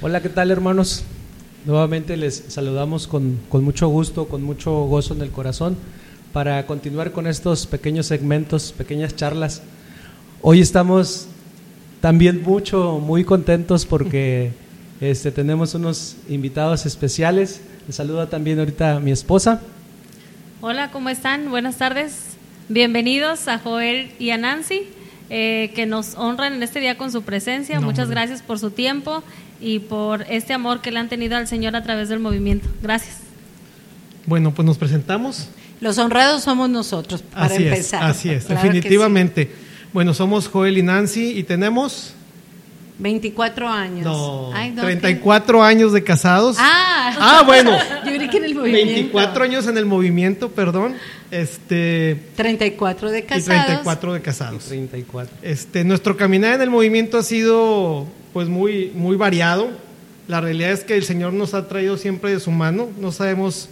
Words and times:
Hola, 0.00 0.22
¿qué 0.22 0.28
tal 0.28 0.52
hermanos? 0.52 1.02
Nuevamente 1.64 2.16
les 2.16 2.44
saludamos 2.46 3.08
con, 3.08 3.40
con, 3.48 3.64
mucho 3.64 3.88
gusto, 3.88 4.28
con 4.28 4.44
mucho 4.44 4.84
gozo 4.84 5.12
en 5.12 5.22
el 5.22 5.32
corazón 5.32 5.76
para 6.32 6.64
continuar 6.66 7.10
con 7.10 7.26
estos 7.26 7.66
pequeños 7.66 8.06
segmentos, 8.06 8.70
pequeñas 8.70 9.16
charlas. 9.16 9.60
Hoy 10.40 10.60
estamos 10.60 11.26
también 12.00 12.44
mucho, 12.44 13.00
muy 13.04 13.24
contentos 13.24 13.86
porque 13.86 14.52
este, 15.00 15.32
tenemos 15.32 15.74
unos 15.74 16.16
invitados 16.28 16.86
especiales. 16.86 17.60
Les 17.88 17.96
saluda 17.96 18.30
también 18.30 18.60
ahorita 18.60 19.00
mi 19.00 19.10
esposa. 19.10 19.62
Hola, 20.60 20.92
¿cómo 20.92 21.08
están? 21.08 21.50
Buenas 21.50 21.76
tardes. 21.76 22.36
Bienvenidos 22.68 23.48
a 23.48 23.58
Joel 23.58 24.12
y 24.20 24.30
a 24.30 24.36
Nancy, 24.36 24.82
eh, 25.28 25.72
que 25.74 25.86
nos 25.86 26.14
honran 26.14 26.52
en 26.52 26.62
este 26.62 26.78
día 26.78 26.96
con 26.96 27.10
su 27.10 27.22
presencia. 27.22 27.80
No, 27.80 27.86
Muchas 27.86 28.08
gracias 28.08 28.42
por 28.42 28.60
su 28.60 28.70
tiempo 28.70 29.24
y 29.60 29.80
por 29.80 30.22
este 30.28 30.52
amor 30.52 30.80
que 30.80 30.90
le 30.90 30.98
han 30.98 31.08
tenido 31.08 31.36
al 31.36 31.46
Señor 31.48 31.74
a 31.76 31.82
través 31.82 32.08
del 32.08 32.20
movimiento. 32.20 32.68
Gracias. 32.82 33.16
Bueno, 34.26 34.52
pues 34.52 34.66
nos 34.66 34.78
presentamos. 34.78 35.48
Los 35.80 35.98
honrados 35.98 36.42
somos 36.42 36.68
nosotros, 36.68 37.22
para 37.22 37.46
así 37.46 37.64
empezar. 37.66 38.02
es, 38.10 38.16
así 38.16 38.30
es, 38.30 38.44
Claro 38.44 38.62
definitivamente. 38.62 39.50
Bueno, 39.92 40.12
somos 40.12 40.48
Joel 40.48 40.76
y 40.78 40.82
Nancy 40.82 41.38
y 41.38 41.44
tenemos 41.44 41.92
sí. 41.92 42.12
24 42.98 43.68
años. 43.68 44.04
no, 44.04 44.52
Ay, 44.52 44.72
no, 44.72 44.82
34 44.82 45.62
años 45.62 45.92
de 45.92 46.02
casados. 46.02 46.56
Ah, 46.58 47.14
Ah, 47.20 47.42
bueno. 47.46 47.70
Yo 48.04 48.12
creí 48.12 48.28
que 48.28 48.38
en 48.38 48.44
el 48.44 48.54
movimiento. 48.54 48.92
24 48.92 49.44
años 49.44 49.66
en 49.68 49.78
el 49.78 49.86
movimiento, 49.86 50.50
perdón. 50.50 50.94
Este 51.30 52.20
34 52.36 53.10
de 53.10 53.18
y 53.20 53.22
casados. 53.22 53.66
34 53.66 54.12
de 54.14 54.20
casados. 54.20 54.64
34. 54.64 55.36
Este, 55.42 55.84
nuestro 55.84 56.16
caminar 56.16 56.54
en 56.54 56.62
el 56.62 56.70
movimiento 56.70 57.18
ha 57.18 57.22
sido 57.22 58.06
pues 58.32 58.48
muy, 58.48 58.92
muy 58.94 59.16
variado. 59.16 59.70
La 60.26 60.40
realidad 60.40 60.72
es 60.72 60.84
que 60.84 60.94
el 60.94 61.04
Señor 61.04 61.32
nos 61.32 61.54
ha 61.54 61.68
traído 61.68 61.96
siempre 61.96 62.32
de 62.32 62.40
su 62.40 62.50
mano. 62.50 62.88
No 63.00 63.12
sabemos 63.12 63.68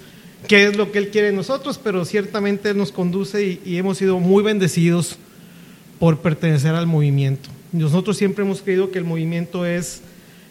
qué 0.49 0.65
es 0.65 0.77
lo 0.77 0.91
que 0.93 0.99
Él 0.99 1.11
quiere 1.11 1.29
de 1.29 1.37
nosotros, 1.37 1.79
pero 1.83 2.05
ciertamente 2.05 2.71
Él 2.71 2.79
nos 2.79 2.93
conduce 2.93 3.61
y, 3.65 3.77
hemos 3.77 3.99
sido 3.99 4.19
muy 4.19 4.43
bendecidos 4.43 5.19
por 5.99 6.19
pertenecer 6.21 6.75
al 6.75 6.87
movimiento. 6.87 7.51
Nosotros 7.73 8.17
siempre 8.17 8.45
hemos 8.45 8.63
creído 8.63 8.91
que 8.91 8.99
el 8.99 9.05
movimiento 9.05 9.67
es, 9.67 10.03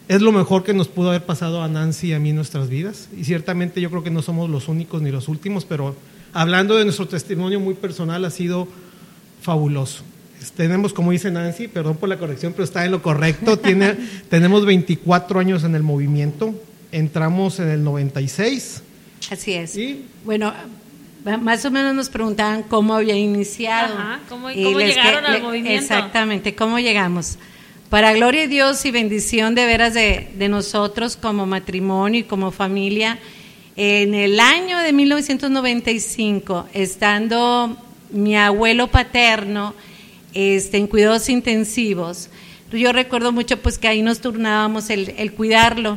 es 0.08 0.22
lo 0.22 0.32
mejor 0.32 0.64
que 0.64 0.74
nos 0.74 0.88
pudo 0.88 1.08
haber 1.08 1.24
pasado 1.24 1.62
a 1.62 1.68
Nancy 1.68 2.08
y 2.08 2.12
a 2.12 2.20
mí 2.20 2.30
en 2.30 2.36
nuestras 2.36 2.68
vidas. 2.68 3.08
Y 3.16 3.24
ciertamente 3.24 3.80
yo 3.80 3.90
creo 3.90 4.04
que 4.04 4.10
no 4.10 4.22
somos 4.22 4.48
los 4.50 4.68
únicos 4.68 5.02
ni 5.02 5.10
los 5.10 5.28
últimos, 5.28 5.64
pero 5.64 5.96
hablando 6.32 6.76
de 6.76 6.84
nuestro 6.84 7.08
testimonio 7.08 7.58
muy 7.58 7.74
personal 7.74 8.24
ha 8.24 8.30
sido 8.30 8.68
fabuloso. 9.40 10.02
Tenemos, 10.52 10.92
como 10.92 11.10
dice 11.12 11.30
Nancy, 11.30 11.68
perdón 11.68 11.96
por 11.96 12.08
la 12.08 12.18
corrección, 12.18 12.52
pero 12.52 12.64
está 12.64 12.84
en 12.84 12.90
lo 12.92 13.02
correcto. 13.02 13.58
Tiene, 13.58 13.94
tenemos 14.30 14.64
24 14.66 15.40
años 15.40 15.64
en 15.64 15.74
el 15.74 15.82
movimiento. 15.82 16.54
Entramos 16.92 17.58
en 17.60 17.68
el 17.68 17.82
96. 17.84 18.82
Así 19.30 19.52
es. 19.54 19.76
Y 19.76 20.04
Bueno, 20.24 20.52
más 21.42 21.64
o 21.64 21.70
menos 21.70 21.94
nos 21.94 22.08
preguntaban 22.08 22.62
cómo 22.62 22.94
había 22.94 23.16
iniciado. 23.16 23.94
Ajá, 23.94 24.20
¿cómo- 24.28 24.50
Y 24.50 24.62
cómo 24.64 24.78
les 24.78 24.94
llegaron 24.94 25.20
que- 25.22 25.26
al 25.26 25.32
le- 25.34 25.42
movimiento? 25.42 25.82
Exactamente, 25.82 26.54
¿cómo 26.54 26.78
llegamos? 26.78 27.38
Para 27.90 28.12
gloria 28.14 28.42
de 28.42 28.48
Dios 28.48 28.84
y 28.84 28.90
bendición 28.90 29.54
de 29.54 29.64
veras 29.66 29.94
de, 29.94 30.28
de 30.36 30.48
nosotros 30.48 31.16
como 31.16 31.46
matrimonio 31.46 32.20
y 32.20 32.24
como 32.24 32.50
familia, 32.50 33.18
en 33.76 34.14
el 34.14 34.40
año 34.40 34.78
de 34.78 34.92
1995, 34.92 36.66
estando 36.72 37.76
mi 38.10 38.36
abuelo 38.36 38.88
paterno 38.88 39.74
este, 40.36 40.76
en 40.76 40.86
cuidados 40.86 41.30
intensivos, 41.30 42.28
yo 42.70 42.92
recuerdo 42.92 43.32
mucho 43.32 43.56
pues 43.62 43.78
que 43.78 43.88
ahí 43.88 44.02
nos 44.02 44.20
turnábamos 44.20 44.90
el, 44.90 45.14
el 45.16 45.32
cuidarlo 45.32 45.96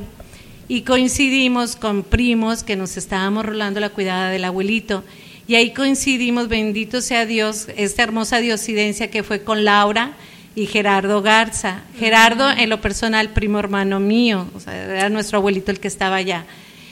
y 0.69 0.83
coincidimos 0.83 1.75
con 1.75 2.03
primos 2.03 2.63
que 2.63 2.77
nos 2.77 2.95
estábamos 2.95 3.45
rolando 3.45 3.81
la 3.81 3.89
cuidada 3.89 4.29
del 4.29 4.45
abuelito. 4.45 5.03
Y 5.45 5.55
ahí 5.55 5.73
coincidimos, 5.73 6.47
bendito 6.47 7.01
sea 7.01 7.25
Dios, 7.25 7.67
esta 7.75 8.03
hermosa 8.03 8.39
diosidencia 8.39 9.09
que 9.09 9.23
fue 9.23 9.43
con 9.43 9.65
Laura 9.65 10.13
y 10.55 10.67
Gerardo 10.67 11.21
Garza. 11.21 11.81
Gerardo, 11.97 12.49
en 12.49 12.69
lo 12.69 12.79
personal, 12.79 13.31
primo 13.31 13.59
hermano 13.59 13.99
mío, 13.99 14.47
o 14.55 14.61
sea, 14.61 14.81
era 14.81 15.09
nuestro 15.09 15.39
abuelito 15.39 15.71
el 15.71 15.81
que 15.81 15.89
estaba 15.89 16.15
allá 16.15 16.45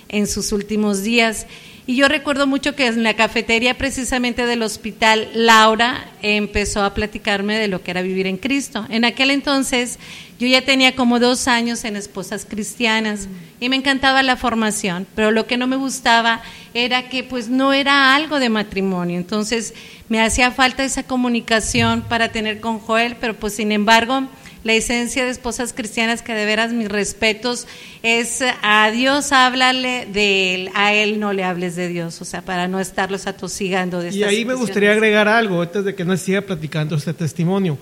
en 0.10 0.28
sus 0.28 0.52
últimos 0.52 1.02
días. 1.02 1.48
Y 1.90 1.96
yo 1.96 2.10
recuerdo 2.10 2.48
mucho 2.48 2.76
que 2.76 2.88
en 2.88 3.02
la 3.02 3.16
cafetería 3.16 3.78
precisamente 3.78 4.46
del 4.46 4.62
hospital, 4.62 5.30
Laura 5.34 6.12
empezó 6.22 6.84
a 6.84 6.94
platicarme 6.94 7.58
de 7.58 7.70
lo 7.70 7.82
que 7.82 7.92
era 7.92 8.02
vivir 8.02 8.28
en 8.28 8.36
Cristo. 8.36 8.86
En 8.90 9.06
aquel 9.06 9.32
entonces 9.32 9.98
yo 10.38 10.48
ya 10.48 10.66
tenía 10.66 10.98
como 10.98 11.18
dos 11.22 11.48
años 11.48 11.86
en 11.86 11.96
Esposas 11.96 12.44
Cristianas 12.44 13.30
y 13.62 13.70
me 13.70 13.78
encantaba 13.78 14.22
la 14.22 14.36
formación, 14.36 15.08
pero 15.16 15.32
lo 15.32 15.48
que 15.48 15.56
no 15.56 15.66
me 15.66 15.78
gustaba 15.78 16.42
era 16.74 17.08
que 17.08 17.24
pues 17.24 17.48
no 17.48 17.72
era 17.72 18.14
algo 18.16 18.42
de 18.42 18.50
matrimonio. 18.50 19.18
Entonces 19.18 19.74
me 20.10 20.22
hacía 20.22 20.52
falta 20.52 20.84
esa 20.84 21.04
comunicación 21.04 22.02
para 22.02 22.34
tener 22.34 22.60
con 22.60 22.80
Joel, 22.80 23.16
pero 23.16 23.34
pues 23.34 23.54
sin 23.54 23.72
embargo 23.72 24.28
la 24.64 24.74
esencia 24.74 25.24
de 25.24 25.32
esposas 25.32 25.74
cristianas 25.74 26.22
que 26.22 26.34
de 26.34 26.46
veras 26.46 26.74
mis 26.74 26.90
respetos 26.90 27.68
es 28.04 28.44
a 28.62 28.92
Dios 28.92 29.32
háblale 29.32 30.08
de 30.12 30.56
él, 30.56 30.70
a 30.74 30.94
él 30.94 31.20
no 31.20 31.34
le 31.34 31.44
hables 31.44 31.76
de 31.76 31.88
Dios, 31.88 32.22
o 32.22 32.26
sea, 32.26 32.42
para 32.42 32.68
no 32.68 32.80
estarlos 32.80 33.28
atosigando 33.28 34.00
de 34.00 34.10
Y 34.10 34.24
ahí 34.24 34.46
me 34.46 34.54
gustaría 34.54 34.92
agregar 34.92 35.28
algo 35.28 35.62
antes 35.62 35.86
de 35.86 35.96
que 35.96 36.06
nos 36.06 36.20
siga 36.20 36.42
platicando 36.42 36.96
este 36.96 37.14
testimonio. 37.14 37.78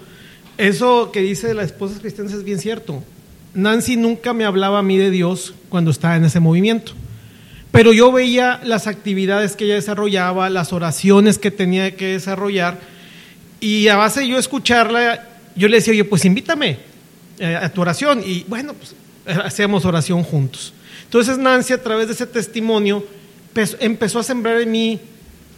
Eso 0.58 1.12
que 1.12 1.22
dice 1.22 1.48
de 1.48 1.54
las 1.54 1.66
esposas 1.68 2.00
cristianas 2.00 2.34
es 2.34 2.44
bien 2.44 2.60
cierto. 2.60 3.04
Nancy 3.54 3.96
nunca 3.96 4.34
me 4.34 4.46
hablaba 4.46 4.80
a 4.80 4.84
mí 4.84 4.98
de 4.98 5.12
Dios 5.12 5.54
cuando 5.70 5.92
estaba 5.92 6.16
en 6.16 6.26
ese 6.26 6.40
movimiento. 6.40 6.94
Pero 7.72 7.92
yo 7.92 8.12
veía 8.12 8.62
las 8.64 8.88
actividades 8.88 9.56
que 9.56 9.66
ella 9.66 9.76
desarrollaba, 9.76 10.50
las 10.50 10.72
oraciones 10.72 11.40
que 11.40 11.52
tenía 11.52 11.96
que 11.98 12.08
desarrollar, 12.08 12.80
y 13.60 13.88
a 13.90 13.98
base 13.98 14.22
de 14.22 14.30
yo 14.30 14.38
escucharla, 14.38 15.28
yo 15.56 15.68
le 15.68 15.78
decía, 15.78 15.92
oye, 15.92 16.04
pues 16.04 16.26
invítame 16.26 16.78
eh, 17.40 17.56
a 17.56 17.70
tu 17.70 17.82
oración. 17.82 18.22
Y 18.26 18.44
bueno, 18.48 18.74
pues 18.74 18.92
eh, 19.26 19.40
hacíamos 19.44 19.86
oración 19.86 20.24
juntos. 20.24 20.74
Entonces 21.04 21.38
Nancy, 21.38 21.74
a 21.74 21.82
través 21.82 22.08
de 22.08 22.14
ese 22.14 22.26
testimonio, 22.28 23.06
empezó- 23.80 24.20
a 24.20 24.24
sembrar 24.24 24.60
en 24.62 24.72
mí 24.72 25.00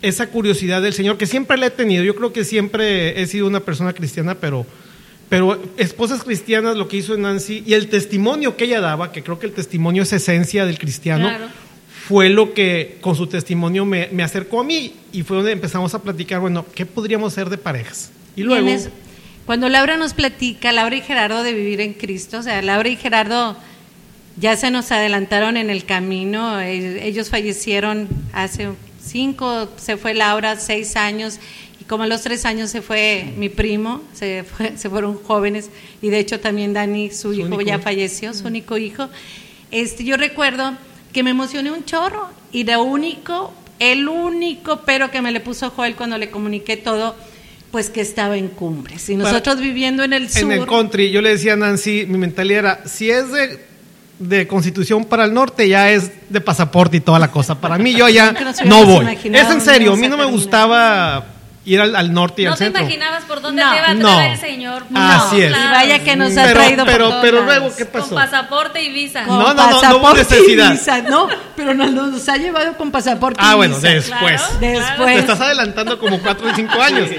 esa 0.02 0.28
curiosidad 0.28 0.82
del 0.82 0.94
Señor, 0.94 1.18
que 1.18 1.26
siempre 1.26 1.58
la 1.58 1.68
he 1.68 1.72
tenido. 1.72 2.04
Yo 2.04 2.16
creo 2.16 2.32
que 2.34 2.44
siempre 2.44 3.20
he 3.22 3.26
sido 3.28 3.48
una 3.48 3.62
persona 3.62 3.94
cristiana, 3.94 4.36
pero, 4.36 4.66
pero 5.30 5.60
esposas 5.78 6.24
cristianas, 6.24 6.76
lo 6.76 6.88
que 6.88 6.98
hizo 6.98 7.18
Nancy, 7.18 7.64
y 7.66 7.74
el 7.74 7.88
testimonio 7.88 8.56
que 8.56 8.66
ella 8.66 8.80
daba, 8.82 9.12
que 9.12 9.24
creo 9.24 9.40
que 9.40 9.48
el 9.48 9.54
testimonio 9.54 10.04
es 10.04 10.14
esencia 10.14 10.66
del 10.68 10.78
cristiano, 10.78 11.28
Claro. 11.30 11.48
fue 12.08 12.30
lo 12.30 12.54
que 12.54 12.98
con 13.02 13.16
su 13.16 13.26
testimonio 13.26 13.86
me, 13.86 14.10
me 14.12 14.22
acercó 14.22 14.60
a 14.62 14.64
mí 14.64 14.94
y 15.12 15.24
fue 15.24 15.38
donde 15.38 15.52
empezamos 15.54 15.94
a 15.96 16.04
platicar, 16.04 16.40
bueno, 16.42 16.64
¿qué 16.76 16.86
podríamos 16.86 17.34
hacer 17.34 17.50
de 17.50 17.58
parejas? 17.58 18.12
Y 18.36 18.44
luego... 18.44 18.68
cuando 19.48 19.68
Laura 19.70 19.98
nos 19.98 20.14
platica, 20.14 20.72
Laura 20.72 20.96
y 20.96 21.02
Gerardo 21.02 21.42
de 21.42 21.54
vivir 21.54 21.82
en 21.82 21.94
Cristo, 21.94 22.38
o 22.38 22.44
sea, 22.44 22.62
Laura 22.62 22.88
y 22.90 22.96
Gerardo 22.98 23.58
ya 24.40 24.56
se 24.56 24.70
nos 24.70 24.92
adelantaron 24.92 25.58
en 25.58 25.72
el 25.72 25.84
camino, 25.86 26.60
ellos 26.62 27.30
fallecieron 27.30 28.08
hace 28.34 28.70
cinco, 29.04 29.70
se 29.78 29.98
fue 29.98 30.14
Laura, 30.14 30.58
seis 30.60 30.96
años, 30.96 31.40
y 31.82 31.86
como 31.86 32.04
a 32.04 32.08
los 32.08 32.22
tres 32.22 32.46
años 32.46 32.70
se 32.70 32.82
fue 32.84 33.34
mi 33.38 33.50
primo, 33.50 34.04
se, 34.14 34.44
fue- 34.44 34.78
se 34.78 34.90
fueron 34.92 35.18
jóvenes, 35.24 35.72
y 36.04 36.10
de 36.10 36.20
hecho 36.20 36.40
también 36.40 36.74
Dani, 36.74 37.10
su, 37.10 37.34
hijo, 37.34 37.46
único 37.48 37.62
ya 37.62 37.80
falleció, 37.80 38.34
su 38.36 38.46
único 38.46 38.78
hijo. 38.78 39.10
Este, 39.72 40.04
yo 40.04 40.18
recuerdo 40.18 40.74
que 41.14 41.24
me 41.24 41.32
emocioné 41.32 41.72
un 41.72 41.84
chorro, 41.86 42.28
y 42.52 42.64
lo 42.64 42.84
único, 42.84 43.54
el 43.80 44.08
único 44.08 44.82
pero 44.86 45.10
que 45.10 45.22
me 45.22 45.32
le 45.32 45.40
puso 45.40 45.70
Joel 45.72 45.96
cuando 45.96 46.18
le 46.20 46.30
comuniqué 46.30 46.78
todo, 46.78 47.16
pues 47.72 47.90
que 47.90 48.02
estaba 48.02 48.38
en 48.38 48.48
cumbres. 48.48 49.10
Y 49.10 49.16
Para- 49.18 49.32
nosotros 49.32 49.60
viviendo 49.60 50.04
en 50.04 50.14
el 50.14 50.30
sur. 50.30 50.44
En 50.44 50.52
el 50.54 50.66
country, 50.66 51.12
yo 51.12 51.22
le 51.22 51.30
decía 51.32 51.54
a 51.54 51.58
Nancy, 51.58 52.06
mi 52.08 52.18
mentalidad 52.18 52.60
era, 52.60 52.80
si 52.88 53.10
es 53.12 53.32
de, 53.32 53.60
de 54.20 54.48
constitución 54.48 55.06
para 55.06 55.26
el 55.26 55.34
norte, 55.34 55.68
ya 55.68 55.92
es 55.92 56.12
de 56.30 56.42
pasaporte 56.42 56.98
y 56.98 57.02
toda 57.02 57.20
la 57.20 57.30
cosa. 57.32 57.60
Para 57.60 57.78
mí 57.78 57.94
yo 57.94 58.08
ya 58.10 58.34
no 58.66 58.86
voy. 58.86 59.06
Es 59.34 59.50
en 59.50 59.62
serio, 59.62 59.94
a 59.94 59.96
mí 59.96 60.04
no 60.04 60.18
me 60.18 60.24
terminar. 60.24 60.32
gustaba 60.32 61.26
ir 61.68 61.82
al, 61.82 61.96
al 61.96 62.14
norte 62.14 62.42
y 62.42 62.46
No 62.46 62.52
al 62.54 62.58
te 62.58 62.64
centro. 62.66 62.82
imaginabas 62.82 63.24
por 63.26 63.42
dónde 63.42 63.62
No, 63.64 63.72
te 63.72 63.78
iba 63.78 63.88
a 63.88 63.94
no. 63.94 64.16
traer 64.16 64.32
el 64.32 64.40
Señor. 64.40 64.84
Así 64.96 65.42
es. 65.42 65.50
Y 65.52 65.54
vaya 65.72 66.00
que 66.04 66.16
nos 66.16 66.36
ha 66.38 66.44
Pero- 66.46 66.60
traído 66.60 66.84
por 66.86 66.94
pero, 66.94 67.10
todos 67.10 67.22
pero 67.22 67.42
luego, 67.44 67.76
¿qué 67.76 67.86
pasó? 67.86 68.10
Con 68.10 68.18
pasaporte 68.18 68.82
y 68.82 68.90
visa. 68.92 69.26
No, 69.26 69.38
no, 69.40 69.54
no, 69.54 69.54
no 69.54 69.68
hubo 69.70 69.82
pasaporte 69.82 70.20
y 70.20 70.38
necesidad. 70.38 70.72
visa, 70.72 71.02
no, 71.04 71.28
pero 71.56 71.74
nos, 71.74 71.92
nos 71.92 72.30
ha 72.30 72.38
llevado 72.38 72.76
con 72.78 72.90
pasaporte 72.92 73.40
Ah, 73.44 73.52
y 73.54 73.58
bueno, 73.58 73.76
visa. 73.76 73.90
después. 73.90 74.42
Claro, 74.42 74.60
Después. 74.60 75.14
Te 75.14 75.20
estás 75.20 75.42
adelantando 75.42 76.00
como 76.00 76.20
cuatro 76.22 76.50
o 76.50 76.56
cinco 76.56 76.82
años. 76.82 77.10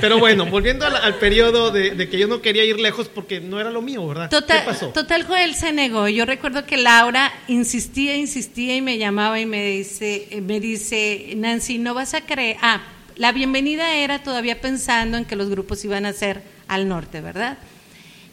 Pero 0.00 0.18
bueno, 0.18 0.46
volviendo 0.46 0.86
al, 0.86 0.96
al 0.96 1.14
periodo 1.16 1.70
de, 1.70 1.90
de 1.90 2.08
que 2.08 2.18
yo 2.18 2.28
no 2.28 2.40
quería 2.40 2.64
ir 2.64 2.78
lejos 2.78 3.08
porque 3.08 3.40
no 3.40 3.60
era 3.60 3.70
lo 3.70 3.82
mío, 3.82 4.06
¿verdad? 4.06 4.30
Total, 4.30 4.60
¿Qué 4.60 4.66
pasó? 4.66 4.86
total, 4.88 5.24
Joel 5.26 5.54
se 5.54 5.72
negó. 5.72 6.08
Yo 6.08 6.24
recuerdo 6.24 6.64
que 6.64 6.76
Laura 6.76 7.32
insistía, 7.48 8.16
insistía 8.16 8.76
y 8.76 8.80
me 8.82 8.98
llamaba 8.98 9.40
y 9.40 9.46
me 9.46 9.64
dice, 9.64 10.28
me 10.42 10.60
dice, 10.60 11.32
Nancy, 11.36 11.78
no 11.78 11.94
vas 11.94 12.14
a 12.14 12.20
creer. 12.20 12.56
Ah, 12.62 12.80
la 13.18 13.32
bienvenida 13.32 13.96
era 13.96 14.22
todavía 14.22 14.60
pensando 14.60 15.18
en 15.18 15.24
que 15.24 15.34
los 15.34 15.50
grupos 15.50 15.84
iban 15.84 16.06
a 16.06 16.12
ser 16.12 16.42
al 16.68 16.88
norte, 16.88 17.20
¿verdad? 17.20 17.58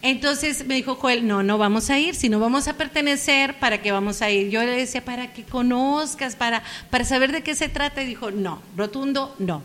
Entonces 0.03 0.67
me 0.67 0.75
dijo 0.75 0.93
Joel, 0.93 1.25
no, 1.25 1.41
no 1.41 1.57
vamos 1.57 1.89
a 1.89 1.97
ir, 1.97 2.13
si 2.13 2.29
no 2.29 2.39
vamos 2.39 2.67
a 2.67 2.77
pertenecer, 2.77 3.57
¿para 3.57 3.81
qué 3.81 3.91
vamos 3.91 4.21
a 4.21 4.29
ir? 4.29 4.51
Yo 4.51 4.63
le 4.63 4.71
decía, 4.71 5.03
para 5.03 5.33
que 5.33 5.43
conozcas, 5.43 6.35
para, 6.35 6.61
para 6.91 7.03
saber 7.03 7.31
de 7.31 7.41
qué 7.41 7.55
se 7.55 7.67
trata. 7.67 8.03
Y 8.03 8.05
dijo, 8.05 8.29
no, 8.29 8.61
rotundo, 8.77 9.35
no. 9.39 9.63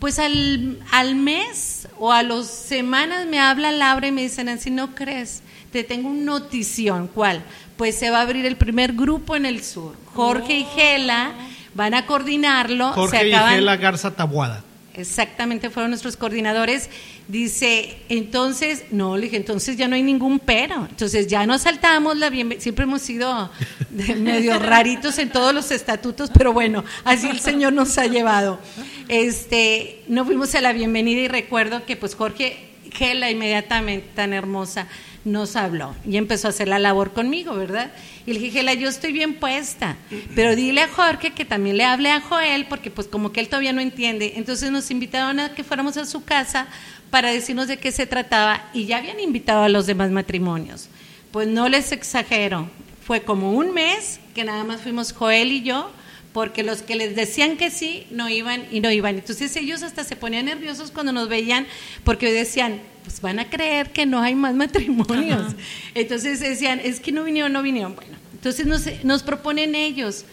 Pues 0.00 0.18
al, 0.18 0.80
al 0.90 1.14
mes 1.14 1.86
o 1.96 2.10
a 2.10 2.24
las 2.24 2.48
semanas 2.48 3.26
me 3.26 3.38
habla 3.38 3.70
Laura 3.70 4.08
y 4.08 4.12
me 4.12 4.22
dice, 4.22 4.42
Nancy, 4.42 4.70
¿no 4.70 4.96
crees? 4.96 5.42
Te 5.70 5.84
tengo 5.84 6.08
una 6.08 6.22
notición. 6.22 7.06
¿Cuál? 7.06 7.44
Pues 7.76 7.96
se 7.96 8.10
va 8.10 8.18
a 8.18 8.22
abrir 8.22 8.46
el 8.46 8.56
primer 8.56 8.94
grupo 8.94 9.36
en 9.36 9.46
el 9.46 9.62
sur. 9.62 9.94
Jorge 10.14 10.58
y 10.58 10.64
Gela 10.64 11.32
van 11.74 11.94
a 11.94 12.06
coordinarlo. 12.06 12.92
Jorge 12.92 13.20
se 13.20 13.28
y 13.28 13.32
acaban, 13.32 13.54
Gela 13.54 13.76
Garza 13.76 14.14
Tabuada. 14.14 14.64
Exactamente, 14.98 15.70
fueron 15.70 15.92
nuestros 15.92 16.16
coordinadores. 16.16 16.90
Dice, 17.28 17.98
entonces, 18.08 18.86
no, 18.90 19.16
le 19.16 19.24
dije, 19.24 19.36
entonces 19.36 19.76
ya 19.76 19.86
no 19.86 19.94
hay 19.94 20.02
ningún 20.02 20.40
pero. 20.40 20.86
Entonces 20.90 21.28
ya 21.28 21.46
nos 21.46 21.62
saltamos 21.62 22.16
la 22.16 22.30
bienvenida. 22.30 22.62
Siempre 22.62 22.82
hemos 22.82 23.02
sido 23.02 23.48
medio 23.90 24.58
raritos 24.58 25.18
en 25.18 25.30
todos 25.30 25.54
los 25.54 25.70
estatutos, 25.70 26.30
pero 26.36 26.52
bueno, 26.52 26.84
así 27.04 27.28
el 27.28 27.38
Señor 27.38 27.74
nos 27.74 27.96
ha 27.96 28.06
llevado. 28.06 28.58
Este, 29.06 30.02
no 30.08 30.24
fuimos 30.24 30.52
a 30.56 30.60
la 30.60 30.72
bienvenida 30.72 31.20
y 31.20 31.28
recuerdo 31.28 31.86
que 31.86 31.94
pues 31.94 32.16
Jorge 32.16 32.56
Gela 32.90 33.30
inmediatamente, 33.30 34.08
tan 34.16 34.32
hermosa, 34.32 34.88
nos 35.32 35.56
habló 35.56 35.94
y 36.06 36.16
empezó 36.16 36.48
a 36.48 36.50
hacer 36.50 36.68
la 36.68 36.78
labor 36.78 37.12
conmigo, 37.12 37.54
¿verdad? 37.54 37.92
Y 38.26 38.32
le 38.32 38.40
dije, 38.40 38.58
Gela, 38.58 38.74
yo 38.74 38.88
estoy 38.88 39.12
bien 39.12 39.34
puesta, 39.34 39.96
pero 40.34 40.56
dile 40.56 40.82
a 40.82 40.88
Jorge 40.88 41.32
que 41.32 41.44
también 41.44 41.76
le 41.76 41.84
hable 41.84 42.10
a 42.10 42.20
Joel, 42.20 42.66
porque 42.66 42.90
pues 42.90 43.06
como 43.06 43.32
que 43.32 43.40
él 43.40 43.48
todavía 43.48 43.72
no 43.72 43.80
entiende. 43.80 44.34
Entonces 44.36 44.70
nos 44.70 44.90
invitaron 44.90 45.40
a 45.40 45.54
que 45.54 45.64
fuéramos 45.64 45.96
a 45.96 46.06
su 46.06 46.24
casa 46.24 46.66
para 47.10 47.30
decirnos 47.30 47.68
de 47.68 47.78
qué 47.78 47.92
se 47.92 48.06
trataba 48.06 48.68
y 48.74 48.86
ya 48.86 48.98
habían 48.98 49.20
invitado 49.20 49.62
a 49.62 49.68
los 49.68 49.86
demás 49.86 50.10
matrimonios. 50.10 50.88
Pues 51.30 51.46
no 51.48 51.68
les 51.68 51.92
exagero, 51.92 52.68
fue 53.08 53.22
como 53.22 53.52
un 53.52 53.72
mes 53.72 54.20
que 54.34 54.44
nada 54.44 54.64
más 54.64 54.80
fuimos 54.80 55.12
Joel 55.12 55.52
y 55.52 55.62
yo, 55.62 55.90
porque 56.32 56.62
los 56.62 56.82
que 56.82 56.94
les 56.94 57.16
decían 57.16 57.56
que 57.56 57.70
sí 57.70 58.06
no 58.10 58.28
iban 58.28 58.66
y 58.70 58.80
no 58.80 58.90
iban. 58.90 59.16
Entonces 59.16 59.56
ellos 59.56 59.82
hasta 59.82 60.04
se 60.04 60.14
ponían 60.14 60.44
nerviosos 60.44 60.90
cuando 60.90 61.12
nos 61.12 61.28
veían 61.28 61.66
porque 62.04 62.32
decían, 62.32 62.80
pues 63.08 63.22
van 63.22 63.38
a 63.38 63.48
creer 63.48 63.90
que 63.90 64.04
no 64.04 64.20
hay 64.20 64.34
más 64.34 64.54
matrimonios. 64.54 65.54
Entonces 65.94 66.40
decían, 66.40 66.78
es 66.84 67.00
que 67.00 67.10
no 67.10 67.24
vinieron, 67.24 67.52
no 67.54 67.62
vinieron. 67.62 67.94
Bueno, 67.94 68.18
entonces 68.34 68.66
nos, 68.66 68.84
nos 69.02 69.22
proponen 69.22 69.74
ellos. 69.74 70.26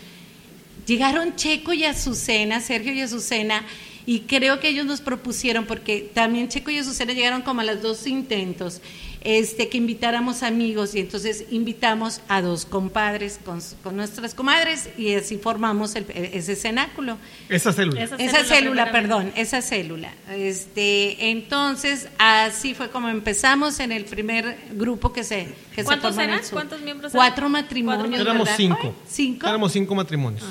Llegaron 0.86 1.36
Checo 1.38 1.72
y 1.72 1.86
Azucena, 1.86 2.60
Sergio 2.60 2.94
y 2.94 3.00
Azucena, 3.00 3.64
y 4.06 4.22
creo 4.22 4.60
que 4.60 4.68
ellos 4.68 4.86
nos 4.86 5.00
propusieron, 5.00 5.66
porque 5.66 6.12
también 6.14 6.50
Checo 6.50 6.70
y 6.70 6.78
Azucena 6.78 7.14
llegaron 7.14 7.44
como 7.44 7.62
a 7.62 7.64
los 7.64 7.82
dos 7.82 8.06
intentos, 8.08 8.82
este, 9.26 9.68
que 9.70 9.78
invitáramos 9.78 10.44
amigos, 10.44 10.94
y 10.96 11.00
entonces 11.00 11.46
invitamos 11.50 12.22
a 12.30 12.42
dos 12.42 12.66
compadres 12.66 13.40
con, 13.44 13.60
con 13.84 13.98
nuestras 13.98 14.34
comadres, 14.36 14.88
y 14.98 15.16
así 15.16 15.38
formamos 15.38 15.96
el- 15.96 16.06
ese 16.16 16.56
cenáculo. 16.56 17.18
Esa 17.50 17.74
célula. 17.74 18.04
Esa 18.04 18.16
Esa 18.18 18.44
célula, 18.46 18.92
perdón, 18.92 19.34
esa 19.36 19.62
célula. 19.62 20.14
Este, 20.30 21.32
entonces, 21.32 22.08
así 22.18 22.74
fue 22.76 22.90
como 22.92 23.10
empezamos 23.10 23.80
en 23.80 23.92
el 23.92 24.06
primer 24.06 24.58
grupo 24.74 25.12
que 25.12 25.24
se 25.24 25.48
que 25.76 25.82
se 25.82 25.86
¿Cuántos 25.86 26.16
formó 26.16 26.32
en. 26.34 26.40
¿Cuántos 26.52 26.82
miembros 26.82 27.12
Cuatro 27.12 27.42
eran? 27.48 27.52
matrimonios. 27.52 28.06
Cuatro 28.08 28.22
Éramos 28.22 28.46
¿verdad? 28.46 28.58
cinco. 28.58 28.96
Cinco. 29.10 29.48
Éramos 29.48 29.72
cinco 29.72 29.96
matrimonios. 29.96 30.44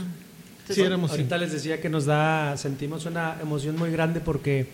Sí, 0.69 0.81
éramos 0.81 1.11
Ahorita 1.13 1.37
cinco. 1.37 1.45
les 1.45 1.53
decía 1.53 1.81
que 1.81 1.89
nos 1.89 2.07
da, 2.07 2.57
sentimos 2.57 3.05
una 3.07 3.37
emoción 3.41 3.77
muy 3.77 3.91
grande 3.91 4.21
porque 4.21 4.67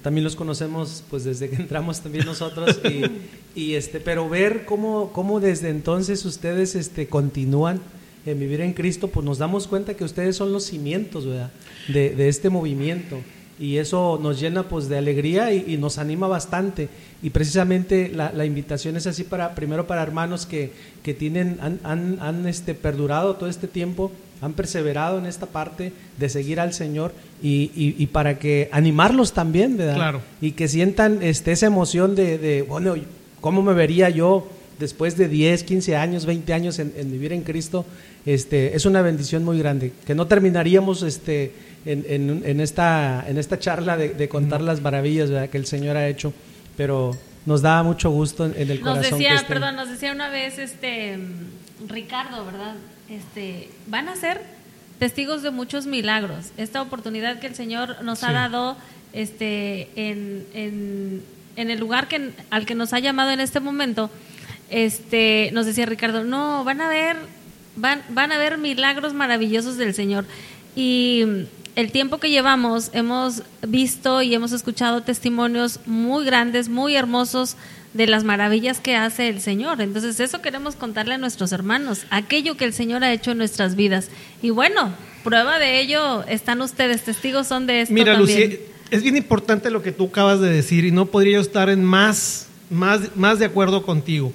también 0.00 0.24
los 0.24 0.36
conocemos 0.36 1.04
pues 1.10 1.24
desde 1.24 1.50
que 1.50 1.56
entramos 1.62 2.00
también 2.00 2.24
nosotros 2.24 2.80
y, 2.84 3.60
y, 3.60 3.74
este, 3.74 4.00
pero 4.00 4.28
ver 4.28 4.64
cómo, 4.64 5.12
cómo 5.12 5.40
desde 5.40 5.68
entonces 5.68 6.24
ustedes 6.24 6.74
este, 6.74 7.08
continúan 7.08 7.80
en 8.24 8.38
vivir 8.38 8.60
en 8.60 8.72
Cristo, 8.72 9.08
pues 9.08 9.26
nos 9.26 9.38
damos 9.38 9.66
cuenta 9.66 9.94
que 9.94 10.04
ustedes 10.04 10.36
son 10.36 10.52
los 10.52 10.64
cimientos, 10.64 11.26
¿verdad? 11.26 11.50
De, 11.88 12.10
de 12.10 12.28
este 12.28 12.50
movimiento 12.50 13.18
y 13.62 13.76
eso 13.76 14.18
nos 14.20 14.40
llena 14.40 14.68
pues 14.68 14.88
de 14.88 14.98
alegría 14.98 15.52
y, 15.52 15.76
nos 15.76 15.98
anima 15.98 16.26
bastante 16.26 16.88
y 17.22 17.30
precisamente 17.30 18.10
la, 18.12 18.32
la 18.32 18.44
invitación 18.44 18.96
es 18.96 19.06
así 19.06 19.24
para 19.24 19.54
primero 19.54 19.86
para 19.86 20.02
hermanos 20.02 20.46
que, 20.46 20.72
que 21.02 21.14
tienen 21.14 21.58
han, 21.60 21.78
han, 21.84 22.18
han, 22.20 22.48
este 22.48 22.74
perdurado 22.74 23.36
todo 23.36 23.48
este 23.48 23.68
tiempo 23.68 24.10
han 24.42 24.52
perseverado 24.52 25.18
en 25.18 25.24
esta 25.26 25.46
parte 25.46 25.92
de 26.18 26.28
seguir 26.28 26.60
al 26.60 26.74
Señor 26.74 27.14
y, 27.42 27.70
y- 27.74 27.94
y 27.98 28.06
para 28.08 28.38
que 28.38 28.68
animarlos 28.72 29.32
también 29.32 29.76
¿verdad? 29.78 29.94
Claro. 29.94 30.20
y 30.42 30.52
que 30.52 30.68
sientan 30.68 31.22
este 31.22 31.52
esa 31.52 31.66
emoción 31.66 32.14
de, 32.14 32.36
de, 32.38 32.62
bueno 32.62 32.96
cómo 33.40 33.62
me 33.62 33.72
vería 33.72 34.10
yo 34.10 34.48
después 34.78 35.16
de 35.16 35.28
10, 35.28 35.62
15 35.62 35.96
años, 35.96 36.26
20 36.26 36.52
años 36.52 36.78
en, 36.80 36.92
en 36.96 37.10
vivir 37.12 37.32
en 37.32 37.42
Cristo, 37.42 37.84
este, 38.26 38.74
es 38.74 38.84
una 38.84 39.00
bendición 39.00 39.44
muy 39.44 39.56
grande, 39.58 39.92
que 40.06 40.14
no 40.16 40.26
terminaríamos 40.26 41.02
este, 41.04 41.52
en, 41.86 42.04
en- 42.08 42.42
en 42.44 42.60
esta, 42.60 43.24
en 43.28 43.38
esta 43.38 43.58
charla 43.60 43.96
de, 43.96 44.08
de 44.10 44.28
contar 44.28 44.60
las 44.60 44.80
maravillas 44.80 45.30
¿verdad? 45.30 45.48
que 45.50 45.58
el 45.58 45.66
Señor 45.66 45.96
ha 45.96 46.08
hecho, 46.08 46.32
pero 46.76 47.16
nos 47.46 47.62
da 47.62 47.82
mucho 47.84 48.10
gusto 48.10 48.44
en, 48.46 48.54
en 48.56 48.70
el 48.72 48.80
Nos 48.80 48.96
corazón. 48.96 49.18
decía, 49.18 49.30
que 49.30 49.36
estén- 49.36 49.46
perdón, 49.46 49.76
nos 49.76 49.88
decía 49.88 50.10
una 50.12 50.28
vez 50.30 50.58
este 50.58 51.16
Ricardo, 51.88 52.44
¿verdad? 52.44 52.74
Este, 53.12 53.68
van 53.88 54.08
a 54.08 54.16
ser 54.16 54.40
testigos 54.98 55.42
de 55.42 55.50
muchos 55.50 55.84
milagros. 55.84 56.50
Esta 56.56 56.80
oportunidad 56.80 57.40
que 57.40 57.46
el 57.46 57.54
Señor 57.54 58.02
nos 58.02 58.24
ha 58.24 58.32
dado 58.32 58.74
este 59.12 59.90
en, 59.96 60.46
en, 60.54 61.22
en 61.56 61.70
el 61.70 61.78
lugar 61.78 62.08
que 62.08 62.30
al 62.48 62.64
que 62.64 62.74
nos 62.74 62.94
ha 62.94 63.00
llamado 63.00 63.30
en 63.30 63.40
este 63.40 63.60
momento, 63.60 64.10
este 64.70 65.50
nos 65.52 65.66
decía 65.66 65.84
Ricardo, 65.84 66.24
no, 66.24 66.64
van 66.64 66.80
a 66.80 66.88
ver 66.88 67.18
van 67.76 68.00
van 68.08 68.32
a 68.32 68.38
ver 68.38 68.56
milagros 68.56 69.12
maravillosos 69.12 69.76
del 69.76 69.92
Señor. 69.92 70.24
Y 70.74 71.24
el 71.76 71.92
tiempo 71.92 72.16
que 72.16 72.30
llevamos 72.30 72.88
hemos 72.94 73.42
visto 73.60 74.22
y 74.22 74.34
hemos 74.34 74.52
escuchado 74.52 75.02
testimonios 75.02 75.80
muy 75.84 76.24
grandes, 76.24 76.70
muy 76.70 76.96
hermosos 76.96 77.56
de 77.94 78.06
las 78.06 78.24
maravillas 78.24 78.80
que 78.80 78.96
hace 78.96 79.28
el 79.28 79.40
Señor. 79.40 79.80
Entonces 79.80 80.18
eso 80.20 80.40
queremos 80.40 80.76
contarle 80.76 81.14
a 81.14 81.18
nuestros 81.18 81.52
hermanos, 81.52 82.06
aquello 82.10 82.56
que 82.56 82.64
el 82.64 82.72
Señor 82.72 83.04
ha 83.04 83.12
hecho 83.12 83.32
en 83.32 83.38
nuestras 83.38 83.76
vidas. 83.76 84.08
Y 84.40 84.50
bueno, 84.50 84.94
prueba 85.24 85.58
de 85.58 85.80
ello 85.80 86.24
están 86.24 86.60
ustedes, 86.62 87.02
testigos 87.02 87.46
son 87.46 87.66
de 87.66 87.82
esto 87.82 87.94
Mira, 87.94 88.14
también. 88.14 88.50
Lucy, 88.50 88.60
es 88.90 89.02
bien 89.02 89.16
importante 89.16 89.70
lo 89.70 89.82
que 89.82 89.92
tú 89.92 90.06
acabas 90.06 90.40
de 90.40 90.50
decir 90.50 90.84
y 90.84 90.90
no 90.90 91.06
podría 91.06 91.34
yo 91.34 91.40
estar 91.40 91.68
en 91.68 91.84
más, 91.84 92.46
más, 92.70 93.16
más 93.16 93.38
de 93.38 93.46
acuerdo 93.46 93.82
contigo. 93.82 94.32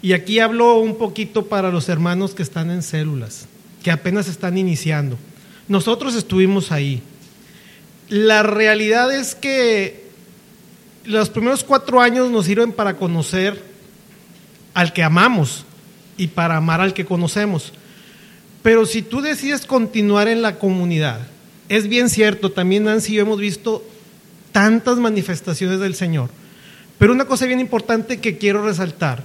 Y 0.00 0.12
aquí 0.12 0.38
hablo 0.38 0.78
un 0.78 0.96
poquito 0.96 1.46
para 1.46 1.70
los 1.70 1.88
hermanos 1.88 2.34
que 2.34 2.42
están 2.42 2.70
en 2.70 2.82
células, 2.82 3.48
que 3.82 3.90
apenas 3.90 4.28
están 4.28 4.56
iniciando. 4.56 5.18
Nosotros 5.66 6.14
estuvimos 6.14 6.72
ahí. 6.72 7.02
La 8.08 8.42
realidad 8.42 9.14
es 9.14 9.34
que 9.34 10.07
los 11.08 11.30
primeros 11.30 11.64
cuatro 11.64 12.00
años 12.00 12.30
nos 12.30 12.44
sirven 12.44 12.72
para 12.72 12.96
conocer 12.96 13.62
al 14.74 14.92
que 14.92 15.02
amamos 15.02 15.64
y 16.18 16.28
para 16.28 16.56
amar 16.56 16.82
al 16.82 16.92
que 16.92 17.06
conocemos. 17.06 17.72
Pero 18.62 18.84
si 18.84 19.00
tú 19.00 19.22
decides 19.22 19.64
continuar 19.64 20.28
en 20.28 20.42
la 20.42 20.58
comunidad, 20.58 21.20
es 21.70 21.88
bien 21.88 22.10
cierto, 22.10 22.52
también 22.52 22.84
Nancy 22.84 23.12
y 23.12 23.16
yo 23.16 23.22
hemos 23.22 23.40
visto 23.40 23.82
tantas 24.52 24.98
manifestaciones 24.98 25.80
del 25.80 25.94
Señor. 25.94 26.28
Pero 26.98 27.14
una 27.14 27.24
cosa 27.24 27.46
bien 27.46 27.60
importante 27.60 28.20
que 28.20 28.36
quiero 28.36 28.64
resaltar 28.64 29.24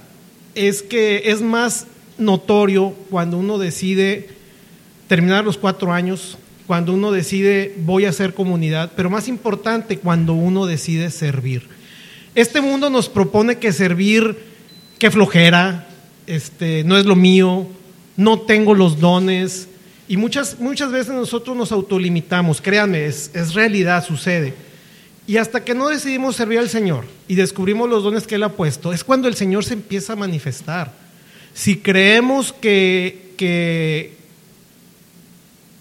es 0.55 0.83
que 0.83 1.23
es 1.31 1.41
más 1.41 1.87
notorio 2.17 2.95
cuando 3.09 3.37
uno 3.37 3.57
decide 3.57 4.29
terminar 5.09 5.43
los 5.43 5.57
cuatro 5.57 5.91
años, 5.91 6.37
cuando 6.65 6.93
uno 6.93 7.11
decide 7.11 7.75
voy 7.79 8.05
a 8.05 8.09
hacer 8.09 8.33
comunidad, 8.33 8.93
pero 8.95 9.09
más 9.09 9.27
importante 9.27 9.97
cuando 9.97 10.33
uno 10.33 10.65
decide 10.65 11.11
servir. 11.11 11.72
Este 12.35 12.61
mundo 12.61 12.89
nos 12.89 13.09
propone 13.09 13.57
que 13.57 13.71
servir, 13.71 14.37
que 14.99 15.11
flojera, 15.11 15.87
este, 16.25 16.83
no 16.83 16.97
es 16.97 17.05
lo 17.05 17.15
mío, 17.15 17.67
no 18.17 18.41
tengo 18.41 18.73
los 18.73 18.99
dones, 18.99 19.67
y 20.07 20.17
muchas, 20.17 20.59
muchas 20.59 20.91
veces 20.91 21.13
nosotros 21.13 21.55
nos 21.55 21.71
autolimitamos, 21.71 22.61
créanme, 22.61 23.05
es, 23.05 23.31
es 23.33 23.53
realidad, 23.53 24.03
sucede. 24.05 24.53
Y 25.25 25.37
hasta 25.37 25.63
que 25.63 25.73
no 25.73 25.87
decidimos 25.87 26.35
servir 26.35 26.59
al 26.59 26.69
Señor 26.69 27.05
y 27.27 27.35
descubrimos 27.35 27.89
los 27.89 28.03
dones 28.03 28.27
que 28.27 28.35
Él 28.35 28.43
ha 28.43 28.51
puesto, 28.51 28.91
es 28.91 29.03
cuando 29.03 29.27
el 29.27 29.35
Señor 29.35 29.63
se 29.63 29.73
empieza 29.73 30.13
a 30.13 30.17
manifestar. 30.17 30.91
Si 31.53 31.77
creemos 31.77 32.51
que, 32.51 33.33
que, 33.37 34.17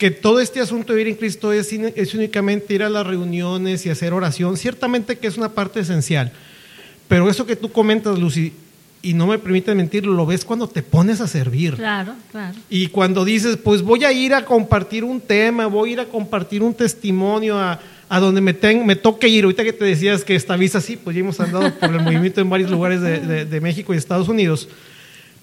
que 0.02 0.10
todo 0.10 0.40
este 0.40 0.58
asunto 0.58 0.92
de 0.92 0.96
vivir 0.96 1.12
en 1.12 1.16
Cristo 1.16 1.52
es, 1.52 1.72
es 1.72 2.14
únicamente 2.14 2.74
ir 2.74 2.82
a 2.82 2.88
las 2.88 3.06
reuniones 3.06 3.86
y 3.86 3.88
hacer 3.88 4.12
oración, 4.12 4.56
ciertamente 4.56 5.16
que 5.16 5.28
es 5.28 5.36
una 5.36 5.50
parte 5.50 5.78
esencial. 5.78 6.32
Pero 7.06 7.30
eso 7.30 7.46
que 7.46 7.54
tú 7.54 7.70
comentas, 7.70 8.18
Lucy, 8.18 8.52
y 9.00 9.14
no 9.14 9.28
me 9.28 9.38
permite 9.38 9.72
mentir, 9.76 10.04
lo 10.04 10.26
ves 10.26 10.44
cuando 10.44 10.66
te 10.66 10.82
pones 10.82 11.20
a 11.20 11.28
servir. 11.28 11.76
Claro, 11.76 12.14
claro. 12.32 12.58
Y 12.68 12.88
cuando 12.88 13.24
dices, 13.24 13.58
pues 13.58 13.82
voy 13.82 14.02
a 14.02 14.10
ir 14.10 14.34
a 14.34 14.44
compartir 14.44 15.04
un 15.04 15.20
tema, 15.20 15.66
voy 15.66 15.90
a 15.90 15.92
ir 15.92 16.00
a 16.00 16.06
compartir 16.06 16.64
un 16.64 16.74
testimonio, 16.74 17.56
a, 17.56 17.78
a 18.08 18.18
donde 18.18 18.40
me, 18.40 18.54
ten, 18.54 18.84
me 18.84 18.96
toque 18.96 19.28
ir. 19.28 19.44
Ahorita 19.44 19.62
que 19.62 19.72
te 19.72 19.84
decías 19.84 20.24
que 20.24 20.34
esta 20.34 20.56
visa 20.56 20.80
sí, 20.80 20.96
pues 20.96 21.14
ya 21.14 21.20
hemos 21.20 21.38
andado 21.38 21.72
por 21.78 21.90
el 21.90 22.00
movimiento 22.00 22.40
en 22.40 22.50
varios 22.50 22.72
lugares 22.72 23.00
de, 23.02 23.20
de, 23.20 23.44
de 23.44 23.60
México 23.60 23.94
y 23.94 23.98
Estados 23.98 24.28
Unidos. 24.28 24.68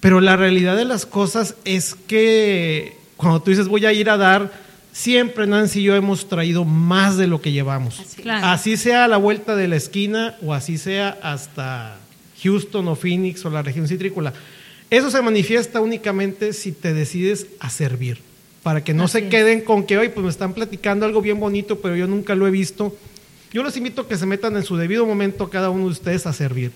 Pero 0.01 0.20
la 0.20 0.36
realidad 0.36 0.75
de 0.75 0.84
las 0.84 1.06
cosas 1.06 1.56
es 1.63 1.96
que 1.96 2.99
cuando 3.20 3.42
tú 3.42 3.50
dices 3.50 3.68
voy 3.68 3.86
a 3.86 3.92
ir 3.92 4.10
a 4.10 4.16
dar, 4.16 4.50
siempre 4.94 5.46
Nancy 5.46 5.82
y 5.82 5.84
yo 5.84 5.96
hemos 5.98 6.30
traído 6.30 6.64
más 6.64 7.18
de 7.18 7.28
lo 7.28 7.42
que 7.42 7.52
llevamos. 7.52 8.00
Así. 8.00 8.22
Claro. 8.22 8.48
Así 8.48 8.78
sea 8.78 9.04
a 9.04 9.08
la 9.10 9.18
vuelta 9.18 9.58
de 9.58 9.68
la 9.68 9.76
esquina 9.76 10.38
o 10.42 10.54
así 10.54 10.78
sea 10.78 11.20
hasta 11.22 11.98
Houston 12.42 12.88
o 12.88 12.96
Phoenix 12.96 13.44
o 13.44 13.50
la 13.50 13.62
región 13.62 13.90
citrícola. 13.90 14.32
Eso 14.90 15.12
se 15.12 15.22
manifiesta 15.22 15.82
únicamente 15.82 16.54
si 16.54 16.72
te 16.72 16.94
decides 16.94 17.48
a 17.60 17.70
servir, 17.70 18.20
para 18.64 18.86
que 18.86 18.94
no 18.94 19.04
Así 19.04 19.20
se 19.20 19.28
queden 19.28 19.62
con 19.62 19.84
que 19.84 19.98
hoy 19.98 20.08
pues 20.08 20.24
me 20.24 20.30
están 20.30 20.54
platicando 20.54 21.06
algo 21.06 21.22
bien 21.22 21.42
bonito, 21.42 21.80
pero 21.82 21.98
yo 21.98 22.08
nunca 22.08 22.36
lo 22.36 22.48
he 22.48 22.52
visto. 22.52 22.96
Yo 23.52 23.64
los 23.64 23.76
invito 23.76 24.04
a 24.04 24.08
que 24.08 24.16
se 24.16 24.26
metan 24.26 24.56
en 24.56 24.64
su 24.64 24.78
debido 24.78 25.06
momento 25.06 25.50
cada 25.50 25.70
uno 25.70 25.88
de 25.88 25.92
ustedes 25.92 26.26
a 26.26 26.32
servir 26.32 26.72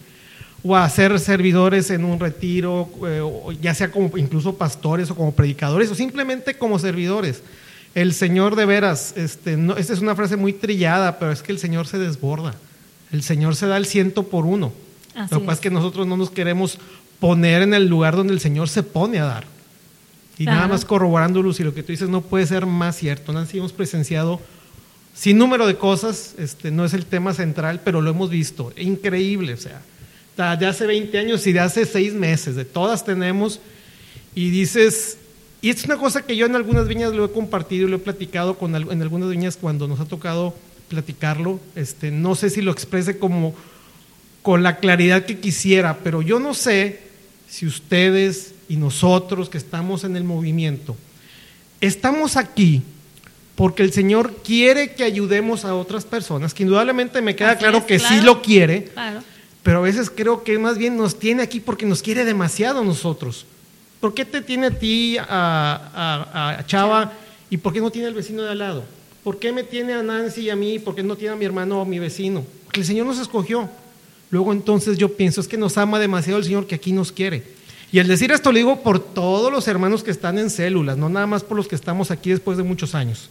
o 0.63 0.75
a 0.75 0.89
ser 0.89 1.19
servidores 1.19 1.89
en 1.89 2.05
un 2.05 2.19
retiro, 2.19 2.89
eh, 3.05 3.57
ya 3.61 3.73
sea 3.73 3.91
como 3.91 4.17
incluso 4.17 4.55
pastores 4.55 5.11
o 5.11 5.15
como 5.15 5.33
predicadores 5.33 5.91
o 5.91 5.95
simplemente 5.95 6.57
como 6.57 6.79
servidores. 6.79 7.43
El 7.95 8.13
Señor 8.13 8.55
de 8.55 8.65
veras, 8.65 9.13
este, 9.17 9.57
no, 9.57 9.75
esta 9.75 9.93
es 9.93 9.99
una 9.99 10.15
frase 10.15 10.35
muy 10.37 10.53
trillada, 10.53 11.19
pero 11.19 11.31
es 11.31 11.43
que 11.43 11.51
el 11.51 11.59
Señor 11.59 11.85
se 11.87 11.99
desborda. 11.99 12.55
El 13.11 13.21
Señor 13.21 13.55
se 13.55 13.67
da 13.67 13.77
el 13.77 13.85
ciento 13.85 14.23
por 14.23 14.45
uno. 14.45 14.71
Así 15.13 15.35
Lo 15.35 15.41
que 15.41 15.45
pasa 15.45 15.55
es. 15.57 15.61
que 15.61 15.69
nosotros 15.69 16.07
no 16.07 16.17
nos 16.17 16.31
queremos 16.31 16.79
poner 17.19 17.61
en 17.61 17.73
el 17.73 17.87
lugar 17.87 18.15
donde 18.15 18.33
el 18.33 18.39
Señor 18.39 18.69
se 18.69 18.83
pone 18.83 19.19
a 19.19 19.25
dar. 19.25 19.45
Y 20.37 20.45
nada 20.45 20.67
más 20.67 20.83
corroborando, 20.83 21.43
Lucy, 21.43 21.63
lo 21.63 21.75
que 21.75 21.83
tú 21.83 21.91
dices 21.91 22.09
no 22.09 22.21
puede 22.21 22.47
ser 22.47 22.65
más 22.65 22.97
cierto. 22.97 23.31
Nancy, 23.33 23.59
hemos 23.59 23.71
presenciado 23.71 24.41
sin 25.13 25.37
número 25.37 25.67
de 25.67 25.77
cosas, 25.77 26.33
este, 26.39 26.71
no 26.71 26.85
es 26.85 26.93
el 26.93 27.05
tema 27.05 27.33
central, 27.33 27.81
pero 27.83 28.01
lo 28.01 28.09
hemos 28.09 28.31
visto. 28.31 28.73
Increíble, 28.77 29.53
o 29.53 29.57
sea, 29.57 29.81
de 30.37 30.65
hace 30.65 30.85
20 30.87 31.17
años 31.17 31.45
y 31.47 31.53
de 31.53 31.59
hace 31.59 31.85
6 31.85 32.13
meses, 32.13 32.55
de 32.55 32.65
todas 32.65 33.05
tenemos, 33.05 33.59
y 34.35 34.49
dices, 34.49 35.17
y 35.61 35.69
es 35.69 35.85
una 35.85 35.97
cosa 35.97 36.23
que 36.23 36.35
yo 36.35 36.45
en 36.45 36.55
algunas 36.55 36.87
viñas 36.87 37.13
lo 37.13 37.25
he 37.25 37.31
compartido 37.31 37.87
y 37.87 37.91
lo 37.91 37.97
he 37.97 37.99
platicado 37.99 38.57
con, 38.57 38.75
en 38.75 39.01
algunas 39.01 39.29
viñas 39.29 39.57
cuando 39.57 39.87
nos 39.87 39.99
ha 39.99 40.05
tocado 40.05 40.55
platicarlo, 40.89 41.59
este, 41.75 42.11
no 42.11 42.35
sé 42.35 42.49
si 42.49 42.61
lo 42.61 42.71
exprese 42.71 43.17
como 43.17 43.55
con 44.41 44.63
la 44.63 44.77
claridad 44.77 45.25
que 45.25 45.39
quisiera, 45.39 45.99
pero 46.03 46.21
yo 46.21 46.39
no 46.39 46.53
sé 46.53 47.01
si 47.47 47.65
ustedes 47.65 48.53
y 48.67 48.77
nosotros 48.77 49.49
que 49.49 49.57
estamos 49.57 50.03
en 50.03 50.15
el 50.15 50.23
movimiento, 50.23 50.97
estamos 51.79 52.35
aquí 52.37 52.81
porque 53.55 53.83
el 53.83 53.93
Señor 53.93 54.37
quiere 54.43 54.93
que 54.93 55.03
ayudemos 55.03 55.63
a 55.63 55.75
otras 55.75 56.05
personas, 56.05 56.53
que 56.53 56.63
indudablemente 56.63 57.21
me 57.21 57.35
queda 57.35 57.51
Así 57.51 57.59
claro 57.59 57.77
es, 57.79 57.83
que 57.83 57.99
sí 57.99 58.05
claro. 58.07 58.23
lo 58.23 58.41
quiere, 58.41 58.85
Claro. 58.85 59.21
Pero 59.63 59.79
a 59.79 59.81
veces 59.81 60.11
creo 60.13 60.43
que 60.43 60.59
más 60.59 60.77
bien 60.77 60.97
nos 60.97 61.17
tiene 61.17 61.41
aquí 61.41 61.61
porque 61.61 61.85
nos 61.85 62.01
quiere 62.01 62.25
demasiado 62.25 62.81
a 62.81 62.83
nosotros. 62.83 63.45
¿Por 64.01 64.13
qué 64.13 64.25
te 64.25 64.41
tiene 64.41 64.67
a 64.67 64.77
ti, 64.77 65.15
a, 65.17 66.61
Chava, 66.67 67.13
y 67.49 67.55
por 67.55 67.71
qué 67.71 67.79
no 67.79 67.89
tiene 67.89 68.09
al 68.09 68.13
vecino 68.13 68.43
de 68.43 68.51
al 68.51 68.59
lado? 68.59 68.83
¿Por 69.23 69.39
qué 69.39 69.53
me 69.53 69.63
tiene 69.63 69.93
a 69.93 70.03
Nancy 70.03 70.41
y 70.41 70.49
a 70.49 70.57
mí? 70.57 70.77
¿Por 70.79 70.93
qué 70.93 71.03
no 71.03 71.15
tiene 71.15 71.33
a 71.33 71.37
mi 71.37 71.45
hermano 71.45 71.79
o 71.79 71.81
a 71.81 71.85
mi 71.85 71.97
vecino? 71.97 72.45
Porque 72.65 72.81
el 72.81 72.85
Señor 72.85 73.05
nos 73.05 73.19
escogió. 73.19 73.69
Luego 74.29 74.51
entonces 74.51 74.97
yo 74.97 75.15
pienso, 75.15 75.39
es 75.39 75.47
que 75.47 75.57
nos 75.57 75.77
ama 75.77 75.99
demasiado 75.99 76.39
el 76.39 76.43
Señor 76.43 76.67
que 76.67 76.75
aquí 76.75 76.91
nos 76.91 77.13
quiere. 77.13 77.43
Y 77.93 77.99
al 77.99 78.07
decir 78.07 78.31
esto 78.31 78.51
lo 78.51 78.57
digo 78.57 78.83
por 78.83 78.99
todos 78.99 79.51
los 79.53 79.67
hermanos 79.69 80.03
que 80.03 80.11
están 80.11 80.37
en 80.39 80.49
células, 80.49 80.97
no 80.97 81.07
nada 81.07 81.27
más 81.27 81.43
por 81.43 81.55
los 81.55 81.69
que 81.69 81.75
estamos 81.75 82.11
aquí 82.11 82.31
después 82.31 82.57
de 82.57 82.63
muchos 82.63 82.95
años. 82.95 83.29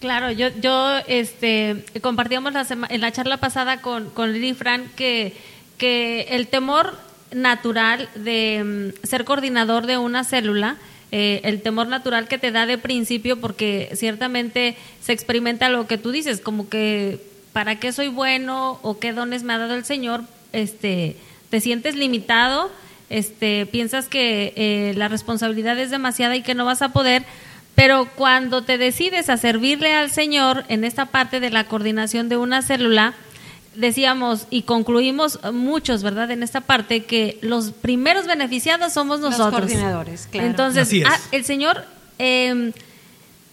Claro, 0.00 0.30
yo, 0.30 0.48
yo 0.60 0.98
este, 1.06 1.84
compartíamos 2.02 2.52
la 2.52 2.66
en 2.90 3.00
la 3.00 3.12
charla 3.12 3.38
pasada 3.38 3.80
con, 3.80 4.10
con 4.10 4.32
Lili 4.32 4.52
Fran 4.52 4.90
que, 4.94 5.32
que 5.78 6.26
el 6.30 6.48
temor 6.48 6.98
natural 7.32 8.08
de 8.14 8.92
mm, 9.02 9.06
ser 9.06 9.24
coordinador 9.24 9.86
de 9.86 9.98
una 9.98 10.24
célula, 10.24 10.76
eh, 11.12 11.40
el 11.44 11.62
temor 11.62 11.86
natural 11.88 12.28
que 12.28 12.38
te 12.38 12.52
da 12.52 12.66
de 12.66 12.78
principio, 12.78 13.40
porque 13.40 13.90
ciertamente 13.94 14.76
se 15.00 15.12
experimenta 15.12 15.68
lo 15.68 15.86
que 15.86 15.98
tú 15.98 16.10
dices, 16.10 16.40
como 16.40 16.68
que 16.68 17.20
para 17.52 17.78
qué 17.78 17.92
soy 17.92 18.08
bueno 18.08 18.78
o 18.82 18.98
qué 18.98 19.12
dones 19.12 19.44
me 19.44 19.54
ha 19.54 19.58
dado 19.58 19.74
el 19.74 19.84
Señor, 19.84 20.22
este, 20.52 21.16
te 21.48 21.60
sientes 21.60 21.94
limitado, 21.94 22.70
este, 23.08 23.66
piensas 23.66 24.08
que 24.08 24.52
eh, 24.56 24.94
la 24.96 25.08
responsabilidad 25.08 25.78
es 25.78 25.90
demasiada 25.90 26.36
y 26.36 26.42
que 26.42 26.54
no 26.54 26.64
vas 26.64 26.82
a 26.82 26.90
poder, 26.90 27.24
pero 27.76 28.08
cuando 28.16 28.62
te 28.62 28.78
decides 28.78 29.28
a 29.28 29.36
servirle 29.36 29.92
al 29.92 30.10
Señor 30.10 30.64
en 30.68 30.82
esta 30.82 31.06
parte 31.06 31.40
de 31.40 31.50
la 31.50 31.64
coordinación 31.68 32.28
de 32.28 32.38
una 32.38 32.62
célula, 32.62 33.12
decíamos 33.74 34.46
y 34.48 34.62
concluimos 34.62 35.38
muchos, 35.52 36.02
¿verdad? 36.02 36.30
En 36.30 36.42
esta 36.42 36.62
parte 36.62 37.04
que 37.04 37.38
los 37.42 37.72
primeros 37.72 38.26
beneficiados 38.26 38.94
somos 38.94 39.20
Los 39.20 39.32
nosotros. 39.32 39.60
coordinadores, 39.60 40.26
claro. 40.30 40.48
Entonces, 40.48 40.90
ah, 41.06 41.20
el 41.32 41.44
Señor 41.44 41.84
eh, 42.18 42.72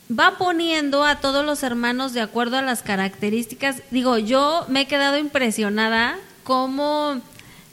va 0.09 0.37
poniendo 0.37 1.03
a 1.03 1.15
todos 1.19 1.45
los 1.45 1.61
hermanos 1.61 2.13
de 2.13 2.21
acuerdo 2.21 2.57
a 2.57 2.61
las 2.61 2.81
características. 2.81 3.81
Digo, 3.91 4.17
yo 4.17 4.65
me 4.69 4.81
he 4.81 4.87
quedado 4.87 5.17
impresionada 5.17 6.15
cómo 6.45 7.21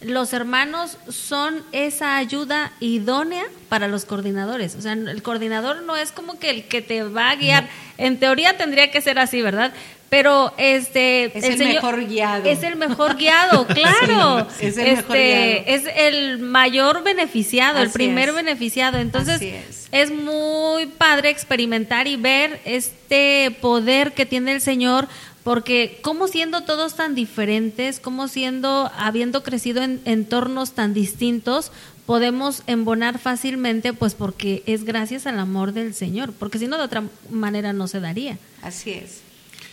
los 0.00 0.32
hermanos 0.32 0.96
son 1.08 1.62
esa 1.72 2.16
ayuda 2.16 2.72
idónea 2.80 3.44
para 3.68 3.86
los 3.88 4.04
coordinadores. 4.04 4.74
O 4.74 4.80
sea, 4.80 4.92
el 4.92 5.22
coordinador 5.22 5.82
no 5.82 5.96
es 5.96 6.10
como 6.12 6.38
que 6.38 6.50
el 6.50 6.64
que 6.64 6.82
te 6.82 7.02
va 7.02 7.30
a 7.30 7.36
guiar. 7.36 7.68
En 7.98 8.18
teoría 8.18 8.56
tendría 8.56 8.90
que 8.90 9.00
ser 9.00 9.18
así, 9.18 9.42
¿verdad? 9.42 9.72
Pero 10.08 10.52
este 10.58 11.36
Es 11.38 11.44
el 11.44 11.58
mejor 11.58 12.04
guiado. 12.06 12.44
Es 12.44 12.62
el 12.64 12.74
mejor 12.76 13.16
guiado, 13.16 13.64
claro. 13.68 14.48
Sí, 14.58 14.66
es 14.66 14.76
el 14.78 14.96
mejor 14.96 15.16
Este, 15.16 15.62
guiado. 15.62 15.64
es 15.66 15.96
el 15.96 16.38
mayor 16.38 17.04
beneficiado, 17.04 17.80
el 17.80 17.90
primer 17.90 18.30
es. 18.30 18.34
beneficiado. 18.34 18.98
Entonces, 18.98 19.40
es. 19.40 19.88
es 19.92 20.10
muy 20.10 20.86
padre 20.86 21.30
experimentar 21.30 22.08
y 22.08 22.16
ver 22.16 22.60
este 22.64 23.56
poder 23.60 24.12
que 24.12 24.26
tiene 24.26 24.50
el 24.52 24.60
Señor, 24.60 25.06
porque 25.44 25.98
como 26.02 26.28
siendo 26.28 26.62
todos 26.62 26.94
tan 26.96 27.14
diferentes, 27.14 27.98
como 28.00 28.28
siendo, 28.28 28.90
habiendo 28.96 29.42
crecido 29.42 29.82
en 29.82 30.00
entornos 30.04 30.72
tan 30.72 30.92
distintos, 30.94 31.72
podemos 32.06 32.62
embonar 32.66 33.18
fácilmente, 33.18 33.92
pues 33.92 34.14
porque 34.14 34.62
es 34.66 34.84
gracias 34.84 35.26
al 35.26 35.38
amor 35.38 35.72
del 35.72 35.94
Señor, 35.94 36.32
porque 36.32 36.58
si 36.58 36.66
no 36.66 36.76
de 36.76 36.84
otra 36.84 37.04
manera 37.30 37.72
no 37.72 37.86
se 37.88 38.00
daría. 38.00 38.38
Así 38.62 38.90
es. 38.90 39.20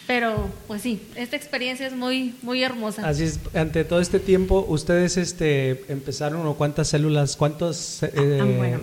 Pero, 0.05 0.49
pues 0.67 0.83
sí, 0.83 1.01
esta 1.15 1.35
experiencia 1.35 1.85
es 1.85 1.93
muy, 1.93 2.33
muy 2.41 2.63
hermosa. 2.63 3.05
Así 3.05 3.23
es, 3.23 3.39
ante 3.53 3.83
todo 3.83 3.99
este 3.99 4.19
tiempo, 4.19 4.65
ustedes 4.69 5.17
este, 5.17 5.83
empezaron 5.91 6.45
o 6.47 6.53
cuántas 6.53 6.87
células, 6.87 7.35
cuántos... 7.35 8.03
eh, 8.03 8.39
Ah, 8.41 8.45
bueno. 8.45 8.79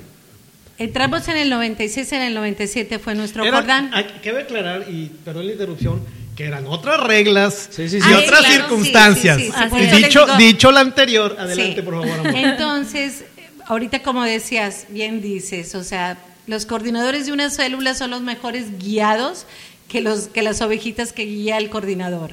Entramos 0.77 1.27
en 1.29 1.37
el 1.39 1.49
96, 1.51 2.13
en 2.13 2.23
el 2.23 2.35
97 2.35 2.99
fue 2.99 3.15
nuestro 3.15 3.45
Era- 3.45 3.57
Jordán. 3.59 3.91
hay- 3.95 4.21
Cabe 4.23 4.43
aclarar, 4.43 4.85
y 4.91 5.07
perdón 5.25 5.47
la 5.47 5.53
interrupción, 5.53 6.01
que 6.37 6.45
eran 6.45 6.67
otras 6.67 7.01
reglas 7.01 7.69
Sí, 7.71 7.89
sí, 7.89 7.99
y. 7.99 8.01
Ah, 8.03 8.19
otras 8.25 8.41
claro, 8.41 8.55
circunstancias. 8.55 9.39
dicho, 9.93 10.27
dicho 10.39 10.73
lo 10.73 10.79
anterior, 10.79 11.37
adelante 11.39 11.77
Sí. 11.77 11.83
por 11.83 11.95
favor. 11.95 12.19
amor. 12.27 12.35
Entonces, 12.37 13.25
ahorita 13.67 14.03
como 14.03 14.25
decías, 14.25 14.87
bien 14.91 15.21
dices, 15.21 15.75
o 15.75 15.85
sea, 15.85 16.19
los 16.47 16.67
coordinadores 16.67 17.27
de 17.27 17.33
una 17.33 17.51
célula 17.51 17.95
son 17.95 18.11
los 18.11 18.21
mejores 18.23 18.79
guiados 18.79 19.47
que, 19.89 20.01
los, 20.01 20.29
que 20.29 20.43
las 20.43 20.61
ovejitas 20.61 21.13
que 21.13 21.25
guía 21.25 21.57
el 21.59 21.71
coordinador, 21.71 22.31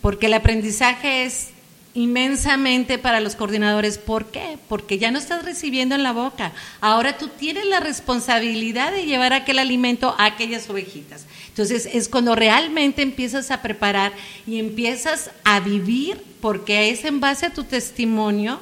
porque 0.00 0.26
el 0.26 0.34
aprendizaje 0.34 1.24
es 1.24 1.48
inmensamente 1.94 2.98
para 2.98 3.20
los 3.20 3.36
coordinadores. 3.36 3.98
¿Por 3.98 4.26
qué? 4.26 4.58
Porque 4.68 4.98
ya 4.98 5.10
no 5.10 5.18
estás 5.18 5.44
recibiendo 5.44 5.94
en 5.94 6.02
la 6.02 6.12
boca. 6.12 6.52
Ahora 6.80 7.18
tú 7.18 7.28
tienes 7.28 7.66
la 7.66 7.80
responsabilidad 7.80 8.92
de 8.92 9.06
llevar 9.06 9.32
aquel 9.32 9.58
alimento 9.58 10.14
a 10.18 10.26
aquellas 10.26 10.68
ovejitas. 10.70 11.26
Entonces 11.48 11.88
es 11.92 12.08
cuando 12.08 12.34
realmente 12.34 13.02
empiezas 13.02 13.50
a 13.50 13.62
preparar 13.62 14.12
y 14.46 14.58
empiezas 14.58 15.30
a 15.44 15.60
vivir, 15.60 16.22
porque 16.40 16.90
es 16.90 17.04
en 17.04 17.20
base 17.20 17.46
a 17.46 17.52
tu 17.52 17.64
testimonio 17.64 18.60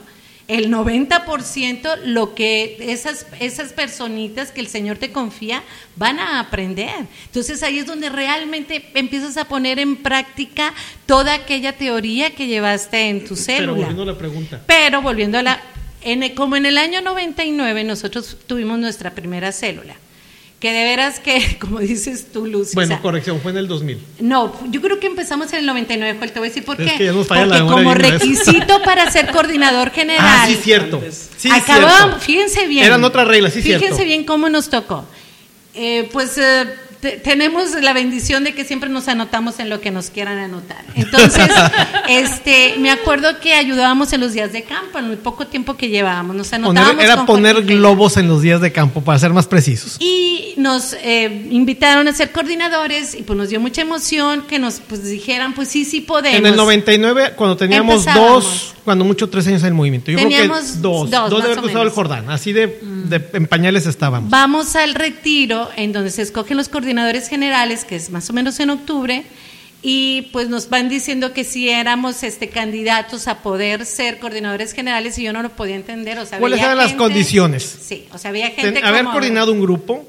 el 0.48 0.70
90% 0.70 1.96
lo 2.04 2.34
que 2.34 2.76
esas, 2.80 3.26
esas 3.40 3.72
personitas 3.72 4.52
que 4.52 4.60
el 4.60 4.68
Señor 4.68 4.96
te 4.98 5.10
confía 5.10 5.62
van 5.96 6.18
a 6.20 6.38
aprender. 6.40 6.90
Entonces 7.26 7.62
ahí 7.62 7.78
es 7.78 7.86
donde 7.86 8.08
realmente 8.10 8.84
empiezas 8.94 9.36
a 9.36 9.46
poner 9.46 9.78
en 9.78 9.96
práctica 9.96 10.72
toda 11.06 11.34
aquella 11.34 11.72
teoría 11.72 12.34
que 12.34 12.46
llevaste 12.46 13.08
en 13.08 13.20
tu 13.24 13.34
Pero 13.34 13.44
célula. 13.44 13.72
volviendo 13.72 14.02
a 14.02 14.06
la 14.06 14.18
pregunta. 14.18 14.62
Pero 14.66 15.02
volviendo 15.02 15.38
a 15.38 15.42
la... 15.42 15.60
En 16.02 16.22
el- 16.22 16.34
como 16.34 16.54
en 16.54 16.66
el 16.66 16.78
año 16.78 17.00
99 17.00 17.82
nosotros 17.82 18.36
tuvimos 18.46 18.78
nuestra 18.78 19.10
primera 19.10 19.50
célula, 19.50 19.96
que 20.60 20.72
de 20.72 20.84
veras 20.84 21.20
que, 21.20 21.56
como 21.60 21.80
dices 21.80 22.26
tú, 22.32 22.46
Lucy, 22.46 22.72
o 22.72 22.74
Bueno, 22.76 22.88
sea, 22.88 23.00
corrección, 23.02 23.40
fue 23.40 23.50
en 23.52 23.58
el 23.58 23.68
2000. 23.68 23.98
no, 24.20 24.52
yo 24.70 24.80
creo 24.80 24.98
que 24.98 25.06
empezamos 25.06 25.52
en 25.52 25.58
el 25.60 25.66
99, 25.66 26.16
Joel, 26.18 26.32
te 26.32 26.38
voy 26.38 26.46
a 26.46 26.50
decir 26.50 26.64
por 26.64 26.80
Es 26.80 26.92
qué. 26.92 26.98
que 26.98 27.04
ya 27.06 27.12
nos 27.12 27.26
falla 27.26 27.46
Porque 27.58 27.72
como 27.72 27.94
requisito 27.94 28.82
para 28.84 29.10
ser 29.10 29.30
coordinador 29.30 29.90
general, 29.90 30.24
Ah, 30.26 30.44
sí, 30.48 30.56
cierto. 30.62 31.02
Sí, 31.36 31.50
acabábamos, 31.50 31.98
cierto. 31.98 32.20
fíjense 32.20 32.66
bien. 32.68 32.84
Eran 32.84 33.04
otras 33.04 33.28
reglas, 33.28 33.52
sí, 33.52 33.60
Fíjense 33.62 33.86
cierto. 33.88 34.04
bien 34.04 34.24
cómo 34.24 34.48
nos 34.48 34.70
tocó. 34.70 35.04
Eh, 35.74 36.08
pues 36.10 36.38
eh, 36.38 36.64
te- 37.00 37.12
tenemos 37.18 37.70
la 37.80 37.92
bendición 37.92 38.44
de 38.44 38.54
que 38.54 38.64
siempre 38.64 38.88
nos 38.88 39.08
anotamos 39.08 39.58
en 39.60 39.68
lo 39.70 39.80
que 39.80 39.90
nos 39.90 40.10
quieran 40.10 40.38
anotar. 40.38 40.84
Entonces, 40.94 41.48
este, 42.08 42.74
me 42.78 42.90
acuerdo 42.90 43.40
que 43.40 43.54
ayudábamos 43.54 44.12
en 44.12 44.20
los 44.20 44.32
días 44.32 44.52
de 44.52 44.62
campo, 44.62 44.98
en 44.98 45.06
el 45.06 45.18
poco 45.18 45.46
tiempo 45.46 45.76
que 45.76 45.88
llevábamos. 45.88 46.36
Nos 46.36 46.48
Poner- 46.52 46.54
anotábamos 46.66 47.04
era 47.04 47.26
poner 47.26 47.62
globos 47.62 48.16
en 48.16 48.28
los 48.28 48.42
días 48.42 48.60
de 48.60 48.72
campo, 48.72 49.00
para 49.02 49.18
ser 49.18 49.32
más 49.32 49.46
precisos. 49.46 49.96
Y 50.00 50.54
nos 50.56 50.94
eh, 51.02 51.48
invitaron 51.50 52.08
a 52.08 52.12
ser 52.12 52.32
coordinadores 52.32 53.14
y 53.14 53.22
pues 53.22 53.36
nos 53.36 53.48
dio 53.48 53.60
mucha 53.60 53.82
emoción 53.82 54.42
que 54.48 54.58
nos 54.58 54.80
pues 54.80 55.04
dijeran, 55.04 55.54
pues 55.54 55.68
sí, 55.68 55.84
sí 55.84 56.00
podemos. 56.00 56.38
En 56.38 56.46
el 56.46 56.56
99, 56.56 57.32
cuando 57.36 57.56
teníamos 57.56 58.04
dos, 58.14 58.74
cuando 58.86 59.04
mucho 59.04 59.28
tres 59.28 59.46
años 59.48 59.60
en 59.62 59.68
el 59.68 59.74
movimiento. 59.74 60.10
Yo 60.10 60.16
creo 60.16 60.28
Teníamos 60.30 60.60
que 60.62 60.78
dos, 60.78 61.10
dos, 61.10 61.28
dos, 61.30 61.40
de 61.42 61.44
haber 61.50 61.58
cruzado 61.58 61.82
el. 61.82 61.88
Mm. 61.90 61.92
Jordán. 61.92 62.30
Así 62.30 62.54
de, 62.54 62.78
de 62.80 63.22
en 63.34 63.46
pañales 63.46 63.84
estábamos. 63.84 64.30
Vamos 64.30 64.74
al 64.76 64.94
retiro 64.94 65.68
en 65.76 65.92
donde 65.92 66.10
se 66.10 66.22
escogen 66.22 66.56
los 66.56 66.70
coordinadores 66.70 67.28
generales, 67.28 67.84
que 67.84 67.96
es 67.96 68.08
más 68.08 68.30
o 68.30 68.32
menos 68.32 68.58
en 68.60 68.70
octubre, 68.70 69.24
y 69.82 70.22
pues 70.32 70.48
nos 70.48 70.68
van 70.70 70.88
diciendo 70.88 71.32
que 71.34 71.44
si 71.44 71.68
éramos 71.68 72.22
este 72.22 72.48
candidatos 72.48 73.28
a 73.28 73.42
poder 73.42 73.84
ser 73.84 74.18
coordinadores 74.18 74.72
generales 74.72 75.18
y 75.18 75.24
yo 75.24 75.32
no 75.34 75.42
lo 75.42 75.50
podía 75.50 75.76
entender, 75.76 76.18
o 76.18 76.24
sea, 76.26 76.38
¿Cuáles 76.38 76.60
eran 76.60 76.76
las 76.78 76.86
gente- 76.88 76.98
condiciones? 77.04 77.78
Sí, 77.82 78.06
o 78.12 78.18
sea, 78.18 78.30
había 78.30 78.54
Ten- 78.54 78.64
gente 78.74 78.80
haber 78.84 79.02
como- 79.02 79.12
coordinado 79.12 79.52
un 79.52 79.60
grupo, 79.60 80.04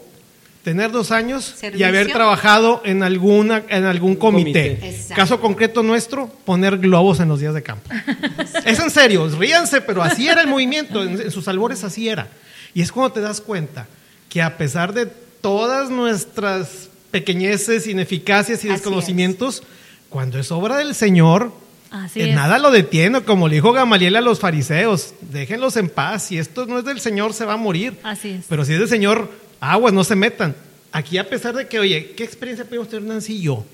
tener 0.67 0.91
dos 0.91 1.12
años 1.12 1.53
y 1.55 1.59
Servicio. 1.62 1.88
haber 1.88 2.12
trabajado 2.12 2.81
en 2.83 3.01
alguna 3.01 3.63
en 3.69 3.86
algún 3.86 4.17
comité. 4.17 4.75
Comité. 4.81 5.13
Caso 5.15 5.39
concreto 5.39 5.81
nuestro, 5.81 6.27
poner 6.43 6.77
globos 6.77 7.21
en 7.21 7.29
los 7.29 7.39
días 7.39 7.53
de 7.53 7.63
campo. 7.63 7.89
es 8.65 8.77
en 8.77 8.89
serio, 8.89 9.29
ríanse, 9.29 9.79
pero 9.79 10.03
así 10.03 10.27
era 10.27 10.41
el 10.41 10.47
movimiento, 10.50 11.03
en, 11.03 11.21
en 11.21 11.31
sus 11.31 11.47
albores 11.47 11.86
así 11.86 12.09
era. 12.09 12.27
Y 12.74 12.81
es 12.81 12.91
cuando 12.91 13.13
te 13.13 13.21
das 13.21 13.39
cuenta 13.39 13.88
que 14.27 14.41
a 14.41 14.57
pesar 14.57 14.91
de 14.91 15.05
todas 15.05 15.89
nuestras 15.89 16.89
pequeñeces, 17.12 17.88
ineficacias 17.88 18.65
y 18.65 18.67
desconocimientos, 18.67 19.63
cuando 20.09 20.38
es 20.38 20.51
obra 20.51 20.79
del 20.79 20.95
Señor, 20.95 21.53
Así 21.91 22.24
es. 22.24 22.36
nada 22.36 22.59
lo 22.59 22.71
detiene, 22.71 23.21
como 23.21 23.47
le 23.47 23.55
dijo 23.55 23.71
Gamaliel 23.71 24.17
a 24.17 24.21
los 24.21 24.41
fariseos, 24.41 25.13
déjenlos 25.21 25.77
en 25.77 25.88
paz, 25.88 26.24
si 26.24 26.38
esto 26.38 26.65
no 26.65 26.79
es 26.79 26.83
del 26.83 27.00
Señor 27.00 27.33
se 27.33 27.45
va 27.45 27.53
a 27.53 27.57
morir. 27.57 27.97
Así 28.03 28.31
es. 28.31 28.45
Pero 28.50 28.65
si 28.65 28.74
es 28.74 28.79
del 28.79 28.89
Señor, 28.89 29.31
aguas, 29.60 29.94
no 29.94 30.04
se 30.04 30.16
metan. 30.16 30.56
Aquí 30.92 31.18
a 31.18 31.30
pesar 31.30 31.56
de 31.56 31.68
que, 31.68 31.80
oye, 31.80 32.14
¿qué 32.16 32.24
experiencia 32.24 32.66
podemos 32.66 32.90
tener 32.90 33.06
Nancy 33.06 33.36
y 33.36 33.42
yo? 33.42 33.66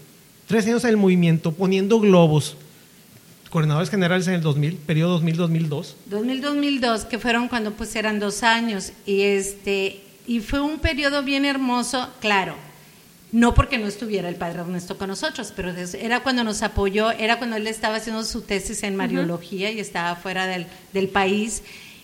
Tres 0.47 0.65
años 0.65 0.83
en 0.83 0.91
el 0.91 0.97
movimiento, 0.97 1.51
poniendo 1.51 1.99
globos, 1.99 2.57
coordinadores 3.49 3.89
generales 3.89 4.27
en 4.27 4.33
el 4.33 4.41
2000, 4.41 4.75
periodo 4.77 5.21
2000-2002. 5.21 5.93
2000-2002, 6.09 7.07
que 7.07 7.19
fueron 7.19 7.47
cuando 7.47 7.71
pues 7.71 7.95
eran 7.95 8.19
dos 8.19 8.43
años, 8.43 8.91
y 9.05 9.21
este 9.21 10.01
y 10.25 10.39
fue 10.39 10.61
un 10.61 10.79
periodo 10.79 11.23
bien 11.23 11.45
hermoso, 11.45 12.09
claro, 12.21 12.55
no 13.31 13.53
porque 13.53 13.77
no 13.77 13.87
estuviera 13.87 14.29
el 14.29 14.35
padre 14.35 14.59
Ernesto 14.61 14.97
con 14.97 15.09
nosotros, 15.09 15.51
pero 15.55 15.73
era 15.99 16.21
cuando 16.21 16.43
nos 16.43 16.61
apoyó, 16.61 17.11
era 17.11 17.39
cuando 17.39 17.57
él 17.57 17.67
estaba 17.67 17.95
haciendo 17.95 18.23
su 18.23 18.41
tesis 18.41 18.83
en 18.83 18.95
Mariología 18.95 19.71
y 19.71 19.79
estaba 19.79 20.15
fuera 20.15 20.45
del, 20.47 20.67
del 20.93 21.09
país, 21.09 21.63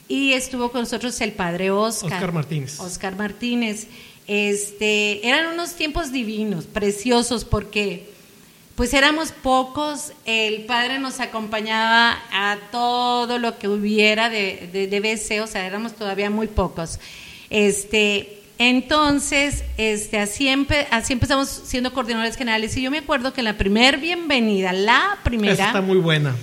y 0.09 0.33
estuvo 0.33 0.71
con 0.71 0.81
nosotros 0.81 1.21
el 1.21 1.31
padre 1.31 1.71
Oscar. 1.71 2.11
Oscar 2.11 2.33
Martínez. 2.33 2.79
Oscar 2.79 3.15
Martínez. 3.15 3.87
Este, 4.27 5.25
eran 5.25 5.53
unos 5.53 5.75
tiempos 5.75 6.11
divinos, 6.11 6.65
preciosos, 6.65 7.45
porque 7.45 8.09
pues 8.75 8.93
éramos 8.93 9.31
pocos, 9.31 10.13
el 10.25 10.65
padre 10.65 10.99
nos 10.99 11.19
acompañaba 11.19 12.17
a 12.31 12.57
todo 12.71 13.37
lo 13.37 13.57
que 13.57 13.67
hubiera 13.67 14.29
de, 14.29 14.69
de, 14.71 14.87
de 14.87 14.99
BC, 14.99 15.41
o 15.41 15.47
sea, 15.47 15.65
éramos 15.65 15.93
todavía 15.95 16.29
muy 16.29 16.47
pocos. 16.47 16.99
Este, 17.49 18.38
entonces, 18.59 19.63
este, 19.77 20.19
así, 20.19 20.47
empe- 20.47 20.85
así 20.91 21.13
empezamos 21.13 21.47
siendo 21.47 21.93
coordinadores 21.93 22.35
generales. 22.35 22.75
Y 22.77 22.81
yo 22.81 22.91
me 22.91 22.97
acuerdo 22.99 23.33
que 23.33 23.39
en 23.41 23.45
la 23.45 23.57
primer 23.57 23.97
bienvenida, 23.97 24.73
la 24.73 25.11
Esa 25.13 25.23
primera, 25.23 25.65
está 25.67 25.81
muy 25.81 25.97
buena. 25.97 26.35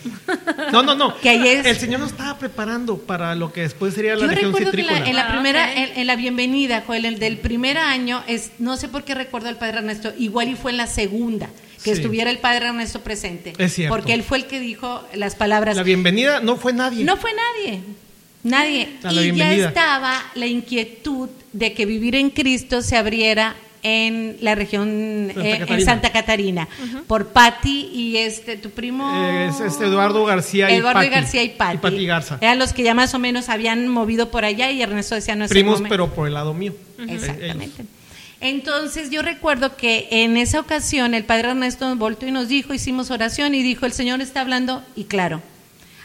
No, 0.72 0.82
no, 0.82 0.94
no. 0.94 1.14
Que 1.20 1.28
ahí 1.28 1.46
es- 1.46 1.66
El 1.66 1.76
Señor 1.76 2.00
nos 2.00 2.12
estaba 2.12 2.38
preparando 2.38 2.98
para 2.98 3.34
lo 3.34 3.52
que 3.52 3.60
después 3.60 3.92
sería 3.94 4.14
la 4.14 4.22
Yo 4.22 4.26
región 4.28 4.52
recuerdo 4.52 4.70
que 4.72 4.78
citrícola. 4.78 5.00
la- 5.00 5.08
en 5.10 5.14
la 5.16 5.26
Ah, 5.28 5.32
primera, 5.32 5.72
en, 5.74 5.98
en 5.98 6.06
la 6.06 6.16
bienvenida, 6.16 6.82
Joel, 6.86 7.04
el 7.04 7.18
del 7.18 7.36
primer 7.38 7.76
año, 7.78 8.22
es, 8.26 8.50
no 8.58 8.76
sé 8.78 8.88
por 8.88 9.04
qué 9.04 9.14
recuerdo 9.14 9.48
al 9.50 9.58
padre 9.58 9.78
Ernesto, 9.78 10.12
igual 10.18 10.48
y 10.48 10.54
fue 10.56 10.70
en 10.70 10.78
la 10.78 10.86
segunda, 10.86 11.48
que 11.84 11.90
Sí. 11.94 12.00
estuviera 12.00 12.30
el 12.30 12.38
padre 12.38 12.66
Ernesto 12.68 13.00
presente. 13.02 13.52
Es 13.58 13.74
cierto. 13.74 13.94
Porque 13.94 14.14
él 14.14 14.22
fue 14.22 14.38
el 14.38 14.46
que 14.46 14.58
dijo 14.58 15.06
las 15.14 15.34
palabras. 15.34 15.76
La 15.76 15.82
bienvenida 15.82 16.40
no 16.40 16.56
fue 16.56 16.72
nadie. 16.72 17.04
No 17.04 17.16
fue 17.18 17.30
nadie, 17.34 17.80
nadie. 18.46 18.88
Y 19.10 19.32
ya 19.34 19.54
estaba 19.54 20.22
la 20.34 20.46
inquietud 20.46 21.28
de 21.52 21.72
que 21.72 21.86
vivir 21.86 22.14
en 22.14 22.30
Cristo 22.30 22.82
se 22.82 22.96
abriera 22.96 23.56
en 23.82 24.38
la 24.40 24.56
región 24.56 25.30
Santa 25.32 25.48
eh, 25.48 25.52
en 25.52 25.58
Catarina. 25.60 25.84
Santa 25.84 26.12
Catarina 26.12 26.68
por 27.06 27.28
Patti 27.28 27.88
y 27.92 28.16
este 28.16 28.56
tu 28.56 28.70
primo 28.70 29.12
Eh, 29.14 29.48
es 29.48 29.60
este 29.60 29.84
Eduardo 29.84 30.24
García 30.24 30.70
y 30.70 30.74
Eduardo 30.74 31.00
Pati. 31.00 31.10
García 31.10 31.42
y 31.44 31.50
Patti. 31.50 31.74
Y 31.74 31.78
Pati 31.78 32.06
Garza. 32.06 32.38
Eran 32.40 32.58
los 32.58 32.72
que 32.72 32.82
ya 32.82 32.94
más 32.94 33.14
o 33.14 33.20
menos 33.20 33.48
habían 33.48 33.86
movido 33.86 34.30
por 34.30 34.44
allá 34.44 34.72
y 34.72 34.82
Ernesto 34.82 35.14
decía 35.14 35.36
no 35.36 35.44
es 35.44 35.50
el 35.50 35.54
Primos, 35.54 35.82
pero 35.88 36.12
por 36.12 36.26
el 36.26 36.34
lado 36.34 36.52
mío. 36.52 36.74
Exactamente. 37.08 37.84
Entonces 38.40 39.10
yo 39.10 39.22
recuerdo 39.22 39.76
que 39.76 40.08
en 40.10 40.36
esa 40.36 40.60
ocasión 40.60 41.14
el 41.14 41.24
padre 41.24 41.50
Ernesto 41.50 41.88
nos 41.88 41.96
volteó 41.96 42.28
y 42.28 42.32
nos 42.32 42.48
dijo, 42.48 42.74
hicimos 42.74 43.10
oración 43.10 43.54
y 43.54 43.62
dijo, 43.62 43.86
el 43.86 43.92
Señor 43.92 44.20
está 44.20 44.40
hablando 44.40 44.82
y 44.94 45.04
claro, 45.04 45.42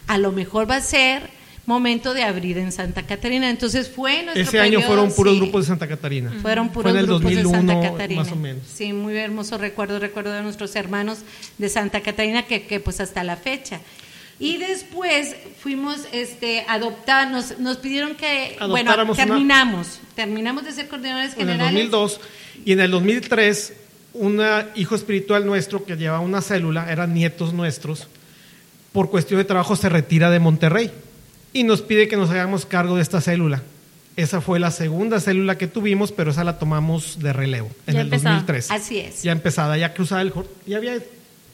a 0.07 0.17
lo 0.17 0.31
mejor 0.31 0.69
va 0.69 0.77
a 0.77 0.81
ser 0.81 1.29
momento 1.65 2.13
de 2.13 2.23
abrir 2.23 2.57
en 2.57 2.71
Santa 2.71 3.03
Catarina. 3.03 3.49
Entonces 3.49 3.89
fue 3.89 4.23
nuestro 4.23 4.41
Ese 4.43 4.59
año 4.59 4.79
periodo, 4.79 4.87
fueron 4.87 5.11
puros 5.13 5.33
sí. 5.33 5.39
grupos 5.39 5.61
de 5.63 5.67
Santa 5.67 5.87
Catarina. 5.87 6.31
Fueron 6.41 6.69
puros 6.69 6.83
Fue 6.83 6.91
en 6.91 6.97
el 6.97 7.05
grupos 7.05 7.23
2001, 7.23 7.49
de 7.49 7.55
Santa 7.73 7.91
Catarina. 7.91 8.23
más 8.23 8.31
o 8.31 8.35
menos. 8.35 8.63
Sí, 8.73 8.93
muy 8.93 9.15
hermoso 9.17 9.57
recuerdo, 9.57 9.99
recuerdo 9.99 10.31
de 10.33 10.41
nuestros 10.41 10.75
hermanos 10.75 11.19
de 11.57 11.69
Santa 11.69 12.01
Catarina 12.01 12.43
que, 12.43 12.63
que 12.65 12.79
pues 12.79 12.99
hasta 12.99 13.23
la 13.23 13.37
fecha. 13.37 13.79
Y 14.39 14.57
después 14.57 15.35
fuimos 15.59 15.97
este 16.11 16.65
adoptar, 16.67 17.29
nos, 17.29 17.59
nos 17.59 17.77
pidieron 17.77 18.15
que 18.15 18.57
bueno, 18.67 18.91
una- 18.95 19.13
terminamos, 19.13 19.99
terminamos 20.15 20.63
de 20.65 20.71
ser 20.71 20.87
coordinadores 20.87 21.33
En 21.35 21.41
el 21.41 21.47
generales. 21.57 21.91
2002 21.91 22.19
y 22.65 22.71
en 22.71 22.79
el 22.79 22.89
2003 22.91 23.73
un 24.13 24.41
hijo 24.75 24.95
espiritual 24.95 25.45
nuestro 25.45 25.85
que 25.85 25.95
llevaba 25.95 26.19
una 26.21 26.41
célula, 26.41 26.91
eran 26.91 27.13
nietos 27.13 27.53
nuestros, 27.53 28.07
por 28.91 29.09
cuestión 29.11 29.37
de 29.37 29.45
trabajo 29.45 29.75
se 29.75 29.87
retira 29.89 30.29
de 30.31 30.39
Monterrey 30.39 30.91
y 31.53 31.63
nos 31.63 31.81
pide 31.81 32.07
que 32.07 32.17
nos 32.17 32.29
hagamos 32.29 32.65
cargo 32.65 32.95
de 32.95 33.01
esta 33.01 33.21
célula. 33.21 33.61
Esa 34.17 34.41
fue 34.41 34.59
la 34.59 34.71
segunda 34.71 35.19
célula 35.19 35.57
que 35.57 35.67
tuvimos, 35.67 36.11
pero 36.11 36.31
esa 36.31 36.43
la 36.43 36.59
tomamos 36.59 37.19
de 37.19 37.31
relevo 37.33 37.69
en 37.87 37.93
Ya 37.95 38.01
el 38.01 38.07
empezada. 38.07 38.35
2003. 38.35 38.71
Así 38.71 38.99
es. 38.99 39.23
Ya 39.23 39.31
empezada, 39.31 39.77
ya 39.77 39.93
cruzada 39.93 40.21
el 40.21 40.31
Jordán. 40.31 40.51
Ya 40.67 40.77
había 40.77 40.97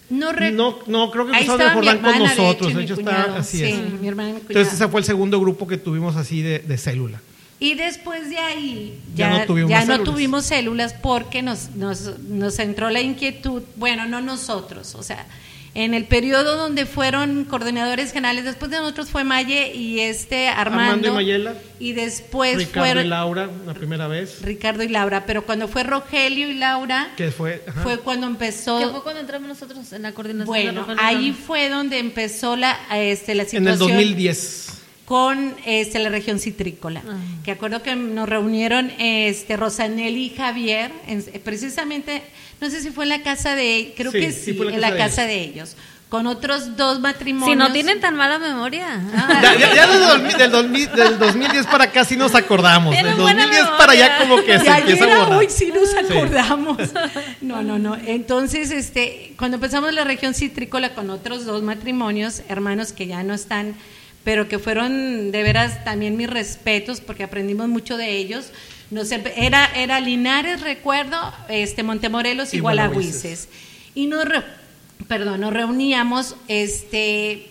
No, 0.10 0.34
no, 0.34 0.80
no, 0.88 1.12
creo 1.12 1.28
que 1.28 1.36
Ahí 1.36 1.46
cruzado 1.46 1.68
el 1.70 1.74
Jordán 1.76 1.98
con 2.00 2.06
hermana, 2.16 2.30
de 2.34 2.36
nosotros. 2.38 2.70
hecho, 2.72 2.78
De 2.80 2.84
hecho, 2.84 2.94
está 2.96 3.36
así 3.38 3.58
Sí, 3.60 3.64
es. 3.66 4.00
mi 4.02 4.08
hermana 4.08 4.34
mi 4.34 4.40
Entonces, 4.40 4.74
ese 4.74 4.88
fue 4.88 5.02
el 5.02 5.06
segundo 5.06 5.40
grupo 5.40 5.68
que 5.68 5.78
tuvimos 5.78 6.16
así 6.16 6.42
de, 6.42 6.60
de 6.60 6.78
célula. 6.78 7.22
Y 7.60 7.74
después 7.76 8.30
de 8.30 8.38
ahí 8.38 9.00
Ya 9.16 9.32
ya, 9.32 9.40
no 9.40 9.46
tuvimos 9.46 9.70
ya 9.72 9.86
no 9.86 10.00
tuvimos 10.04 10.46
células 10.46 10.94
porque 10.94 11.42
nos, 11.42 11.72
nos, 11.76 12.20
nos 12.28 12.60
entró 12.60 12.90
la 12.90 13.02
inquietud, 13.02 13.64
bueno, 13.78 14.06
no 14.08 14.22
nosotros, 14.22 14.94
o 14.96 15.02
sea, 15.04 15.26
en 15.80 15.94
el 15.94 16.06
periodo 16.06 16.56
donde 16.58 16.88
fueron 16.88 17.46
coordinadores 17.46 18.12
generales, 18.12 18.46
después 18.46 18.72
de 18.72 18.78
nosotros 18.80 19.10
fue 19.12 19.24
Maye 19.24 19.76
y 19.76 20.00
este 20.00 20.48
Armando. 20.50 20.82
Armando 20.82 21.08
y 21.08 21.12
Mayela. 21.12 21.54
Y 21.80 21.94
después 21.94 22.58
Ricardo 22.58 23.02
y 23.02 23.06
Laura, 23.08 23.48
la 23.66 23.76
primera 23.76 24.08
vez. 24.08 24.42
Ricardo 24.42 24.82
y 24.82 24.88
Laura, 24.88 25.26
pero 25.28 25.46
cuando 25.46 25.68
fue 25.68 25.84
Rogelio 25.84 26.50
y 26.50 26.56
Laura, 26.56 27.14
Que 27.16 27.30
fue. 27.30 27.64
ajá. 27.68 27.82
fue 27.84 28.00
cuando 28.00 28.26
empezó... 28.26 28.80
¿Qué 28.80 28.88
fue 28.88 29.04
cuando 29.04 29.22
entramos 29.22 29.48
nosotros 29.48 29.94
en 29.94 30.02
la 30.02 30.14
coordinación? 30.14 30.48
Bueno, 30.48 30.88
ahí 30.98 31.32
fue 31.32 31.70
donde 31.70 32.00
empezó 32.00 32.56
la, 32.56 32.76
este, 32.96 33.36
la 33.36 33.44
en 33.44 33.50
situación 33.50 33.68
el 33.68 33.78
2010. 33.78 34.64
con 35.06 35.54
este, 35.66 36.00
la 36.00 36.10
región 36.10 36.40
citrícola. 36.40 37.04
Ah. 37.08 37.18
Que 37.46 37.52
acuerdo 37.52 37.84
que 37.84 37.96
nos 37.96 38.28
reunieron 38.28 38.92
este, 38.98 39.56
Rosanelli 39.58 40.26
y 40.26 40.30
Javier, 40.36 40.92
en- 41.08 41.22
precisamente, 41.44 42.24
no 42.62 42.70
sé 42.70 42.82
si 42.82 42.90
fue 42.92 43.06
en 43.06 43.10
la 43.10 43.22
casa 43.24 43.56
de, 43.56 43.94
creo 43.96 44.12
Sí, 44.12 44.20
que 44.20 44.32
sí 44.32 44.40
sí, 44.46 44.54
fue 44.54 44.68
en 44.74 44.82
la 44.82 44.88
en 44.90 44.94
la 44.94 44.98
casa 44.98 45.04
de 45.04 45.10
casa 45.10 45.22
de 45.28 45.42
ellos, 45.44 45.76
con 46.10 46.26
otros 46.26 46.78
dos 46.78 47.02
matrimonios. 47.02 47.52
Si 47.52 47.56
no 47.58 47.72
tienen 47.74 48.00
tan 48.00 48.16
mala 48.16 48.40
memoria. 48.40 49.02
Ya, 49.42 49.56
ya- 49.56 49.76
ya 49.76 49.88
del, 49.88 50.00
2000 50.08 50.38
del 50.38 50.52
2000 50.52 50.92
del 50.94 51.20
2010 51.20 51.68
para 51.68 51.84
acá 51.86 52.06
sí 52.06 52.16
nos 52.16 52.34
acordamos. 52.34 52.96
Del 52.96 53.14
buena 53.16 53.44
2010 53.46 53.66
para 53.78 53.92
allá 53.92 54.18
como 54.20 54.38
que 54.38 54.54
de 54.54 54.60
se 54.60 54.68
empieza 54.68 55.04
ayer 55.04 55.10
a 55.10 55.16
a 55.16 55.20
borrar. 55.26 55.38
hoy 55.40 55.48
sí 55.50 55.72
nos 55.76 55.94
acordamos. 55.96 56.78
No, 57.42 57.62
no, 57.62 57.78
no. 57.78 57.96
Entonces, 58.06 58.72
este, 58.72 59.34
cuando 59.38 59.56
empezamos 59.56 59.94
la 59.94 60.04
región 60.06 60.34
citrícola 60.34 60.94
con 60.96 61.10
otros 61.10 61.46
dos 61.46 61.62
matrimonios, 61.62 62.42
hermanos 62.50 62.94
que 62.94 63.06
ya 63.08 63.22
no 63.24 63.34
están, 63.34 63.76
pero 64.24 64.48
que 64.48 64.60
fueron 64.60 65.32
de 65.32 65.44
veras 65.44 65.84
también 65.84 66.16
mis 66.18 66.30
respetos 66.30 67.02
porque 67.02 67.24
aprendimos 67.24 67.68
mucho 67.68 67.98
de 67.98 68.16
ellos. 68.18 68.48
Nos 68.90 69.12
empe- 69.12 69.34
era, 69.36 69.66
era 69.76 70.00
Linares, 70.00 70.62
recuerdo, 70.62 71.18
este, 71.50 71.84
Montemorelos 71.84 72.54
y 72.54 72.58
Y 72.58 72.60
Gualagüises. 72.62 73.50
Y 73.96 74.06
nos, 74.08 74.24
re- 74.26 74.44
perdón, 75.08 75.42
nos 75.42 75.54
reuníamos, 75.54 76.36
este, 76.48 77.50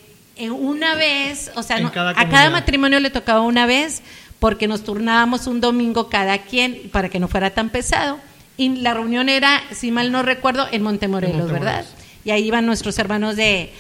una 0.51 0.95
vez, 0.95 1.51
o 1.55 1.63
sea, 1.63 1.79
no- 1.81 1.93
cada 1.93 2.11
a 2.11 2.29
cada 2.29 2.51
matrimonio 2.51 3.01
le 3.01 3.11
tocaba 3.11 3.43
una 3.43 3.67
vez 3.67 4.03
porque 4.39 4.67
nos 4.69 4.85
turnábamos 4.85 5.47
un 5.47 5.61
domingo 5.61 6.09
cada 6.09 6.39
quien 6.39 6.89
para 6.91 7.09
que 7.09 7.19
no 7.19 7.27
fuera 7.29 7.51
tan 7.51 7.71
pesado 7.71 8.19
Y 8.59 8.69
la 8.77 8.95
reunión 8.95 9.29
era, 9.29 9.63
si 9.75 9.91
mal 9.91 10.11
no 10.13 10.23
recuerdo, 10.23 10.67
en 10.73 10.83
Montemorelos, 10.83 11.35
En 11.37 11.41
Montemorelos. 11.43 11.75
¿verdad? 11.85 11.87
Y 12.25 12.31
ahí 12.31 12.45
iban 12.47 12.65
nuestros 12.65 12.99
hermanos 12.99 13.37
de, 13.37 13.71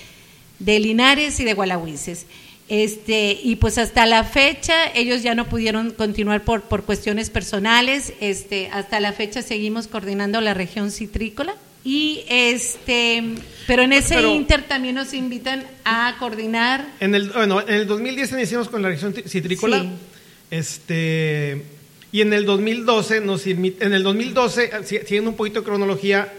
de 0.59 0.81
Linares 0.81 1.41
y 1.41 1.45
de 1.45 1.55
Gualahuises. 1.55 2.27
Este, 2.69 3.39
y 3.43 3.57
pues 3.57 3.79
hasta 3.79 4.07
la 4.07 4.25
fecha 4.25 4.75
ellos 4.95 5.23
ya 5.23 5.35
no 5.37 5.49
pudieron 5.49 5.93
continuar 5.93 6.43
por, 6.45 6.63
por 6.63 6.83
cuestiones 6.85 7.31
personales. 7.31 8.13
Este, 8.21 8.69
hasta 8.73 8.99
la 9.01 9.13
fecha 9.13 9.43
seguimos 9.43 9.87
coordinando 9.87 10.41
la 10.41 10.53
región 10.55 10.91
citrícola. 10.91 11.55
Y 11.85 12.25
este, 12.29 13.23
pero 13.69 13.83
en 13.83 13.93
ese 13.93 14.17
Pero- 14.17 14.35
inter 14.35 14.63
también 14.67 14.97
nos 14.97 15.15
invitan 15.15 15.65
a 15.85 16.17
coordinar. 16.19 16.85
En 16.99 17.15
el, 17.15 17.31
bueno, 17.31 17.61
en 17.61 17.75
el 17.75 17.87
2010 17.87 18.33
iniciamos 18.33 18.69
con 18.69 18.83
la 18.83 18.89
región 18.89 19.15
citrícola. 19.15 19.83
Sí. 19.83 19.89
Este, 20.51 21.63
y 22.11 22.23
en 22.23 22.33
el 22.33 22.45
2012, 22.47 23.21
nos, 23.21 23.47
en 23.47 23.77
el 23.81 24.03
2012, 24.03 24.65
eh, 24.65 24.71
si- 24.85 24.99
siguiendo 24.99 25.31
un 25.31 25.37
poquito 25.37 25.61
de 25.61 25.67
cronología, 25.67 26.33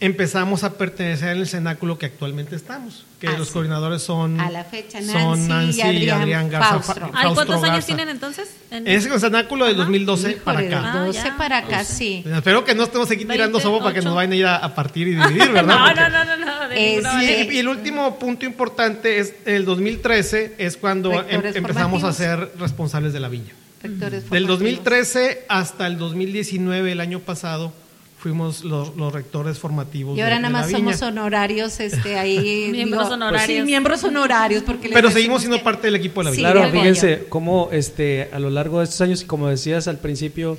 empezamos 0.00 0.64
a 0.64 0.74
pertenecer 0.78 1.28
al 1.30 1.46
cenáculo 1.46 1.98
que 1.98 2.06
actualmente 2.06 2.56
estamos. 2.56 3.04
Que 3.20 3.28
Ah, 3.28 3.34
los 3.36 3.48
sí. 3.48 3.52
coordinadores 3.52 4.00
son, 4.02 4.40
A 4.40 4.50
la 4.50 4.64
fecha, 4.64 5.02
son 5.02 5.46
Nancy 5.46 5.80
y 5.82 6.08
Adrián 6.08 6.48
Garza. 6.48 6.80
Faustro. 6.80 7.06
Ay, 7.06 7.10
Faustro 7.24 7.34
¿cuántos 7.34 7.56
años 7.56 7.66
Garza. 7.74 7.86
tienen 7.86 8.08
entonces? 8.08 8.48
En- 8.70 8.88
Es 8.88 9.04
el 9.04 9.20
cenáculo 9.20 9.66
del 9.66 9.74
Ajá. 9.74 9.82
2012 9.84 10.30
Híjole, 10.30 10.42
para 10.44 10.58
acá. 10.60 10.92
Ah, 10.94 11.04
12 11.04 11.18
ya. 11.22 11.36
para 11.36 11.58
acá, 11.58 11.84
sí. 11.84 12.24
Espero 12.26 12.64
que 12.64 12.74
no 12.74 12.84
estemos 12.84 13.10
aquí 13.10 13.24
tirando 13.26 13.58
20, 13.58 13.60
sopa 13.60 13.84
para 13.84 13.94
que 13.94 14.00
nos 14.02 14.14
vayan 14.14 14.32
a 14.32 14.36
ir 14.36 14.46
a, 14.46 14.56
a 14.56 14.74
partir 14.74 15.06
y 15.08 15.10
dividir, 15.16 15.50
¿verdad? 15.52 15.78
no, 15.78 15.84
Porque- 15.84 16.00
no, 16.00 16.08
no, 16.08 16.24
no, 16.24 16.36
no, 16.62 16.68
de 16.68 16.96
sí, 16.96 17.02
manera. 17.02 17.42
Y, 17.52 17.56
y 17.56 17.58
el 17.58 17.68
último 17.68 18.18
punto 18.18 18.46
importante 18.46 19.18
es 19.18 19.34
el 19.44 19.66
2013 19.66 20.54
es 20.56 20.76
cuando 20.78 21.12
em- 21.12 21.26
Rectores 21.26 21.56
empezamos 21.56 22.04
a 22.04 22.12
ser 22.14 22.52
responsables 22.58 23.12
de 23.12 23.20
la 23.20 23.28
viña. 23.28 23.52
Rectores 23.82 24.12
Del 24.30 24.46
formativos. 24.46 24.48
2013 24.60 25.44
hasta 25.48 25.86
el 25.86 25.98
2019, 25.98 26.92
el 26.92 27.00
año 27.00 27.20
pasado, 27.20 27.72
fuimos 28.20 28.64
los, 28.64 28.94
los 28.96 29.12
rectores 29.12 29.58
formativos. 29.58 30.16
Y 30.16 30.20
ahora 30.20 30.36
de- 30.36 30.42
nada 30.42 30.66
de 30.66 30.72
más 30.72 30.98
somos 30.98 31.02
honorarios, 31.02 31.80
este, 31.80 32.18
ahí. 32.18 32.68
Miembros 32.72 33.04
digo, 33.04 33.14
honorarios. 33.14 33.58
Sí, 33.58 33.62
miembros 33.64 34.04
honorarios. 34.04 34.62
Porque 34.62 34.90
Pero 34.92 35.10
seguimos 35.10 35.40
siendo 35.40 35.56
que- 35.56 35.64
parte 35.64 35.86
del 35.86 35.96
equipo 35.96 36.20
de 36.20 36.24
la 36.26 36.30
Sí, 36.32 36.36
viña. 36.36 36.52
Claro, 36.52 36.66
de 36.66 36.72
fíjense 36.72 37.24
cómo 37.30 37.70
este, 37.72 38.28
a 38.32 38.38
lo 38.38 38.50
largo 38.50 38.78
de 38.78 38.84
estos 38.84 39.00
años, 39.00 39.22
y 39.22 39.24
como 39.24 39.48
decías 39.48 39.88
al 39.88 39.98
principio, 39.98 40.58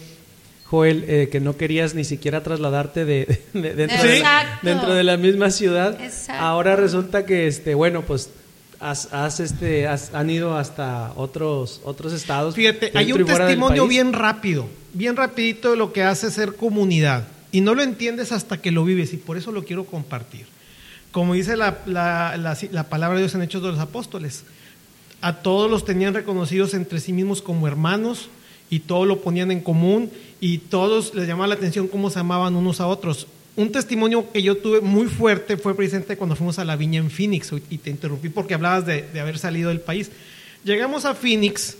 Joel, 0.65 1.03
eh, 1.07 1.29
que 1.31 1.39
no 1.39 1.55
querías 1.57 1.93
ni 1.95 2.03
siquiera 2.03 2.41
trasladarte 2.43 3.05
de, 3.05 3.41
de- 3.53 3.73
dentro, 3.75 4.03
de, 4.03 4.23
dentro 4.63 4.93
de 4.93 5.03
la 5.03 5.17
misma 5.17 5.51
ciudad. 5.51 5.99
Exacto. 6.01 6.43
Ahora 6.43 6.75
resulta 6.75 7.25
que, 7.25 7.45
este, 7.47 7.75
bueno, 7.75 8.01
pues 8.01 8.31
has, 8.79 9.13
has, 9.13 9.39
este, 9.39 9.87
has- 9.87 10.15
han 10.15 10.29
ido 10.31 10.57
hasta 10.57 11.13
otros, 11.15 11.81
otros 11.83 12.11
estados. 12.13 12.55
Fíjate, 12.55 12.91
hay 12.95 13.11
un 13.13 13.23
testimonio 13.23 13.85
bien 13.87 14.13
rápido, 14.13 14.65
bien 14.93 15.15
rapidito 15.15 15.69
de 15.71 15.77
lo 15.77 15.93
que 15.93 16.01
hace 16.03 16.31
ser 16.31 16.55
comunidad. 16.55 17.27
Y 17.51 17.61
no 17.61 17.75
lo 17.75 17.81
entiendes 17.83 18.31
hasta 18.31 18.61
que 18.61 18.71
lo 18.71 18.83
vives 18.85 19.13
y 19.13 19.17
por 19.17 19.37
eso 19.37 19.51
lo 19.51 19.63
quiero 19.65 19.85
compartir. 19.85 20.45
Como 21.11 21.33
dice 21.33 21.57
la, 21.57 21.79
la- 21.85 22.37
la- 22.37 22.57
la 22.71 22.83
palabra 22.89 23.17
de 23.17 23.23
Dios 23.23 23.35
en 23.35 23.41
Hechos 23.41 23.61
de 23.61 23.69
los 23.69 23.79
Apóstoles, 23.79 24.43
a 25.21 25.37
todos 25.41 25.69
los 25.69 25.83
tenían 25.85 26.13
reconocidos 26.13 26.73
entre 26.73 26.99
sí 26.99 27.11
mismos 27.13 27.41
como 27.41 27.67
hermanos 27.67 28.29
y 28.69 28.79
todos 28.79 29.05
lo 29.07 29.21
ponían 29.21 29.51
en 29.51 29.59
común 29.59 30.09
y 30.39 30.59
todos 30.59 31.13
les 31.13 31.27
llamaba 31.27 31.47
la 31.47 31.55
atención 31.55 31.87
cómo 31.89 32.09
se 32.09 32.19
amaban 32.19 32.55
unos 32.55 32.79
a 32.79 32.87
otros. 32.87 33.27
Un 33.57 33.71
testimonio 33.73 34.31
que 34.31 34.41
yo 34.41 34.55
tuve 34.57 34.79
muy 34.79 35.07
fuerte 35.07 35.57
fue 35.57 35.75
precisamente 35.75 36.15
cuando 36.15 36.37
fuimos 36.37 36.57
a 36.57 36.63
la 36.65 36.77
viña 36.77 36.99
en 36.99 37.11
Phoenix 37.11 37.51
y 37.69 37.77
te 37.77 37.89
interrumpí 37.89 38.29
porque 38.29 38.53
hablabas 38.53 38.85
de, 38.85 39.01
de 39.03 39.19
haber 39.19 39.37
salido 39.37 39.67
del 39.69 39.81
país. 39.81 40.09
Llegamos 40.63 41.03
a 41.03 41.13
Phoenix, 41.13 41.75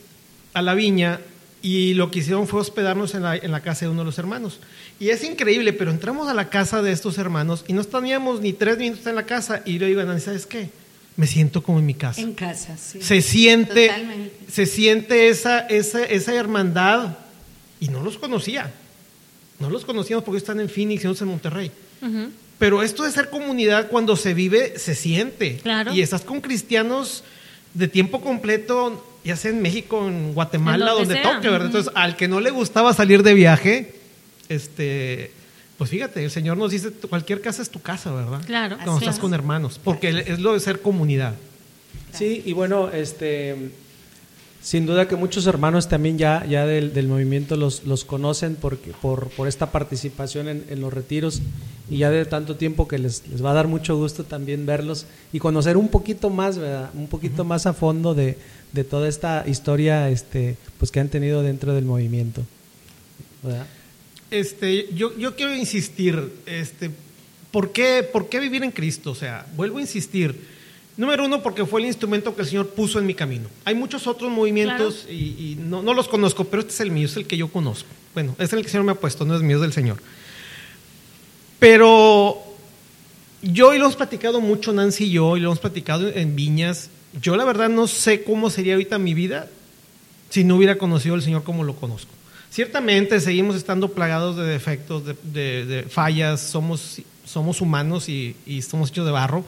a 0.54 0.62
la 0.62 0.74
viña, 0.74 1.22
y 1.62 1.94
lo 1.94 2.10
que 2.12 2.20
hicieron 2.20 2.48
fue 2.48 2.60
hospedarnos 2.62 3.14
en 3.14 3.24
la, 3.24 3.36
en 3.36 3.52
la 3.52 3.62
casa 3.62 3.86
de 3.86 3.92
uno 3.92 4.02
de 4.02 4.06
los 4.06 4.18
hermanos. 4.18 4.60
Y 5.00 5.10
es 5.10 5.24
increíble, 5.24 5.74
pero 5.74 5.92
entramos 5.92 6.28
a 6.28 6.34
la 6.34 6.50
casa 6.50 6.82
de 6.82 6.92
estos 6.92 7.18
hermanos 7.18 7.64
y 7.68 7.74
no 7.74 7.84
teníamos 7.84 8.42
ni 8.42 8.54
tres 8.54 8.78
minutos 8.78 9.06
en 9.08 9.16
la 9.16 9.26
casa 9.26 9.62
y 9.66 9.78
le 9.80 9.88
digo 9.88 10.02
a 10.02 10.06
Nani, 10.06 10.20
¿sabes 10.22 10.46
qué? 10.46 10.70
Me 11.18 11.28
siento 11.28 11.62
como 11.62 11.78
en 11.80 11.86
mi 11.86 11.94
casa 11.94 12.22
En 12.22 12.34
casa, 12.34 12.78
sí. 12.78 13.02
se 13.02 13.22
siente, 13.22 13.88
Totalmente. 13.88 14.36
se 14.52 14.66
siente 14.66 15.28
esa, 15.28 15.60
esa, 15.60 16.04
esa 16.04 16.34
hermandad 16.34 17.18
y 17.80 17.90
no 17.90 18.02
los 18.02 18.18
conocía. 18.18 18.72
No 19.60 19.70
los 19.70 19.86
conocíamos 19.86 20.24
porque 20.24 20.38
están 20.40 20.60
en 20.60 20.70
Phoenix 20.70 21.04
y 21.04 21.08
nosotros 21.08 21.22
en 21.22 21.28
Monterrey. 21.28 21.72
Pero 22.58 22.82
esto 22.82 23.04
de 23.04 23.12
ser 23.12 23.30
comunidad 23.30 23.90
cuando 23.90 24.16
se 24.16 24.34
vive, 24.34 24.80
se 24.80 24.96
siente. 24.96 25.58
Claro. 25.58 25.94
Y 25.94 26.02
estás 26.02 26.22
con 26.22 26.42
cristianos 26.42 27.24
de 27.74 27.88
tiempo 27.88 28.22
completo, 28.22 29.06
ya 29.24 29.36
sea 29.36 29.52
en 29.52 29.62
México, 29.62 30.08
en 30.08 30.34
Guatemala, 30.34 30.92
En 30.92 30.98
donde 30.98 31.16
toque, 31.18 31.50
¿verdad? 31.50 31.68
Entonces, 31.68 31.92
al 31.96 32.16
que 32.16 32.28
no 32.28 32.40
le 32.40 32.50
gustaba 32.50 32.94
salir 32.94 33.24
de 33.24 33.34
viaje, 33.34 33.96
este, 34.50 35.32
pues 35.78 35.90
fíjate, 35.90 36.24
el 36.24 36.32
Señor 36.32 36.58
nos 36.58 36.72
dice, 36.72 36.92
cualquier 36.92 37.42
casa 37.42 37.62
es 37.62 37.70
tu 37.70 37.82
casa, 37.82 38.12
¿verdad? 38.14 38.42
Claro. 38.46 38.76
Cuando 38.78 38.98
estás 38.98 39.16
es. 39.16 39.22
con 39.22 39.34
hermanos, 39.34 39.80
porque 39.84 40.10
es 40.28 40.40
lo 40.40 40.54
de 40.54 40.60
ser 40.60 40.82
comunidad. 40.82 41.36
Sí, 42.14 42.44
y 42.46 42.54
bueno, 42.54 42.90
este, 42.90 43.72
sin 44.62 44.86
duda 44.86 45.08
que 45.08 45.16
muchos 45.16 45.48
hermanos 45.48 45.90
también 45.90 46.18
ya, 46.18 46.46
ya 46.46 46.66
del, 46.66 46.94
del 46.94 47.08
movimiento 47.08 47.56
los, 47.56 47.84
los 47.86 48.06
conocen 48.06 48.56
porque, 48.56 48.92
por, 49.02 49.30
por 49.30 49.48
esta 49.48 49.72
participación 49.72 50.48
en, 50.48 50.66
en 50.70 50.82
los 50.82 50.94
retiros 50.94 51.42
y 51.90 51.98
ya 51.98 52.12
de 52.12 52.26
tanto 52.26 52.56
tiempo 52.56 52.88
que 52.88 53.00
les, 53.00 53.28
les 53.28 53.44
va 53.44 53.52
a 53.52 53.56
dar 53.56 53.68
mucho 53.68 53.98
gusto 53.98 54.24
también 54.24 54.66
verlos 54.66 55.08
y 55.34 55.40
conocer 55.40 55.78
un 55.78 55.88
poquito 55.88 56.30
más, 56.30 56.58
¿verdad? 56.60 56.92
Un 56.94 57.08
poquito 57.08 57.44
más 57.44 57.66
a 57.66 57.74
fondo 57.74 58.14
de, 58.14 58.38
de 58.72 58.84
toda 58.84 59.10
esta 59.10 59.44
historia 59.48 60.10
este, 60.10 60.58
pues 60.78 60.92
que 60.92 61.00
han 61.00 61.10
tenido 61.10 61.42
dentro 61.42 61.74
del 61.74 61.86
movimiento. 61.86 62.44
¿verdad? 63.42 63.66
Este, 64.30 64.88
yo, 64.94 65.18
yo 65.18 65.36
quiero 65.36 65.56
insistir, 65.56 66.32
este, 66.46 66.92
¿por 67.52 67.72
qué, 67.72 68.08
¿por 68.10 68.30
qué 68.30 68.40
vivir 68.40 68.64
en 68.64 68.72
Cristo? 68.72 69.12
O 69.12 69.16
sea, 69.16 69.46
vuelvo 69.56 69.80
a 69.80 69.82
insistir. 69.82 70.61
Número 71.02 71.26
uno, 71.26 71.42
porque 71.42 71.66
fue 71.66 71.82
el 71.82 71.88
instrumento 71.88 72.36
que 72.36 72.44
el 72.44 72.48
Señor 72.48 72.68
puso 72.70 73.00
en 73.00 73.08
mi 73.08 73.16
camino. 73.16 73.50
Hay 73.66 73.74
muchos 73.74 74.06
otros 74.06 74.30
movimientos 74.30 75.08
y, 75.10 75.14
y 75.14 75.58
no, 75.60 75.82
no 75.82 75.96
los 75.96 76.08
conozco, 76.08 76.44
pero 76.44 76.62
este 76.62 76.74
es 76.74 76.80
el 76.82 76.92
mío, 76.92 77.08
es 77.08 77.16
el 77.18 77.26
que 77.26 77.38
yo 77.38 77.48
conozco. 77.48 77.90
Bueno, 78.14 78.36
es 78.38 78.54
el 78.54 78.60
que 78.60 78.66
el 78.68 78.72
Señor 78.72 78.86
me 78.86 78.92
ha 78.92 78.96
puesto, 78.96 79.26
no 79.26 79.36
es 79.36 79.42
mío, 79.42 79.56
es 79.58 79.62
del 79.64 79.74
Señor. 79.74 79.98
Pero 81.60 82.38
yo 83.42 83.74
y 83.74 83.78
lo 83.78 83.86
hemos 83.86 83.96
platicado 83.96 84.42
mucho, 84.42 84.74
Nancy 84.74 85.06
y 85.06 85.12
yo, 85.12 85.38
y 85.38 85.40
lo 85.40 85.48
hemos 85.50 85.60
platicado 85.60 86.08
en 86.08 86.36
Viñas. 86.36 86.90
Yo 87.20 87.36
la 87.36 87.46
verdad 87.46 87.70
no 87.70 87.88
sé 87.88 88.24
cómo 88.24 88.50
sería 88.50 88.74
ahorita 88.74 88.98
mi 89.00 89.14
vida 89.14 89.50
si 90.30 90.44
no 90.44 90.56
hubiera 90.56 90.78
conocido 90.78 91.16
al 91.16 91.22
Señor 91.24 91.44
como 91.44 91.64
lo 91.64 91.76
conozco. 91.76 92.12
Ciertamente 92.52 93.20
seguimos 93.22 93.56
estando 93.56 93.90
plagados 93.90 94.38
de 94.38 94.44
defectos, 94.44 95.04
de, 95.06 95.16
de- 95.24 95.66
de 95.66 95.84
fallas, 95.84 96.42
somos, 96.42 97.02
somos 97.26 97.60
humanos 97.62 98.08
y, 98.08 98.36
y 98.46 98.62
somos 98.62 98.92
hechos 98.92 99.06
de 99.06 99.12
barro, 99.12 99.44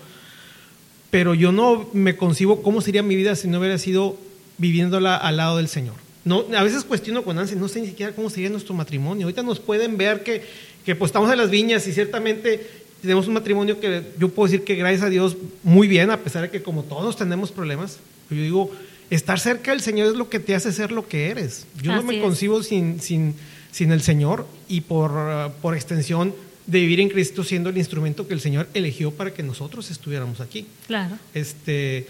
pero 1.14 1.36
yo 1.36 1.52
no 1.52 1.88
me 1.94 2.18
concibo 2.18 2.64
cómo 2.64 2.82
sería 2.82 3.04
mi 3.04 3.16
vida 3.16 3.36
si 3.36 3.48
no 3.48 3.60
hubiera 3.60 3.78
sido 3.78 4.18
viviéndola 4.58 5.16
al 5.16 5.38
lado 5.38 5.58
del 5.58 5.68
Señor. 5.68 5.94
No, 6.26 6.44
a 6.58 6.64
veces 6.64 6.84
cuestiono 6.84 7.22
con 7.22 7.36
Nancy, 7.36 7.56
no 7.56 7.68
sé 7.68 7.82
ni 7.82 7.86
siquiera 7.86 8.14
cómo 8.14 8.32
sería 8.32 8.50
nuestro 8.50 8.74
matrimonio. 8.74 9.28
Ahorita 9.28 9.44
nos 9.44 9.60
pueden 9.60 9.96
ver 9.96 10.24
que, 10.24 10.42
que 10.84 10.96
pues 10.96 11.10
estamos 11.10 11.32
en 11.32 11.38
las 11.38 11.52
viñas 11.52 11.86
y 11.86 11.94
ciertamente 11.94 12.68
tenemos 13.04 13.28
un 13.28 13.36
matrimonio 13.36 13.80
que 13.80 14.02
yo 14.18 14.30
puedo 14.30 14.52
decir 14.52 14.66
que 14.66 14.74
gracias 14.74 15.04
a 15.04 15.10
Dios 15.10 15.38
muy 15.62 15.88
bien, 15.88 16.10
a 16.10 16.18
pesar 16.18 16.42
de 16.42 16.50
que 16.50 16.64
como 16.64 16.82
todos 16.82 17.16
tenemos 17.16 17.52
problemas. 17.52 18.00
Yo 18.32 18.38
digo, 18.38 18.72
estar 19.12 19.40
cerca 19.40 19.70
del 19.70 19.82
Señor 19.82 20.08
es 20.08 20.16
lo 20.16 20.30
que 20.30 20.40
te 20.40 20.56
hace 20.56 20.74
ser 20.74 20.92
lo 20.92 21.08
que 21.08 21.30
eres. 21.30 21.68
Yo 21.80 21.94
no 21.94 22.02
me 22.02 22.22
concibo 22.22 22.64
sin, 22.64 23.00
sin, 23.00 23.36
sin 23.72 23.92
el 23.92 24.02
Señor 24.02 24.48
y 24.68 24.82
por, 24.82 25.52
por 25.62 25.76
extensión 25.76 26.34
de 26.66 26.80
vivir 26.80 27.00
en 27.02 27.10
Cristo 27.10 27.44
siendo 27.44 27.70
el 27.70 27.78
instrumento 27.78 28.28
que 28.28 28.34
el 28.34 28.40
Señor 28.42 28.68
eligió 28.74 29.12
para 29.12 29.34
que 29.34 29.44
nosotros 29.44 29.92
estuviéramos 29.92 30.40
aquí. 30.40 30.66
Claro. 30.88 31.18
Este, 31.34 32.08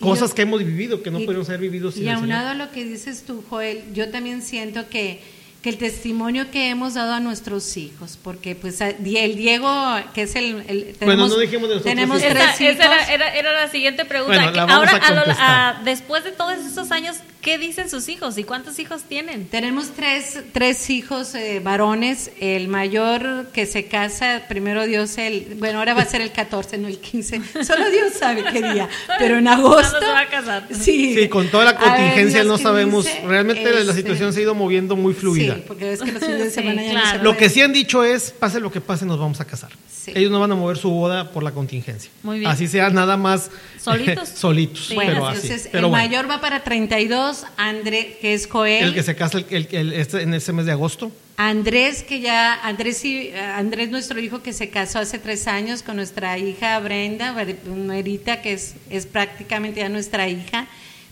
cosas 0.00 0.30
yo- 0.30 0.34
que 0.36 0.42
hemos 0.42 0.64
vivido 0.64 1.02
que 1.02 1.10
no 1.10 1.18
y- 1.20 1.24
podríamos 1.24 1.48
haber 1.48 1.60
vivido 1.62 1.90
sin 1.90 2.04
Y 2.04 2.08
el 2.08 2.16
Señor. 2.16 2.32
aunado 2.32 2.48
a 2.50 2.54
lo 2.54 2.70
que 2.72 2.84
dices 2.84 3.24
tú, 3.26 3.42
Joel, 3.48 3.82
yo 3.94 4.10
también 4.10 4.42
siento 4.42 4.88
que, 4.88 5.20
que 5.62 5.70
el 5.70 5.76
testimonio 5.78 6.50
que 6.52 6.68
hemos 6.70 6.94
dado 6.94 7.14
a 7.14 7.20
nuestros 7.20 7.76
hijos, 7.76 8.16
porque 8.22 8.54
pues 8.54 8.80
el 8.80 9.02
Diego, 9.36 9.68
que 10.14 10.22
es 10.22 10.36
el... 10.36 10.62
el- 10.68 10.84
Bueno, 10.84 10.96
tenemos, 10.98 11.30
no 11.30 11.38
dijimos 11.38 11.68
de 11.68 11.74
nosotros 11.76 11.82
Tenemos 11.94 12.20
hijos. 12.20 12.32
tres 12.32 12.60
hijos. 12.60 12.74
esa 12.76 12.84
era, 12.84 13.12
era- 13.12 13.34
era 13.34 13.52
la 13.52 13.68
siguiente 13.68 14.04
pregunta. 14.04 14.36
Bueno, 14.36 14.52
que 14.52 14.56
la 14.56 14.66
vamos 14.66 14.88
ahora, 14.88 15.04
a 15.04 15.08
a 15.08 15.10
lo- 15.10 15.16
contestar. 15.22 15.76
a- 15.76 15.82
después 15.84 16.22
de 16.24 16.30
todos 16.30 16.58
esos 16.58 16.92
años, 16.92 17.16
¿qué 17.42 17.58
dicen 17.58 17.90
sus 17.90 18.08
hijos 18.08 18.38
y 18.38 18.44
cuántos 18.44 18.78
hijos 18.78 19.02
tienen? 19.02 19.46
Tenemos 19.48 19.90
tres, 19.96 20.38
tres 20.52 20.90
hijos 20.90 21.34
eh, 21.34 21.60
varones. 21.62 22.30
El 22.40 22.68
mayor 22.68 23.48
que 23.52 23.66
se 23.66 23.86
casa, 23.86 24.42
primero 24.48 24.86
Dios, 24.86 25.18
el, 25.18 25.56
bueno, 25.58 25.80
ahora 25.80 25.94
va 25.94 26.02
a 26.02 26.06
ser 26.06 26.20
el 26.20 26.30
14, 26.30 26.78
no 26.78 26.86
el 26.86 26.98
15. 26.98 27.40
Solo 27.64 27.90
Dios 27.90 28.12
sabe 28.18 28.44
qué 28.52 28.62
día. 28.62 28.88
Pero 29.18 29.38
en 29.38 29.48
agosto. 29.48 29.90
¿Cuándo 29.98 30.06
se 30.06 30.12
va 30.12 30.20
a 30.20 30.28
casar? 30.28 30.68
Sí, 30.70 31.14
Sí, 31.16 31.28
con 31.28 31.48
toda 31.48 31.64
la 31.64 31.72
ver, 31.72 31.80
contingencia 31.82 32.44
no 32.44 32.56
¿qué 32.58 32.62
sabemos. 32.62 33.04
dice? 33.06 33.22
Realmente 33.26 33.64
la 33.72 33.80
Este, 33.80 33.92
situación 33.94 34.32
se 34.32 34.38
ha 34.38 34.42
ido 34.42 34.54
moviendo 34.54 34.94
muy 34.94 35.14
fluida. 35.14 35.46
Sí, 35.46 35.47
porque 35.66 35.92
es 35.92 36.00
que 36.00 36.12
los 36.12 36.22
fines 36.22 36.38
de 36.38 36.44
Sí, 36.50 36.54
semana 36.54 36.82
ya 36.82 36.92
no 36.94 37.00
claro. 37.00 37.18
se 37.18 37.24
Lo 37.24 37.36
que 37.36 37.48
sí 37.48 37.60
han 37.60 37.72
dicho 37.72 38.04
es, 38.04 38.30
pase 38.30 38.60
lo 38.60 38.70
que 38.72 38.80
pase, 38.80 39.04
nos 39.06 39.18
vamos 39.18 39.40
a 39.40 39.44
casar. 39.44 39.70
Sí. 39.90 40.12
Ellos 40.14 40.30
no 40.30 40.40
van 40.40 40.52
a 40.52 40.54
mover 40.54 40.78
su 40.78 40.90
boda 40.90 41.30
por 41.32 41.42
la 41.42 41.50
contingencia. 41.52 42.10
Muy 42.22 42.38
bien. 42.38 42.50
Así 42.50 42.66
sea 42.68 42.88
nada 42.90 43.16
más 43.18 43.50
¿Solitos? 43.80 44.28
solitos. 44.30 44.86
Sí. 44.86 44.94
Bueno, 44.94 45.12
pero 45.12 45.26
así. 45.28 45.42
entonces 45.48 45.68
Pero 45.70 45.86
el 45.86 45.90
bueno. 45.90 46.04
mayor 46.04 46.30
va 46.30 46.40
para 46.40 46.64
32, 46.64 47.38
hijos, 47.40 47.50
André, 47.58 48.16
que 48.20 48.32
es 48.34 48.46
Joel. 48.46 48.84
El 48.84 48.94
que 48.94 49.02
se 49.02 49.14
casa 49.16 49.38
el, 49.38 49.46
el- 49.50 49.68
el- 49.72 49.92
este- 49.92 50.22
en 50.22 50.32
ese 50.34 50.52
mes 50.52 50.64
de 50.66 50.72
agosto. 50.72 51.12
Andrés, 51.36 52.02
que 52.02 52.20
ya, 52.20 52.54
Andrés, 52.64 53.04
y, 53.04 53.30
Andrés, 53.32 53.90
nuestro 53.90 54.18
hijo 54.18 54.42
que 54.42 54.52
se 54.52 54.70
casó 54.70 54.98
hace 54.98 55.18
tres 55.18 55.46
años 55.46 55.82
con 55.82 55.96
nuestra 55.96 56.36
hija 56.38 56.78
Brenda, 56.80 57.32
Merita, 57.76 58.42
que 58.42 58.54
es, 58.54 58.74
es 58.90 59.06
prácticamente 59.06 59.80
ya 59.80 59.88
nuestra 59.88 60.28
hija. 60.28 60.66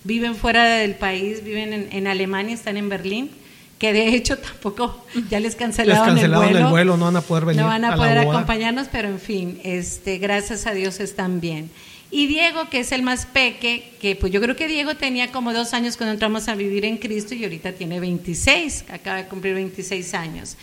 Viven 0.04 0.34
fuera 0.36 0.64
del 0.64 0.94
país, 0.94 1.44
viven 1.44 1.72
en, 1.72 1.88
en 1.92 2.06
Alemania, 2.06 2.54
están 2.54 2.76
en 2.76 2.88
Berlín, 2.88 3.30
que 3.78 3.92
de 3.92 4.08
hecho 4.08 4.38
tampoco 4.38 5.04
ya 5.28 5.40
les 5.40 5.52
Les 5.52 5.56
cancelaron, 5.56 6.06
cancelaron 6.06 6.44
el, 6.44 6.52
vuelo, 6.52 6.66
el 6.66 6.72
vuelo, 6.72 6.96
no 6.96 7.04
van 7.06 7.16
a 7.16 7.20
poder 7.20 7.44
venir 7.44 7.62
No 7.62 7.68
van 7.68 7.84
a, 7.84 7.96
poder 7.96 8.18
acompañarnos, 8.18 8.88
pero 8.90 9.08
en 9.08 9.20
fin, 9.20 9.60
este, 9.64 10.18
gracias 10.18 10.66
a 10.66 10.72
Dios 10.72 11.00
están 11.00 11.40
bien. 11.40 11.70
Y 12.10 12.26
Diego, 12.28 12.68
que 12.70 12.80
es 12.80 12.92
el 12.92 13.02
más 13.02 13.26
peque, 13.26 13.92
que 14.00 14.14
pues 14.16 14.32
yo 14.32 14.40
creo 14.40 14.54
que 14.56 14.68
Diego 14.68 14.94
tenía 14.94 15.32
como 15.32 15.52
dos 15.52 15.74
años 15.74 15.96
cuando 15.96 16.12
entramos 16.12 16.48
a 16.48 16.54
vivir 16.54 16.84
en 16.84 16.98
Cristo 16.98 17.34
y 17.34 17.42
ahorita 17.44 17.72
tiene 17.72 17.98
26, 18.00 18.84
acaba 18.90 19.16
de 19.18 19.26
cumplir 19.26 19.54
26 19.54 20.14
años. 20.14 20.56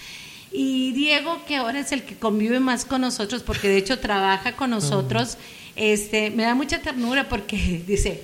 Y 0.51 0.93
Diego, 0.93 1.41
que 1.47 1.57
ahora 1.57 1.79
es 1.79 1.91
el 1.91 2.03
que 2.03 2.15
convive 2.15 2.59
más 2.59 2.85
con 2.85 3.01
nosotros, 3.01 3.43
porque 3.43 3.67
de 3.67 3.77
hecho 3.77 3.99
trabaja 3.99 4.55
con 4.55 4.69
nosotros, 4.69 5.37
este, 5.75 6.29
me 6.29 6.43
da 6.43 6.55
mucha 6.55 6.79
ternura 6.79 7.27
porque 7.27 7.83
dice, 7.87 8.23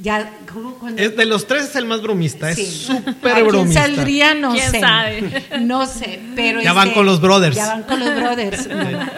ya, 0.00 0.30
¿cómo 0.52 0.74
cuando- 0.74 1.02
Es, 1.02 1.16
de 1.16 1.24
los 1.26 1.46
tres 1.46 1.64
es 1.64 1.76
el 1.76 1.84
más 1.84 2.00
bromista, 2.02 2.54
Sí. 2.54 2.62
es 2.62 2.90
¿A 2.90 2.96
súper 2.98 3.32
quién 3.34 3.46
bromista. 3.48 3.82
saldría? 3.82 4.34
No 4.34 4.52
¿Quién 4.52 4.70
sé. 4.70 4.80
sabe? 4.80 5.44
No 5.60 5.86
sé, 5.86 6.20
pero... 6.36 6.60
Ya 6.62 6.72
van 6.72 6.90
con 6.92 7.04
los 7.04 7.20
brothers. 7.20 7.56
Ya 7.56 7.66
van 7.66 7.82
con 7.82 7.98
los 8.00 8.14
brothers. 8.14 8.68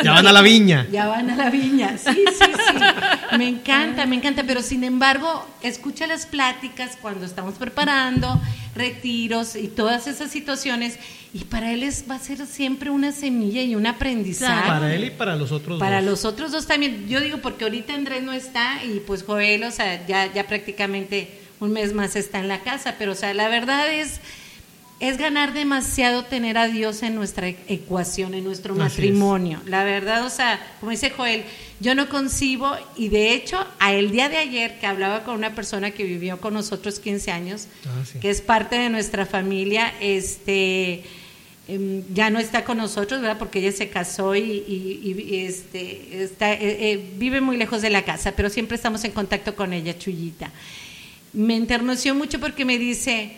Ya 0.02 0.12
van 0.12 0.26
a 0.26 0.32
la 0.32 0.40
viña. 0.42 0.86
Ya 0.90 1.06
van 1.06 1.28
a 1.30 1.36
la 1.36 1.50
viña, 1.50 1.96
sí, 1.98 2.10
sí, 2.14 2.44
sí. 2.44 3.36
Me 3.36 3.48
encanta, 3.48 4.06
me 4.06 4.16
encanta, 4.16 4.42
pero 4.46 4.62
sin 4.62 4.82
embargo, 4.84 5.46
escucha 5.62 6.06
las 6.06 6.24
pláticas 6.26 6.96
cuando 7.00 7.26
estamos 7.26 7.54
preparando 7.54 8.40
retiros 8.74 9.56
y 9.56 9.68
todas 9.68 10.06
esas 10.06 10.30
situaciones 10.30 10.98
y 11.32 11.44
para 11.44 11.72
él 11.72 11.84
es, 11.84 12.04
va 12.10 12.16
a 12.16 12.18
ser 12.18 12.44
siempre 12.46 12.90
una 12.90 13.12
semilla 13.12 13.62
y 13.62 13.76
un 13.76 13.86
aprendizaje. 13.86 14.68
Para 14.68 14.94
él 14.94 15.04
y 15.04 15.10
para 15.10 15.36
los 15.36 15.52
otros 15.52 15.78
Para 15.78 16.00
dos. 16.02 16.10
los 16.10 16.24
otros 16.24 16.50
dos 16.50 16.66
también. 16.66 17.08
Yo 17.08 17.20
digo 17.20 17.38
porque 17.38 17.64
ahorita 17.64 17.94
Andrés 17.94 18.22
no 18.22 18.32
está 18.32 18.84
y 18.84 19.00
pues 19.00 19.22
Joel, 19.22 19.62
o 19.64 19.70
sea, 19.70 20.04
ya, 20.06 20.32
ya 20.32 20.46
prácticamente 20.46 21.40
un 21.60 21.72
mes 21.72 21.92
más 21.92 22.16
está 22.16 22.40
en 22.40 22.48
la 22.48 22.60
casa, 22.60 22.96
pero 22.98 23.12
o 23.12 23.14
sea, 23.14 23.32
la 23.34 23.48
verdad 23.48 23.92
es 23.92 24.20
es 25.00 25.16
ganar 25.16 25.54
demasiado 25.54 26.24
tener 26.26 26.58
a 26.58 26.68
Dios 26.68 27.02
en 27.02 27.14
nuestra 27.14 27.48
e- 27.48 27.56
ecuación, 27.68 28.34
en 28.34 28.44
nuestro 28.44 28.74
Así 28.74 28.82
es. 28.82 28.88
matrimonio. 28.92 29.60
La 29.66 29.82
verdad, 29.82 30.24
o 30.26 30.30
sea, 30.30 30.60
como 30.78 30.90
dice 30.92 31.10
Joel, 31.10 31.42
yo 31.80 31.94
no 31.94 32.08
concibo 32.10 32.76
y 32.96 33.08
de 33.08 33.32
hecho, 33.32 33.66
a 33.78 33.94
el 33.94 34.10
día 34.10 34.28
de 34.28 34.36
ayer 34.36 34.78
que 34.78 34.86
hablaba 34.86 35.24
con 35.24 35.34
una 35.36 35.54
persona 35.54 35.90
que 35.90 36.04
vivió 36.04 36.38
con 36.38 36.52
nosotros 36.52 37.00
15 37.00 37.30
años, 37.32 37.66
Ah, 37.86 38.04
sí. 38.04 38.18
que 38.18 38.28
es 38.28 38.42
parte 38.42 38.76
de 38.76 38.90
nuestra 38.90 39.24
familia, 39.24 39.92
este 40.00 41.02
em, 41.68 42.02
ya 42.12 42.30
no 42.30 42.38
está 42.40 42.64
con 42.64 42.78
nosotros, 42.78 43.20
¿verdad? 43.22 43.38
Porque 43.38 43.60
ella 43.60 43.70
se 43.72 43.88
casó 43.90 44.34
y, 44.34 44.40
y- 44.40 45.00
y, 45.30 45.36
este, 45.46 46.22
está, 46.24 46.52
eh, 46.52 46.58
eh, 46.62 47.10
vive 47.16 47.40
muy 47.40 47.56
lejos 47.56 47.80
de 47.80 47.90
la 47.90 48.02
casa, 48.04 48.32
pero 48.32 48.50
siempre 48.50 48.74
estamos 48.74 49.04
en 49.04 49.12
contacto 49.12 49.54
con 49.54 49.72
ella, 49.72 49.96
Chuyita. 49.96 50.50
Me 51.32 51.54
enterneció 51.56 52.12
mucho 52.14 52.40
porque 52.40 52.64
me 52.64 52.76
dice, 52.76 53.32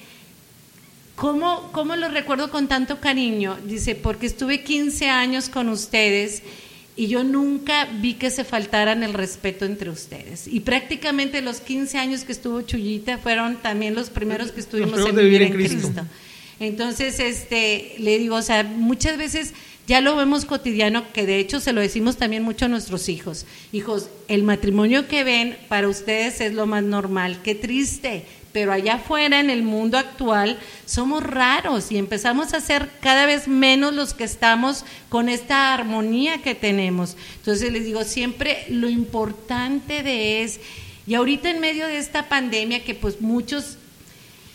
¿cómo, 1.22 1.70
¿cómo 1.70 1.94
lo 1.94 2.08
recuerdo 2.08 2.50
con 2.50 2.66
tanto 2.66 2.98
cariño? 2.98 3.56
Dice, 3.64 3.94
porque 3.94 4.26
estuve 4.26 4.64
15 4.64 5.08
años 5.08 5.48
con 5.48 5.68
ustedes 5.68 6.42
y 6.96 7.06
yo 7.06 7.22
nunca 7.22 7.84
vi 8.00 8.14
que 8.14 8.28
se 8.28 8.42
faltaran 8.42 9.04
el 9.04 9.14
respeto 9.14 9.64
entre 9.64 9.88
ustedes. 9.88 10.48
Y 10.48 10.58
prácticamente 10.60 11.40
los 11.40 11.60
15 11.60 11.96
años 11.96 12.24
que 12.24 12.32
estuvo 12.32 12.62
Chuyita 12.62 13.18
fueron 13.18 13.62
también 13.62 13.94
los 13.94 14.10
primeros 14.10 14.50
que 14.50 14.58
estuvimos 14.58 14.98
en 14.98 15.14
vivir 15.14 15.22
vivir 15.22 15.42
en 15.42 15.46
en 15.46 15.54
Cristo. 15.54 15.76
Cristo. 15.76 16.06
Entonces, 16.58 17.20
este, 17.20 17.94
le 17.98 18.18
digo, 18.18 18.34
o 18.34 18.42
sea, 18.42 18.64
muchas 18.64 19.16
veces 19.16 19.54
ya 19.86 20.00
lo 20.00 20.16
vemos 20.16 20.44
cotidiano, 20.44 21.04
que 21.12 21.24
de 21.24 21.38
hecho 21.38 21.60
se 21.60 21.72
lo 21.72 21.80
decimos 21.80 22.16
también 22.16 22.42
mucho 22.42 22.64
a 22.64 22.68
nuestros 22.68 23.08
hijos. 23.08 23.46
Hijos, 23.72 24.10
el 24.26 24.42
matrimonio 24.42 25.06
que 25.06 25.22
ven 25.22 25.56
para 25.68 25.88
ustedes 25.88 26.40
es 26.40 26.52
lo 26.52 26.66
más 26.66 26.82
normal. 26.82 27.38
Qué 27.44 27.54
triste, 27.54 28.24
pero 28.52 28.72
allá 28.72 28.94
afuera 28.94 29.40
en 29.40 29.50
el 29.50 29.62
mundo 29.62 29.98
actual 29.98 30.58
somos 30.84 31.22
raros 31.22 31.90
y 31.90 31.96
empezamos 31.96 32.54
a 32.54 32.60
ser 32.60 32.90
cada 33.00 33.26
vez 33.26 33.48
menos 33.48 33.94
los 33.94 34.14
que 34.14 34.24
estamos 34.24 34.84
con 35.08 35.28
esta 35.28 35.72
armonía 35.74 36.42
que 36.42 36.54
tenemos. 36.54 37.16
Entonces 37.36 37.72
les 37.72 37.84
digo, 37.84 38.04
siempre 38.04 38.64
lo 38.68 38.88
importante 38.88 40.02
de 40.02 40.42
es, 40.42 40.60
y 41.06 41.14
ahorita 41.14 41.50
en 41.50 41.60
medio 41.60 41.86
de 41.86 41.98
esta 41.98 42.28
pandemia 42.28 42.84
que 42.84 42.94
pues 42.94 43.20
muchos 43.20 43.78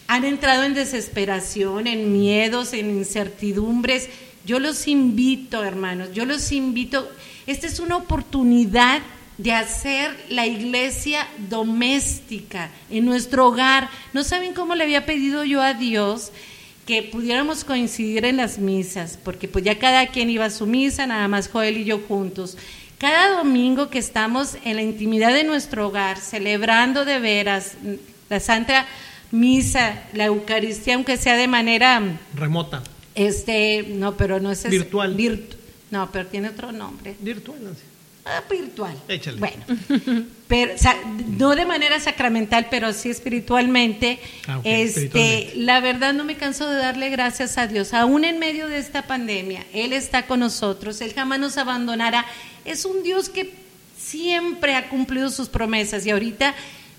han 0.07 0.23
entrado 0.23 0.63
en 0.63 0.73
desesperación, 0.73 1.87
en 1.87 2.13
miedos, 2.13 2.73
en 2.73 2.89
incertidumbres. 2.89 4.09
Yo 4.45 4.59
los 4.59 4.87
invito, 4.87 5.63
hermanos, 5.63 6.13
yo 6.13 6.25
los 6.25 6.51
invito. 6.53 7.09
Esta 7.45 7.67
es 7.67 7.79
una 7.79 7.97
oportunidad 7.97 9.01
de 9.37 9.53
hacer 9.53 10.15
la 10.29 10.45
iglesia 10.47 11.27
doméstica 11.49 12.69
en 12.89 13.05
nuestro 13.05 13.47
hogar. 13.47 13.89
No 14.13 14.23
saben 14.23 14.53
cómo 14.53 14.73
le 14.75 14.83
había 14.83 15.05
pedido 15.05 15.43
yo 15.43 15.61
a 15.61 15.73
Dios 15.73 16.31
que 16.85 17.03
pudiéramos 17.03 17.63
coincidir 17.63 18.25
en 18.25 18.37
las 18.37 18.57
misas, 18.59 19.19
porque 19.23 19.47
pues 19.47 19.63
ya 19.65 19.77
cada 19.77 20.07
quien 20.07 20.29
iba 20.29 20.45
a 20.45 20.49
su 20.49 20.65
misa, 20.65 21.05
nada 21.05 21.27
más 21.27 21.49
Joel 21.49 21.77
y 21.77 21.83
yo 21.83 21.99
juntos. 21.99 22.57
Cada 22.97 23.37
domingo 23.37 23.89
que 23.89 23.99
estamos 23.99 24.55
en 24.63 24.77
la 24.77 24.81
intimidad 24.81 25.33
de 25.33 25.43
nuestro 25.43 25.87
hogar, 25.87 26.17
celebrando 26.17 27.05
de 27.05 27.19
veras 27.19 27.73
la 28.29 28.39
Santa 28.39 28.87
Misa, 29.31 30.01
la 30.13 30.25
Eucaristía, 30.25 30.95
aunque 30.95 31.17
sea 31.17 31.35
de 31.35 31.47
manera, 31.47 32.01
Remota. 32.33 32.81
este, 33.13 33.83
no, 33.89 34.15
pero 34.15 34.39
no 34.39 34.49
es 34.51 34.67
Virtual. 34.69 35.15
virt- 35.15 35.55
no, 35.91 36.09
pero 36.11 36.27
tiene 36.27 36.49
otro 36.49 36.71
nombre. 36.71 37.15
Virtual. 37.19 37.61
Nancy. 37.63 37.81
Ah, 38.29 38.43
virtual. 38.49 38.93
Échale. 39.07 39.39
Bueno, 39.39 39.63
pero, 40.49 40.73
no 41.37 41.55
de 41.55 41.65
manera 41.65 41.97
sacramental, 41.99 42.67
pero 42.69 42.91
sí 42.91 43.09
espiritualmente. 43.09 44.19
Ah, 44.47 44.59
este, 44.63 45.05
espiritualmente. 45.05 45.53
la 45.55 45.79
verdad 45.79 46.13
no 46.13 46.25
me 46.25 46.35
canso 46.35 46.69
de 46.69 46.75
darle 46.75 47.09
gracias 47.09 47.57
a 47.57 47.67
Dios, 47.67 47.93
aún 47.93 48.25
en 48.25 48.37
medio 48.37 48.67
de 48.67 48.79
esta 48.79 49.03
pandemia, 49.03 49.65
Él 49.73 49.93
está 49.93 50.25
con 50.27 50.41
nosotros, 50.41 50.99
Él 50.99 51.13
jamás 51.13 51.39
nos 51.39 51.57
abandonará. 51.57 52.25
Es 52.65 52.83
un 52.83 53.01
Dios 53.01 53.29
que 53.29 53.53
siempre 53.97 54.75
ha 54.75 54.89
cumplido 54.89 55.29
sus 55.29 55.47
promesas 55.47 56.05
y 56.05 56.11
ahorita 56.11 56.53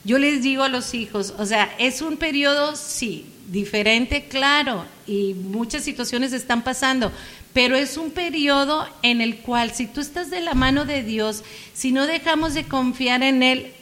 yo 0.05 0.19
les 0.19 0.43
digo 0.43 0.63
a 0.63 0.69
los 0.69 0.95
hijos, 0.95 1.35
o 1.39 1.45
sea, 1.45 1.75
es 1.79 2.01
un 2.01 2.17
periodo, 2.17 2.77
sí, 2.77 3.27
diferente, 3.49 4.27
claro, 4.29 4.85
y 5.07 5.35
muchas 5.35 5.83
situaciones 5.83 6.33
están 6.33 6.63
pasando, 6.63 7.13
pero 7.59 7.75
es 7.75 7.97
un 7.97 8.13
periodo 8.13 8.87
en 9.03 9.21
el 9.21 9.39
cual 9.39 9.73
si 9.73 9.89
tú 9.89 10.01
estás 10.01 10.31
de 10.31 10.41
la 10.41 10.55
mano 10.55 10.85
de 10.85 11.03
Dios, 11.03 11.43
si 11.75 11.91
no 11.91 12.07
dejamos 12.07 12.55
de 12.55 12.63
confiar 12.63 13.25
en 13.25 13.43
Él, 13.43 13.73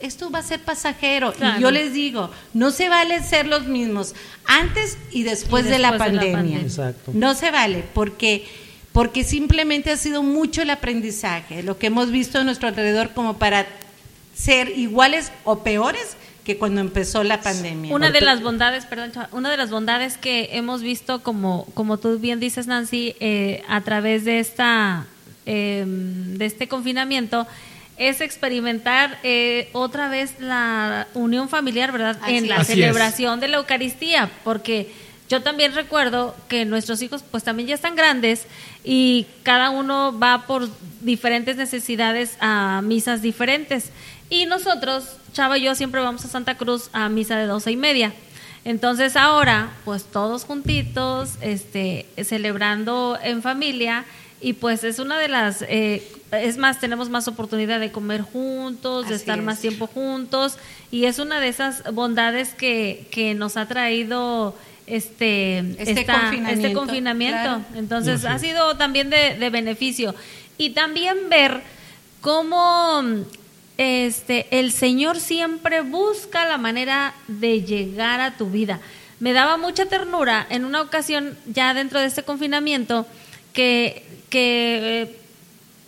esto 0.00 0.32
va 0.32 0.40
a 0.40 0.42
ser 0.42 0.58
pasajero. 0.58 1.32
Claro. 1.34 1.56
Y 1.56 1.62
yo 1.62 1.70
les 1.70 1.92
digo, 1.92 2.32
no 2.54 2.72
se 2.72 2.88
vale 2.88 3.22
ser 3.22 3.46
los 3.46 3.68
mismos 3.68 4.16
antes 4.46 4.98
y 5.12 5.22
después, 5.22 5.64
Y 5.64 5.68
de, 5.68 5.78
la 5.78 5.92
de 5.92 5.98
la 5.98 6.04
pandemia. 6.04 6.32
pandemia. 6.38 6.60
Exacto. 6.62 7.12
No 7.14 7.36
se 7.36 7.52
vale, 7.52 7.84
porque, 7.94 8.48
porque 8.90 9.22
simplemente 9.22 9.92
ha 9.92 9.96
sido 9.96 10.24
mucho 10.24 10.62
el 10.62 10.70
aprendizaje, 10.70 11.62
lo 11.62 11.78
que 11.78 11.86
hemos 11.86 12.10
visto 12.10 12.40
a 12.40 12.42
nuestro 12.42 12.66
alrededor 12.66 13.10
como 13.10 13.38
para 13.38 13.64
ser 14.34 14.76
iguales 14.76 15.30
o 15.44 15.60
peores 15.60 16.16
que 16.50 16.58
cuando 16.58 16.80
empezó 16.80 17.22
la 17.22 17.40
pandemia. 17.40 17.94
Una 17.94 18.10
de 18.10 18.20
las 18.20 18.42
bondades, 18.42 18.84
perdón, 18.84 19.12
una 19.30 19.50
de 19.50 19.56
las 19.56 19.70
bondades 19.70 20.16
que 20.16 20.50
hemos 20.52 20.82
visto, 20.82 21.22
como, 21.22 21.66
como 21.74 21.98
tú 21.98 22.18
bien 22.18 22.40
dices, 22.40 22.66
Nancy, 22.66 23.14
eh, 23.20 23.62
a 23.68 23.80
través 23.82 24.24
de 24.24 24.40
esta 24.40 25.06
eh, 25.46 25.84
de 25.86 26.44
este 26.44 26.66
confinamiento, 26.66 27.46
es 27.96 28.20
experimentar 28.20 29.18
eh, 29.22 29.68
otra 29.72 30.08
vez 30.08 30.40
la 30.40 31.06
unión 31.14 31.48
familiar, 31.48 31.92
¿verdad? 31.92 32.18
Así 32.20 32.36
en 32.36 32.48
la 32.48 32.62
es. 32.62 32.66
celebración 32.66 33.38
de 33.38 33.48
la 33.48 33.58
Eucaristía, 33.58 34.30
porque 34.42 34.90
yo 35.28 35.42
también 35.42 35.74
recuerdo 35.74 36.34
que 36.48 36.64
nuestros 36.64 37.00
hijos 37.02 37.22
pues 37.30 37.44
también 37.44 37.68
ya 37.68 37.76
están 37.76 37.94
grandes 37.94 38.46
y 38.82 39.26
cada 39.44 39.70
uno 39.70 40.18
va 40.18 40.46
por 40.48 40.68
diferentes 41.00 41.56
necesidades 41.56 42.36
a 42.40 42.80
misas 42.82 43.22
diferentes. 43.22 43.90
Y 44.30 44.46
nosotros, 44.46 45.04
Chava 45.32 45.58
y 45.58 45.62
yo, 45.62 45.74
siempre 45.74 46.00
vamos 46.00 46.24
a 46.24 46.28
Santa 46.28 46.56
Cruz 46.56 46.88
a 46.92 47.08
misa 47.08 47.36
de 47.36 47.46
doce 47.46 47.72
y 47.72 47.76
media. 47.76 48.12
Entonces 48.64 49.16
ahora, 49.16 49.70
pues 49.84 50.04
todos 50.04 50.44
juntitos, 50.44 51.30
este, 51.40 52.06
celebrando 52.22 53.18
en 53.22 53.42
familia 53.42 54.04
y 54.40 54.52
pues 54.54 54.84
es 54.84 54.98
una 54.98 55.18
de 55.18 55.28
las, 55.28 55.62
eh, 55.62 56.06
es 56.32 56.58
más, 56.58 56.78
tenemos 56.78 57.08
más 57.10 57.26
oportunidad 57.26 57.80
de 57.80 57.90
comer 57.90 58.20
juntos, 58.22 59.08
de 59.08 59.14
Así 59.14 59.22
estar 59.22 59.42
más 59.42 59.60
tiempo 59.60 59.86
juntos 59.86 60.58
y 60.90 61.06
es 61.06 61.18
una 61.18 61.40
de 61.40 61.48
esas 61.48 61.82
bondades 61.92 62.54
que, 62.54 63.06
que 63.10 63.34
nos 63.34 63.56
ha 63.56 63.66
traído 63.66 64.54
este, 64.86 65.58
Este 65.78 66.00
esta- 66.02 66.20
confinamiento, 66.20 66.50
este 66.66 66.72
confinamiento. 66.74 67.42
claro. 67.42 67.64
Entonces 67.76 68.24
ha 68.26 68.38
sido 68.38 68.76
también 68.76 69.08
de, 69.10 69.36
de 69.38 69.50
beneficio. 69.50 70.14
Y 70.58 70.70
también 70.70 71.30
ver 71.30 71.62
cómo 72.20 73.02
este, 73.80 74.46
el 74.50 74.72
Señor 74.72 75.18
siempre 75.18 75.80
busca 75.80 76.44
la 76.44 76.58
manera 76.58 77.14
de 77.28 77.62
llegar 77.62 78.20
a 78.20 78.36
tu 78.36 78.50
vida. 78.50 78.78
Me 79.20 79.32
daba 79.32 79.56
mucha 79.56 79.86
ternura 79.86 80.46
en 80.50 80.66
una 80.66 80.82
ocasión, 80.82 81.38
ya 81.46 81.72
dentro 81.72 81.98
de 81.98 82.04
este 82.04 82.22
confinamiento, 82.22 83.06
que, 83.54 84.04
que 84.28 85.16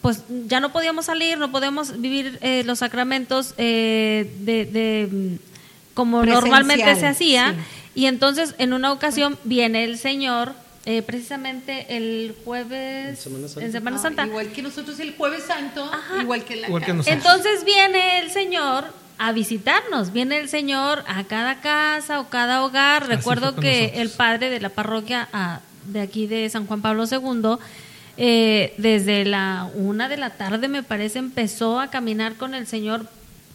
pues 0.01 0.25
ya 0.47 0.59
no 0.59 0.73
podíamos 0.73 1.05
salir, 1.05 1.37
no 1.37 1.53
podíamos 1.53 2.01
vivir 2.01 2.39
eh, 2.41 2.63
los 2.65 2.79
sacramentos 2.79 3.53
eh, 3.59 4.33
de, 4.39 4.65
de, 4.65 5.39
como 5.93 6.23
Presencial, 6.23 6.51
normalmente 6.51 6.97
se 6.97 7.07
hacía. 7.07 7.53
sí. 7.53 7.59
Y 7.95 8.07
entonces 8.07 8.55
en 8.57 8.73
una 8.73 8.91
ocasión 8.91 9.39
viene 9.45 9.85
el 9.85 9.99
Señor, 9.99 10.55
eh, 10.85 11.03
precisamente 11.03 11.87
el 11.97 12.35
jueves 12.45 13.11
En 13.11 13.17
Semana 13.17 13.49
Santa. 13.49 13.65
en 13.67 13.73
Semana 13.73 13.97
Ah, 14.23 14.27
igual 14.27 14.49
que 14.53 14.63
nosotros 14.63 14.99
el 15.01 15.15
jueves 15.17 15.45
santo, 15.45 15.85
Ajá. 15.85 16.23
igual 16.23 16.45
que 16.45 16.57
la 16.57 16.67
Igual 16.69 16.83
que 16.83 16.87
casa. 16.93 16.97
nosotros. 16.97 17.17
Entonces 17.25 17.65
viene 17.65 18.19
el 18.21 18.31
Señor 18.31 18.85
a 19.19 19.31
visitarnos, 19.33 20.13
viene 20.13 20.39
el 20.39 20.49
Señor 20.49 21.05
a 21.07 21.23
cada 21.25 21.61
casa 21.61 22.19
o 22.21 22.29
cada 22.29 22.65
hogar. 22.65 23.05
Así 23.05 23.13
Recuerdo 23.13 23.55
que 23.55 23.83
nosotros. 23.83 24.03
el 24.03 24.11
padre 24.11 24.51
de 24.51 24.61
la 24.61 24.69
parroquia 24.71 25.29
ah, 25.33 25.61
de 25.87 26.01
aquí 26.01 26.27
de 26.27 26.49
San 26.51 26.67
Juan 26.67 26.83
Pablo 26.83 27.05
II, 27.11 27.57
eh, 28.17 28.75
desde 28.79 29.25
la 29.25 29.69
una 29.75 30.09
de 30.09 30.17
la 30.17 30.31
tarde 30.31 30.69
me 30.69 30.83
parece 30.83 31.19
empezó 31.19 31.81
a 31.81 31.89
caminar 31.91 32.35
con 32.35 32.55
el 32.55 32.67
Señor 32.67 33.07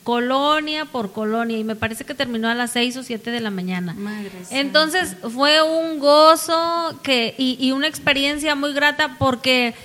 colonia 0.07 0.85
por 0.85 1.11
colonia 1.11 1.57
y 1.57 1.65
me 1.65 1.75
parece 1.75 2.05
que 2.05 2.13
terminó 2.13 2.47
a 2.47 2.55
las 2.55 2.71
seis 2.71 2.95
o 2.95 3.03
siete 3.03 3.29
de 3.29 3.41
la 3.41 3.51
mañana. 3.51 3.93
Madre 3.93 4.31
santa. 4.31 4.57
Entonces 4.57 5.17
fue 5.33 5.61
un 5.61 5.99
gozo 5.99 6.97
que 7.03 7.35
y, 7.37 7.57
y 7.59 7.73
una 7.73 7.87
experiencia 7.89 8.55
muy 8.55 8.71
grata 8.71 9.17
porque 9.19 9.75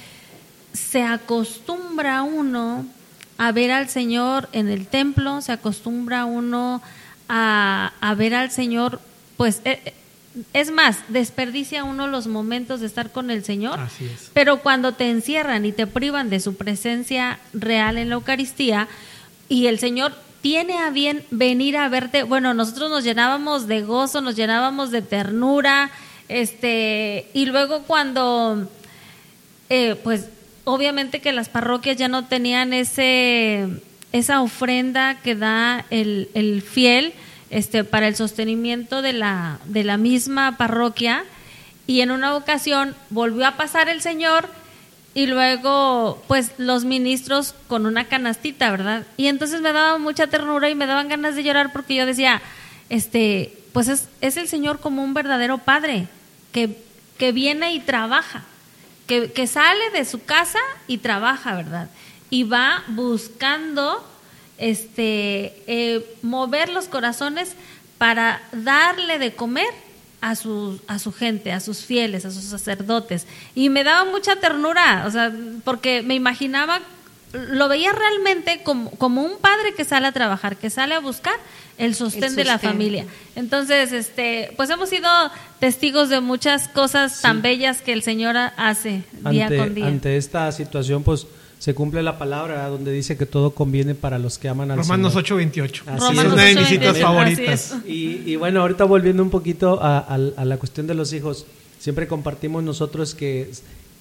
se 0.73 1.03
acostumbra 1.03 2.23
uno 2.23 2.87
a 3.37 3.51
ver 3.51 3.73
al 3.73 3.89
Señor 3.89 4.49
en 4.53 4.69
el 4.69 4.87
templo, 4.87 5.41
se 5.41 5.51
acostumbra 5.51 6.25
uno 6.25 6.81
a, 7.29 7.93
a 8.01 8.15
ver 8.15 8.37
al 8.37 8.53
Señor, 8.53 9.01
pues 9.37 9.61
eh, 9.65 9.81
eh, 9.85 9.95
es 10.53 10.71
más, 10.71 10.99
desperdicia 11.09 11.83
uno 11.83 12.07
los 12.07 12.29
momentos 12.29 12.79
de 12.79 12.87
estar 12.87 13.11
con 13.11 13.33
el 13.33 13.43
Señor, 13.43 13.81
Así 13.81 14.05
es. 14.05 14.31
pero 14.33 14.59
cuando 14.59 14.93
te 14.93 15.11
encierran 15.11 15.67
y 15.67 15.73
te 15.73 15.89
privan 15.89 16.31
de 16.31 16.39
su 16.39 16.55
presencia 16.55 17.41
real 17.53 17.99
en 17.99 18.09
la 18.09 18.15
Eucaristía 18.15 18.87
y 19.49 19.67
el 19.67 19.79
Señor 19.79 20.15
tiene 20.41 20.79
a 20.79 20.91
bien 20.91 21.25
venir 21.31 21.77
a 21.77 21.89
verte, 21.89 22.25
bueno, 22.25 22.53
nosotros 22.53 22.91
nos 22.91 23.05
llenábamos 23.05 23.67
de 23.69 23.83
gozo, 23.83 24.21
nos 24.21 24.35
llenábamos 24.35 24.91
de 24.91 25.03
ternura, 25.03 25.91
este, 26.29 27.29
y 27.33 27.47
luego 27.47 27.83
cuando 27.83 28.69
eh, 29.69 29.97
pues 30.03 30.29
obviamente 30.65 31.21
que 31.21 31.33
las 31.33 31.49
parroquias 31.49 31.97
ya 31.97 32.09
no 32.09 32.27
tenían 32.27 32.73
ese 32.73 33.69
esa 34.13 34.43
ofrenda 34.43 35.17
que 35.23 35.35
da 35.35 35.87
el, 35.91 36.29
el 36.35 36.63
fiel 36.63 37.15
este 37.51 37.85
para 37.85 38.09
el 38.09 38.17
sostenimiento 38.17 39.03
de 39.03 39.15
la 39.15 39.59
de 39.65 39.85
la 39.85 39.97
misma 39.97 40.57
parroquia 40.57 41.25
y 41.87 42.01
en 42.01 42.11
una 42.11 42.37
ocasión 42.37 42.95
volvió 43.11 43.47
a 43.47 43.57
pasar 43.57 43.89
el 43.89 44.01
señor 44.01 44.49
y 45.14 45.27
luego 45.27 46.22
pues 46.29 46.53
los 46.59 46.85
ministros 46.85 47.55
con 47.68 47.87
una 47.87 48.05
canastita, 48.05 48.70
¿verdad? 48.70 49.07
Y 49.16 49.27
entonces 49.27 49.61
me 49.61 49.72
daba 49.72 49.98
mucha 49.98 50.27
ternura 50.27 50.70
y 50.70 50.75
me 50.75 50.87
daban 50.87 51.09
ganas 51.09 51.35
de 51.35 51.42
llorar 51.42 51.72
porque 51.72 51.94
yo 51.94 52.07
decía, 52.07 52.40
este, 52.88 53.57
pues 53.72 53.88
es, 53.88 54.09
es 54.20 54.37
el 54.37 54.48
Señor 54.48 54.81
como 54.81 55.03
un 55.03 55.14
verdadero 55.14 55.59
padre 55.59 56.09
que, 56.53 56.77
que 57.18 57.33
viene 57.33 57.75
y 57.75 57.81
trabaja 57.81 58.44
que, 59.07 59.33
que 59.33 59.46
sale 59.46 59.90
de 59.90 60.05
su 60.05 60.25
casa 60.25 60.59
y 60.87 60.98
trabaja, 60.98 61.55
¿verdad? 61.55 61.88
Y 62.31 62.44
va 62.44 62.83
buscando 62.88 64.07
este 64.59 65.62
eh, 65.66 66.16
mover 66.22 66.68
los 66.68 66.87
corazones 66.87 67.55
para 67.98 68.42
darle 68.53 69.18
de 69.18 69.35
comer 69.35 69.68
a 70.23 70.35
su, 70.37 70.81
a 70.87 70.99
su 70.99 71.13
gente, 71.13 71.53
a 71.53 71.61
sus 71.61 71.85
fieles, 71.85 72.25
a 72.25 72.31
sus 72.31 72.45
sacerdotes. 72.45 73.27
Y 73.55 73.69
me 73.69 73.85
daba 73.85 74.11
mucha 74.11 74.37
ternura, 74.37 75.05
o 75.07 75.11
sea, 75.11 75.31
porque 75.65 76.01
me 76.03 76.15
imaginaba, 76.15 76.81
lo 77.33 77.69
veía 77.69 77.93
realmente 77.93 78.63
como, 78.63 78.91
como 78.93 79.23
un 79.23 79.39
padre 79.39 79.75
que 79.77 79.85
sale 79.85 80.07
a 80.07 80.13
trabajar, 80.13 80.57
que 80.57 80.71
sale 80.71 80.95
a 80.95 81.01
buscar 81.01 81.35
el 81.79 81.95
sostén, 81.95 82.25
El 82.25 82.37
de 82.37 82.45
la 82.45 82.59
familia. 82.59 83.05
Entonces, 83.35 83.93
este, 83.93 84.53
pues 84.57 84.71
hemos 84.71 84.89
sido 84.91 85.09
testigos 85.59 86.09
de 86.09 86.21
muchas 86.21 86.69
cosas 86.69 87.21
tan 87.21 87.43
bellas 87.43 87.81
que 87.83 87.93
el 87.93 88.03
Señor 88.03 88.37
ha- 88.37 88.53
hace 88.57 89.03
día 89.31 89.45
ante, 89.47 89.57
con 89.59 89.75
día. 89.75 89.87
ante 89.87 90.17
esta 90.17 90.53
situación, 90.53 91.03
pues 91.03 91.27
se 91.62 91.75
cumple 91.75 92.03
la 92.03 92.18
palabra 92.18 92.55
¿verdad? 92.55 92.70
donde 92.70 92.90
dice 92.90 93.16
que 93.16 93.25
todo 93.25 93.53
conviene 93.53 93.94
para 93.94 94.18
los 94.18 94.37
que 94.37 94.48
aman 94.48 94.72
al 94.72 94.79
Romanos 94.79 95.12
Señor. 95.12 95.27
8:28. 95.53 95.83
Así 95.87 95.94
Es 95.94 96.01
Romanos 96.01 96.33
una 96.33 96.42
de 96.42 96.55
mis 96.57 96.64
8:28, 96.64 96.68
citas 96.68 96.98
favoritas. 96.98 97.75
Y, 97.87 98.22
y 98.27 98.35
bueno, 98.35 98.62
ahorita 98.62 98.83
volviendo 98.83 99.22
un 99.22 99.31
poquito 99.31 99.81
a, 99.81 99.98
a- 99.98 100.14
a 100.37 100.44
la 100.44 100.57
cuestión 100.57 100.88
de 100.88 100.94
los 100.94 101.12
hijos, 101.12 101.46
siempre 101.79 102.09
compartimos 102.09 102.64
nosotros 102.64 103.14
que 103.14 103.48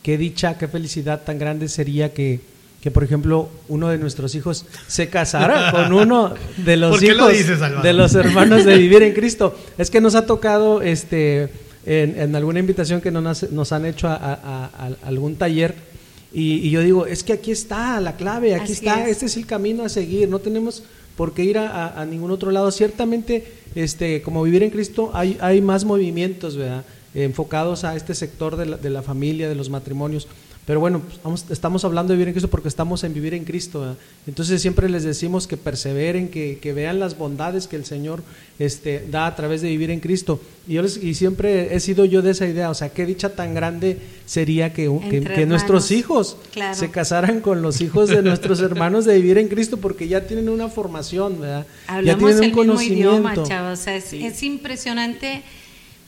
qué 0.01 0.17
dicha, 0.17 0.57
qué 0.57 0.67
felicidad 0.67 1.21
tan 1.23 1.37
grande 1.37 1.69
sería 1.69 2.11
que, 2.15 2.39
que 2.81 2.89
por 2.89 3.03
ejemplo, 3.03 3.47
uno 3.67 3.89
de 3.89 3.99
nuestros 3.99 4.33
hijos 4.33 4.65
se 4.87 5.09
casara 5.09 5.71
con 5.71 5.93
uno 6.01 6.33
de 6.57 6.77
los 6.77 6.89
¿Por 6.89 6.99
qué 6.99 7.05
hijos 7.05 7.17
lo 7.17 7.27
dices, 7.29 7.59
Salvador? 7.59 7.83
de 7.83 7.93
los 7.93 8.15
hermanos 8.15 8.65
de 8.65 8.75
vivir 8.79 9.03
en 9.03 9.13
Cristo. 9.13 9.55
Es 9.77 9.91
que 9.91 10.01
nos 10.01 10.15
ha 10.15 10.25
tocado 10.25 10.81
este 10.81 11.49
en, 11.85 12.19
en 12.19 12.35
alguna 12.35 12.57
invitación 12.59 13.01
que 13.01 13.11
nos, 13.11 13.51
nos 13.51 13.71
han 13.71 13.85
hecho 13.85 14.07
a, 14.07 14.15
a- 14.15 14.33
a- 14.33 14.69
a 14.87 15.07
algún 15.07 15.35
taller 15.35 15.90
y, 16.33 16.53
y 16.67 16.69
yo 16.69 16.81
digo, 16.81 17.05
es 17.05 17.23
que 17.23 17.33
aquí 17.33 17.51
está 17.51 17.99
la 17.99 18.15
clave, 18.15 18.55
aquí 18.55 18.63
Así 18.63 18.73
está, 18.73 19.03
es. 19.05 19.11
este 19.11 19.25
es 19.25 19.37
el 19.37 19.45
camino 19.45 19.83
a 19.83 19.89
seguir, 19.89 20.29
no 20.29 20.39
tenemos 20.39 20.83
por 21.17 21.33
qué 21.33 21.43
ir 21.43 21.57
a, 21.57 21.67
a- 21.87 22.01
a 22.01 22.05
ningún 22.05 22.31
otro 22.31 22.51
lado. 22.51 22.71
Ciertamente, 22.71 23.45
este, 23.75 24.21
como 24.21 24.41
vivir 24.43 24.63
en 24.63 24.69
Cristo, 24.69 25.11
hay, 25.13 25.37
hay 25.41 25.61
más 25.61 25.83
movimientos, 25.85 26.55
¿verdad? 26.57 26.85
enfocados 27.13 27.83
a 27.83 27.95
este 27.97 28.15
sector 28.15 28.55
de 28.55 28.65
la, 28.65 28.77
de 28.77 28.89
la 28.89 29.01
familia, 29.01 29.49
de 29.49 29.55
los 29.55 29.69
matrimonios. 29.69 30.27
Pero 30.65 30.79
bueno, 30.79 31.01
pues, 31.23 31.45
estamos 31.49 31.83
hablando 31.85 32.13
de 32.13 32.17
vivir 32.17 32.27
en 32.29 32.33
Cristo 32.35 32.49
porque 32.49 32.67
estamos 32.67 33.03
en 33.03 33.13
vivir 33.15 33.33
en 33.33 33.43
Cristo. 33.45 33.79
¿verdad? 33.81 33.95
Entonces 34.27 34.61
siempre 34.61 34.87
les 34.89 35.03
decimos 35.03 35.47
que 35.47 35.57
perseveren, 35.57 36.29
que, 36.29 36.59
que 36.61 36.71
vean 36.71 36.99
las 36.99 37.17
bondades 37.17 37.67
que 37.67 37.75
el 37.77 37.83
Señor 37.83 38.21
este, 38.59 39.05
da 39.09 39.25
a 39.25 39.35
través 39.35 39.63
de 39.63 39.69
vivir 39.69 39.89
en 39.89 39.99
Cristo. 39.99 40.39
Y, 40.67 40.73
yo 40.73 40.83
les- 40.83 40.97
y 41.03 41.15
siempre 41.15 41.75
he 41.75 41.79
sido 41.79 42.05
yo 42.05 42.21
de 42.21 42.31
esa 42.31 42.45
idea, 42.45 42.69
o 42.69 42.75
sea, 42.75 42.89
qué 42.89 43.07
dicha 43.07 43.29
tan 43.35 43.55
grande 43.55 43.97
sería 44.27 44.71
que, 44.71 44.83
que- 45.09 45.17
Entre 45.17 45.33
que 45.33 45.45
nuestros 45.47 45.89
hijos 45.89 46.37
Claro. 46.53 46.77
se 46.77 46.91
casaran 46.91 47.41
con 47.41 47.63
los 47.63 47.81
hijos 47.81 48.09
de 48.09 48.21
nuestros 48.21 48.59
hermanos 48.61 49.05
de 49.05 49.15
vivir 49.15 49.39
en 49.39 49.47
Cristo 49.47 49.77
porque 49.77 50.07
ya 50.07 50.27
tienen 50.27 50.47
una 50.47 50.69
formación, 50.69 51.41
¿verdad? 51.41 51.65
ya 51.87 51.93
Hablamos 51.95 52.19
tienen 52.37 52.43
el 52.53 52.59
un 52.59 52.67
mismo 52.77 52.81
idioma, 52.81 53.33
conocimiento. 53.33 53.71
O 53.71 53.75
sea, 53.75 53.95
es, 53.95 54.13
es 54.13 54.43
impresionante 54.43 55.41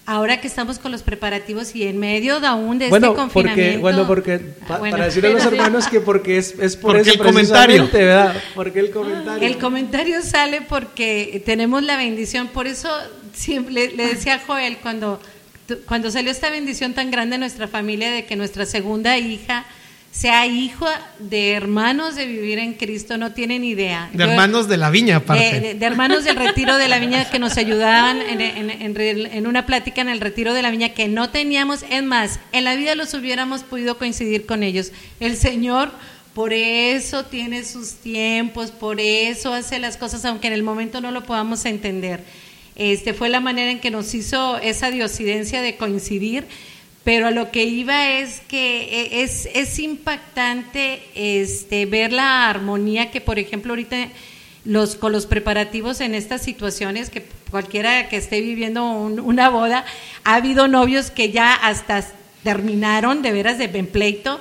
ahora 0.06 0.42
que 0.42 0.48
estamos 0.48 0.80
con 0.80 0.92
los 0.92 1.02
preparativos 1.02 1.76
y 1.76 1.84
en 1.84 1.98
medio 1.98 2.40
de 2.42 2.48
aún 2.48 2.78
de 2.78 2.90
bueno, 2.90 3.08
este 3.08 3.16
confinamiento. 3.18 3.64
porque, 3.64 3.78
bueno, 3.82 4.08
porque 4.08 4.34
Ah, 4.62 4.66
pa- 4.68 4.78
bueno, 4.80 4.92
para 4.94 5.06
decirle 5.06 5.30
a 5.30 5.34
los 5.34 5.46
hermanos 5.46 5.88
que 5.88 6.02
porque 6.02 6.38
es, 6.38 6.56
es 6.60 6.76
por 6.76 6.92
Porque 6.96 7.02
eso 7.12 7.12
el 7.14 7.26
comentario. 7.28 7.90
¿verdad? 7.92 8.36
Porque 8.54 8.80
el 8.80 8.92
comentario. 8.92 9.48
El 9.48 9.58
comentario 9.58 10.22
sale 10.22 10.62
porque 10.62 11.42
tenemos 11.46 11.84
la 11.84 11.96
bendición, 11.98 12.48
por 12.50 12.68
eso 12.68 12.90
siempre 13.34 13.74
le, 13.74 13.92
le 13.96 14.08
decía 14.08 14.36
a 14.36 14.40
Joel 14.46 14.78
cuando, 14.78 15.20
tu- 15.68 15.80
cuando 15.86 16.12
salió 16.12 16.32
esta 16.32 16.50
bendición 16.50 16.94
tan 16.94 17.10
grande 17.10 17.36
en 17.36 17.40
nuestra 17.42 17.68
familia 17.68 18.12
de 18.12 18.26
que 18.26 18.36
nuestra 18.36 18.66
segunda 18.66 19.18
hija 19.18 19.66
sea 20.14 20.46
hijo 20.46 20.86
de 21.18 21.54
hermanos 21.54 22.16
de 22.16 22.28
vivir 22.28 22.60
en 22.60 22.76
Cristo, 22.76 23.18
no 23.18 23.32
tienen 23.34 23.64
idea. 23.64 24.10
De 24.14 24.20
Yo- 24.24 24.30
hermanos 24.30 24.68
de 24.68 24.78
la 24.78 24.92
viña, 24.92 25.16
aparte. 25.18 25.44
de, 25.44 25.60
de- 25.60 25.74
de 25.74 25.86
hermanos 25.88 26.24
del 26.24 26.36
retiro 26.36 26.78
de 26.78 26.88
la 26.88 27.00
viña 27.00 27.30
que 27.32 27.40
nos 27.40 27.58
ayudaban 27.58 28.22
en, 28.22 28.40
en- 28.40 29.00
en 29.00 29.48
una 29.48 29.66
plática 29.66 30.02
en 30.02 30.10
el 30.10 30.22
retiro 30.22 30.54
de 30.54 30.62
la 30.62 30.70
viña 30.70 30.90
que 30.94 31.08
no 31.08 31.32
teníamos, 31.32 31.84
es 31.90 32.04
más, 32.04 32.40
en 32.52 32.64
la 32.64 32.76
vida 32.76 32.94
los 32.94 33.12
hubiéramos 33.16 33.64
podido 33.64 33.98
coincidir 33.98 34.46
con 34.46 34.62
ellos. 34.62 34.92
El 35.20 35.36
Señor 35.36 35.92
por 36.36 36.54
eso 36.54 37.26
tiene 37.26 37.64
sus 37.64 37.94
tiempos, 37.96 38.70
por 38.72 39.00
eso 39.00 39.52
hace 39.54 39.80
las 39.80 39.98
cosas, 39.98 40.24
aunque 40.26 40.46
en 40.48 40.54
el 40.54 40.62
momento 40.64 41.02
no 41.02 41.10
lo 41.12 41.24
podamos 41.24 41.66
entender. 41.66 42.24
Este 42.76 43.14
fue 43.16 43.30
la 43.30 43.40
manera 43.40 43.72
en 43.72 43.80
que 43.80 43.92
nos 43.92 44.14
hizo 44.14 44.58
esa 44.58 44.90
diosidencia 44.92 45.62
de 45.62 45.76
coincidir, 45.76 46.46
pero 47.04 47.28
a 47.28 47.32
lo 47.32 47.52
que 47.52 47.64
iba 47.66 48.10
es 48.12 48.40
que 48.48 48.84
e- 48.84 49.24
es, 49.24 49.48
es 49.54 49.78
impactante 49.80 51.02
este, 51.16 51.86
ver 51.86 52.14
la 52.14 52.50
armonía 52.50 53.12
que, 53.12 53.20
por 53.22 53.40
ejemplo, 53.40 53.74
ahorita 53.74 54.08
los, 54.66 54.96
con 54.96 55.12
los 55.12 55.26
preparativos 55.26 56.00
en 56.00 56.16
estas 56.16 56.42
situaciones, 56.42 57.10
que 57.10 57.26
cualquiera 57.52 58.08
que 58.08 58.16
esté 58.18 58.40
viviendo 58.42 58.90
un- 58.90 59.20
una 59.20 59.50
boda, 59.50 59.86
ha 60.24 60.36
habido 60.36 60.68
novios 60.68 61.12
que 61.12 61.32
ya 61.32 61.54
hasta 61.54 62.08
terminaron 62.44 63.22
de 63.22 63.32
veras 63.32 63.58
de 63.58 63.68
pleito, 63.70 64.40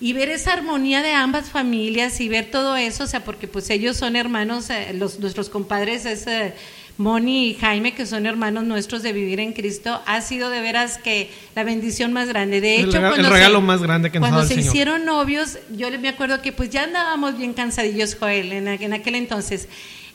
y 0.00 0.12
ver 0.12 0.28
esa 0.28 0.52
armonía 0.52 1.02
de 1.02 1.12
ambas 1.12 1.48
familias 1.48 2.20
y 2.20 2.28
ver 2.28 2.50
todo 2.50 2.76
eso, 2.76 3.04
o 3.04 3.06
sea, 3.06 3.24
porque 3.24 3.48
pues 3.48 3.70
ellos 3.70 3.96
son 3.96 4.16
hermanos, 4.16 4.68
eh, 4.68 4.92
los, 4.92 5.18
nuestros 5.20 5.48
compadres 5.48 6.04
es, 6.04 6.26
eh, 6.26 6.52
Moni 6.96 7.48
y 7.48 7.54
Jaime, 7.54 7.92
que 7.92 8.06
son 8.06 8.24
hermanos 8.24 8.64
nuestros 8.64 9.02
de 9.02 9.12
vivir 9.12 9.40
en 9.40 9.52
Cristo, 9.52 10.00
ha 10.06 10.20
sido 10.20 10.48
de 10.50 10.60
veras 10.60 10.98
que 10.98 11.30
la 11.56 11.64
bendición 11.64 12.12
más 12.12 12.28
grande. 12.28 12.60
De 12.60 12.76
El 12.76 12.88
hecho, 12.88 12.98
el 12.98 13.08
cuando 13.08 13.30
regalo 13.30 13.58
se, 13.58 13.64
más 13.66 13.82
grande 13.82 14.10
que 14.12 14.20
nos 14.20 14.28
ha 14.28 14.30
cuando 14.30 14.40
dado 14.42 14.48
el 14.50 14.54
se 14.56 14.62
Señor. 14.62 14.74
hicieron 14.74 15.04
novios, 15.04 15.58
yo 15.76 15.88
me 15.98 16.08
acuerdo 16.08 16.40
que 16.40 16.52
pues 16.52 16.70
ya 16.70 16.84
andábamos 16.84 17.36
bien 17.36 17.52
cansadillos, 17.52 18.16
Joel, 18.18 18.52
en, 18.52 18.68
en 18.68 18.92
aquel 18.92 19.16
entonces. 19.16 19.68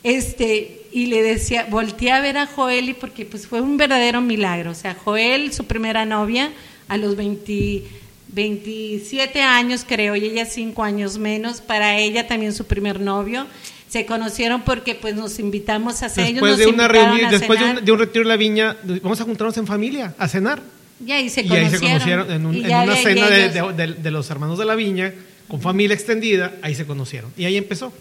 Este, 0.03 0.83
y 0.93 1.07
le 1.07 1.21
decía, 1.21 1.67
volteé 1.69 2.11
a 2.11 2.21
ver 2.21 2.37
a 2.37 2.47
Joel 2.47 2.89
y 2.89 2.93
porque 2.93 3.25
pues 3.25 3.45
fue 3.45 3.59
un 3.59 3.75
verdadero 3.75 4.21
milagro. 4.21 4.71
O 4.71 4.75
sea, 4.75 4.95
Joel, 4.95 5.51
su 5.51 5.65
primera 5.65 6.05
novia, 6.05 6.51
a 6.87 6.97
los 6.97 7.15
20 7.15 7.83
27 8.31 9.41
años 9.41 9.85
creo, 9.87 10.15
y 10.15 10.25
ella 10.25 10.45
5 10.45 10.83
años 10.83 11.17
menos, 11.17 11.61
para 11.61 11.97
ella 11.97 12.27
también 12.27 12.53
su 12.53 12.65
primer 12.65 12.99
novio. 12.99 13.47
Se 13.89 14.05
conocieron 14.05 14.61
porque 14.61 14.93
pues 14.95 15.15
nos 15.15 15.39
invitamos 15.39 16.03
a 16.03 16.05
hacer, 16.07 16.25
ellos 16.27 16.35
Después 16.35 16.51
nos 16.51 16.59
de 16.59 16.67
una 16.67 16.87
reunión, 16.87 17.25
a 17.25 17.31
después 17.31 17.59
de 17.59 17.65
un, 17.65 17.85
de 17.85 17.91
un 17.91 17.99
retiro 17.99 18.21
en 18.21 18.27
la 18.27 18.37
viña, 18.37 18.77
vamos 19.01 19.19
a 19.19 19.23
juntarnos 19.23 19.57
en 19.57 19.65
familia, 19.65 20.13
a 20.17 20.27
cenar. 20.27 20.61
y 21.05 21.11
ahí 21.11 21.29
se 21.29 21.41
y 21.41 21.47
conocieron. 21.47 21.73
ahí 21.73 21.79
se 21.79 21.85
conocieron 21.87 22.31
en, 22.31 22.45
un- 22.45 22.55
en 22.55 22.65
una 22.65 22.85
de- 22.93 23.03
cena 23.03 23.27
de, 23.29 23.45
ellos- 23.47 23.75
de- 23.75 23.87
de- 23.87 23.93
de 23.95 24.11
los 24.11 24.29
hermanos 24.29 24.59
de 24.59 24.65
la 24.65 24.75
viña, 24.75 25.11
con 25.47 25.59
familia 25.59 25.95
extendida, 25.95 26.53
ahí 26.61 26.75
se 26.75 26.85
conocieron. 26.85 27.31
Y 27.35 27.45
ahí 27.45 27.57
empezó. 27.57 27.91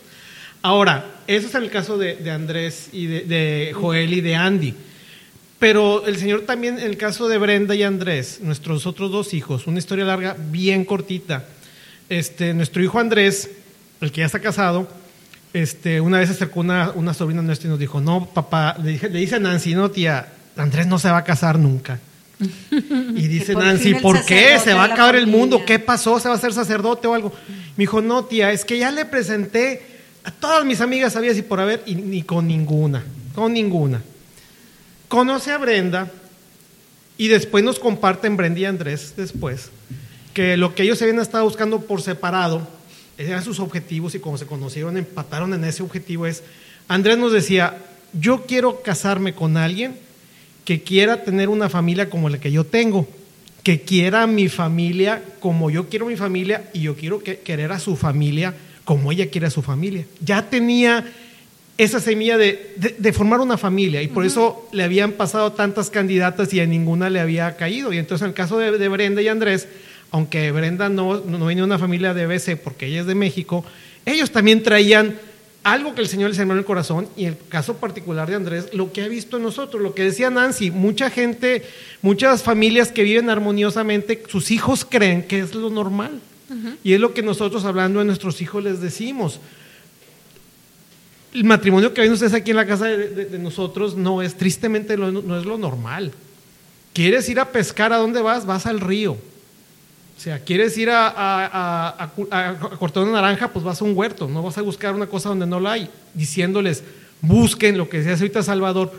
Ahora, 0.61 1.07
eso 1.27 1.47
es 1.47 1.55
en 1.55 1.63
el 1.63 1.71
caso 1.71 1.97
de, 1.97 2.17
de 2.17 2.31
Andrés 2.33 2.89
y 2.93 3.07
de, 3.07 3.21
de 3.23 3.73
Joel 3.73 4.13
y 4.13 4.21
de 4.21 4.35
Andy. 4.35 4.75
Pero 5.59 6.07
el 6.07 6.19
Señor 6.19 6.43
también, 6.43 6.79
en 6.79 6.85
el 6.87 6.97
caso 6.99 7.29
de 7.29 7.39
Brenda 7.39 7.75
y 7.75 7.83
Andrés, 7.83 8.41
nuestros 8.43 8.87
otros 8.87 9.11
dos 9.11 9.33
hijos, 9.35 9.67
una 9.67 9.79
historia 9.79 10.05
larga, 10.05 10.37
bien 10.39 10.85
cortita. 10.85 11.47
Este, 12.09 12.53
nuestro 12.55 12.83
hijo 12.83 12.99
Andrés, 13.01 13.51
el 14.01 14.13
que 14.13 14.21
ya 14.21 14.27
está 14.27 14.39
casado, 14.41 14.89
este, 15.53 16.01
una 16.01 16.19
vez 16.19 16.29
se 16.29 16.35
acercó 16.35 16.61
una, 16.61 16.91
una 16.95 17.15
sobrina 17.15 17.43
nuestra 17.43 17.67
y 17.69 17.71
nos 17.71 17.79
dijo, 17.79 18.01
no, 18.01 18.27
papá, 18.27 18.77
le, 18.83 18.91
dije- 18.93 19.09
le 19.09 19.19
dice 19.21 19.37
a 19.37 19.39
Nancy, 19.41 19.75
no, 19.75 19.91
tía, 19.91 20.29
Andrés 20.57 20.87
no 20.87 20.99
se 20.99 21.11
va 21.11 21.19
a 21.19 21.25
casar 21.25 21.59
nunca. 21.59 21.99
Y 22.41 23.27
dice 23.29 23.55
por 23.55 23.65
Nancy, 23.65 23.95
¿por 23.95 24.25
qué? 24.25 24.59
¿Se 24.63 24.73
va 24.75 24.83
a 24.83 24.93
acabar 24.93 25.15
el 25.17 25.23
familia". 25.23 25.39
mundo? 25.41 25.65
¿Qué 25.67 25.79
pasó? 25.79 26.21
¿Se 26.21 26.29
va 26.29 26.35
a 26.35 26.39
hacer 26.39 26.53
sacerdote 26.53 27.07
o 27.09 27.15
algo? 27.15 27.33
Me 27.77 27.83
dijo, 27.83 28.01
no, 28.01 28.25
tía, 28.25 28.53
es 28.53 28.65
que 28.65 28.79
ya 28.79 28.91
le 28.91 29.05
presenté 29.05 29.83
a 30.25 30.31
todas 30.31 30.65
mis 30.65 30.81
amigas, 30.81 31.15
sabías 31.15 31.37
y 31.39 31.43
por 31.43 31.61
haber, 31.61 31.83
y 31.87 31.95
ni 31.95 32.23
con 32.23 32.47
ninguna, 32.47 33.03
con 33.35 33.53
ninguna. 33.53 34.03
Conoce 35.09 35.51
a 35.53 35.59
Brenda 35.59 36.11
y 37.17 37.29
después 37.29 37.65
nos 37.65 37.79
comparten 37.79 38.37
Brenda 38.37 38.61
y 38.61 38.65
Andrés 38.67 39.15
después 39.17 39.71
que 40.35 40.57
lo 40.57 40.75
que 40.75 40.83
ellos 40.85 41.01
habían 41.03 41.19
estado 41.19 41.45
buscando 41.45 41.81
por 41.81 42.03
separado 42.03 42.69
eran 43.19 43.43
sus 43.43 43.61
objetivos 43.61 44.15
y 44.15 44.21
como 44.21 44.39
se 44.39 44.47
conocieron 44.47 44.97
empataron 44.97 45.53
en 45.55 45.65
ese 45.65 45.83
objetivo 45.83 46.27
es 46.27 46.43
Andrés 46.89 47.19
nos 47.19 47.33
decía 47.33 47.77
yo 48.13 48.45
quiero 48.47 48.81
casarme 48.83 49.35
con 49.35 49.57
alguien 49.57 49.97
que 50.65 50.83
quiera 50.83 51.25
tener 51.25 51.49
una 51.49 51.69
familia 51.69 52.09
como 52.09 52.29
la 52.29 52.39
que 52.41 52.53
yo 52.53 52.65
tengo 52.65 53.07
que 53.63 53.81
quiera 53.83 54.27
mi 54.27 54.49
familia 54.49 55.23
como 55.41 55.69
yo 55.71 55.89
quiero 55.89 56.07
mi 56.07 56.17
familia 56.17 56.71
y 56.73 56.81
yo 56.83 56.95
quiero 56.97 57.23
que- 57.23 57.41
querer 57.41 57.73
a 57.73 57.81
su 57.81 57.97
familia 57.97 58.55
como 58.85 59.13
ella 59.13 59.29
quiere 59.29 59.49
a 59.49 59.51
su 59.51 59.63
familia 59.63 60.07
ya 60.25 60.49
tenía 60.49 61.05
esa 61.77 62.01
semilla 62.01 62.37
de, 62.39 62.73
de- 62.77 62.97
de 62.99 63.13
formar 63.13 63.39
una 63.41 63.57
familia 63.57 64.03
y 64.03 64.09
por 64.09 64.25
eso 64.27 64.69
le 64.73 64.83
habían 64.83 65.13
pasado 65.13 65.53
tantas 65.53 65.91
candidatas 65.91 66.53
y 66.53 66.59
a 66.59 66.67
ninguna 66.67 67.09
le 67.09 67.21
había 67.21 67.57
caído. 67.57 67.93
Y 67.93 67.99
entonces 67.99 68.25
en 68.25 68.31
el 68.31 68.35
caso 68.35 68.59
de, 68.59 68.77
de 68.79 68.89
Brenda 68.89 69.23
y 69.23 69.29
Andrés, 69.29 69.69
aunque 70.11 70.51
Brenda 70.53 70.89
no, 70.89 71.21
no 71.21 71.45
venía 71.47 71.63
de 71.63 71.67
una 71.67 71.79
familia 71.79 72.15
de 72.15 72.27
BC 72.27 72.57
porque 72.63 72.87
ella 72.87 73.01
es 73.01 73.07
de 73.07 73.15
México, 73.15 73.65
ellos 74.07 74.31
también 74.31 74.63
traían 74.63 75.19
algo 75.65 75.95
que 75.95 76.01
el 76.01 76.09
Señor 76.09 76.29
les 76.31 76.37
sembró 76.39 76.55
en 76.55 76.61
el 76.61 76.65
corazón 76.65 77.09
y 77.17 77.25
en 77.25 77.31
el 77.33 77.39
caso 77.49 77.77
particular 77.77 78.29
de 78.29 78.37
Andrés, 78.37 78.69
lo 78.73 78.91
que 78.93 79.03
ha 79.03 79.09
visto 79.09 79.37
en 79.37 79.43
nosotros, 79.43 79.83
lo 79.83 79.95
que 79.95 80.03
decía 80.05 80.31
Nancy, 80.31 80.71
mucha 80.71 81.11
gente, 81.11 81.63
muchas 82.01 82.43
familias 82.43 82.91
que 82.91 83.03
viven 83.03 83.29
armoniosamente, 83.29 84.23
sus 84.29 84.51
hijos 84.51 84.87
creen 84.89 85.25
que 85.25 85.41
es 85.41 85.55
lo 85.55 85.69
normal. 85.69 86.21
Y 86.83 86.95
es 86.95 87.01
lo 87.01 87.13
que 87.13 87.23
nosotros 87.23 87.67
hablando 87.67 87.99
de 87.99 88.07
nuestros 88.07 88.41
hijos 88.41 88.65
les 88.65 88.81
decimos 88.81 89.39
el 91.35 91.45
matrimonio 91.45 91.93
que 91.93 92.01
ven 92.01 92.13
ustedes 92.13 92.33
aquí 92.33 92.51
en 92.53 92.57
la 92.57 92.67
casa 92.67 92.87
de, 92.87 93.09
de- 93.11 93.25
de 93.27 93.39
nosotros 93.39 93.97
no 93.97 94.23
es, 94.23 94.35
tristemente, 94.37 94.97
lo- 94.97 95.13
no 95.13 95.39
es 95.39 95.45
lo 95.45 95.59
normal. 95.59 96.13
¿Quieres 96.95 97.29
ir 97.29 97.39
a 97.39 97.53
pescar? 97.53 97.93
¿A 97.93 97.99
dónde 97.99 98.23
vas? 98.23 98.47
Vas 98.47 98.65
al 98.65 98.81
río. 98.81 99.19
O 100.19 100.21
sea, 100.21 100.41
¿quieres 100.41 100.77
ir 100.77 100.91
a, 100.91 102.11
cortar 102.81 103.05
una 103.05 103.13
naranja? 103.13 103.53
Pues 103.53 103.65
vas 103.65 103.81
a 103.81 103.85
un 103.85 103.97
huerto. 103.97 104.27
No 104.27 104.43
vas 104.43 104.59
a 104.59 104.63
buscar 104.63 104.93
una 104.93 105.07
cosa 105.07 105.29
donde 105.29 105.47
no 105.47 105.61
la 105.61 105.73
hay. 105.73 105.89
Diciéndoles, 106.13 106.83
busquen 107.21 107.79
lo 107.79 107.89
que 107.89 107.99
decía 107.99 108.15
ahorita 108.15 108.43
Salvador. 108.43 108.93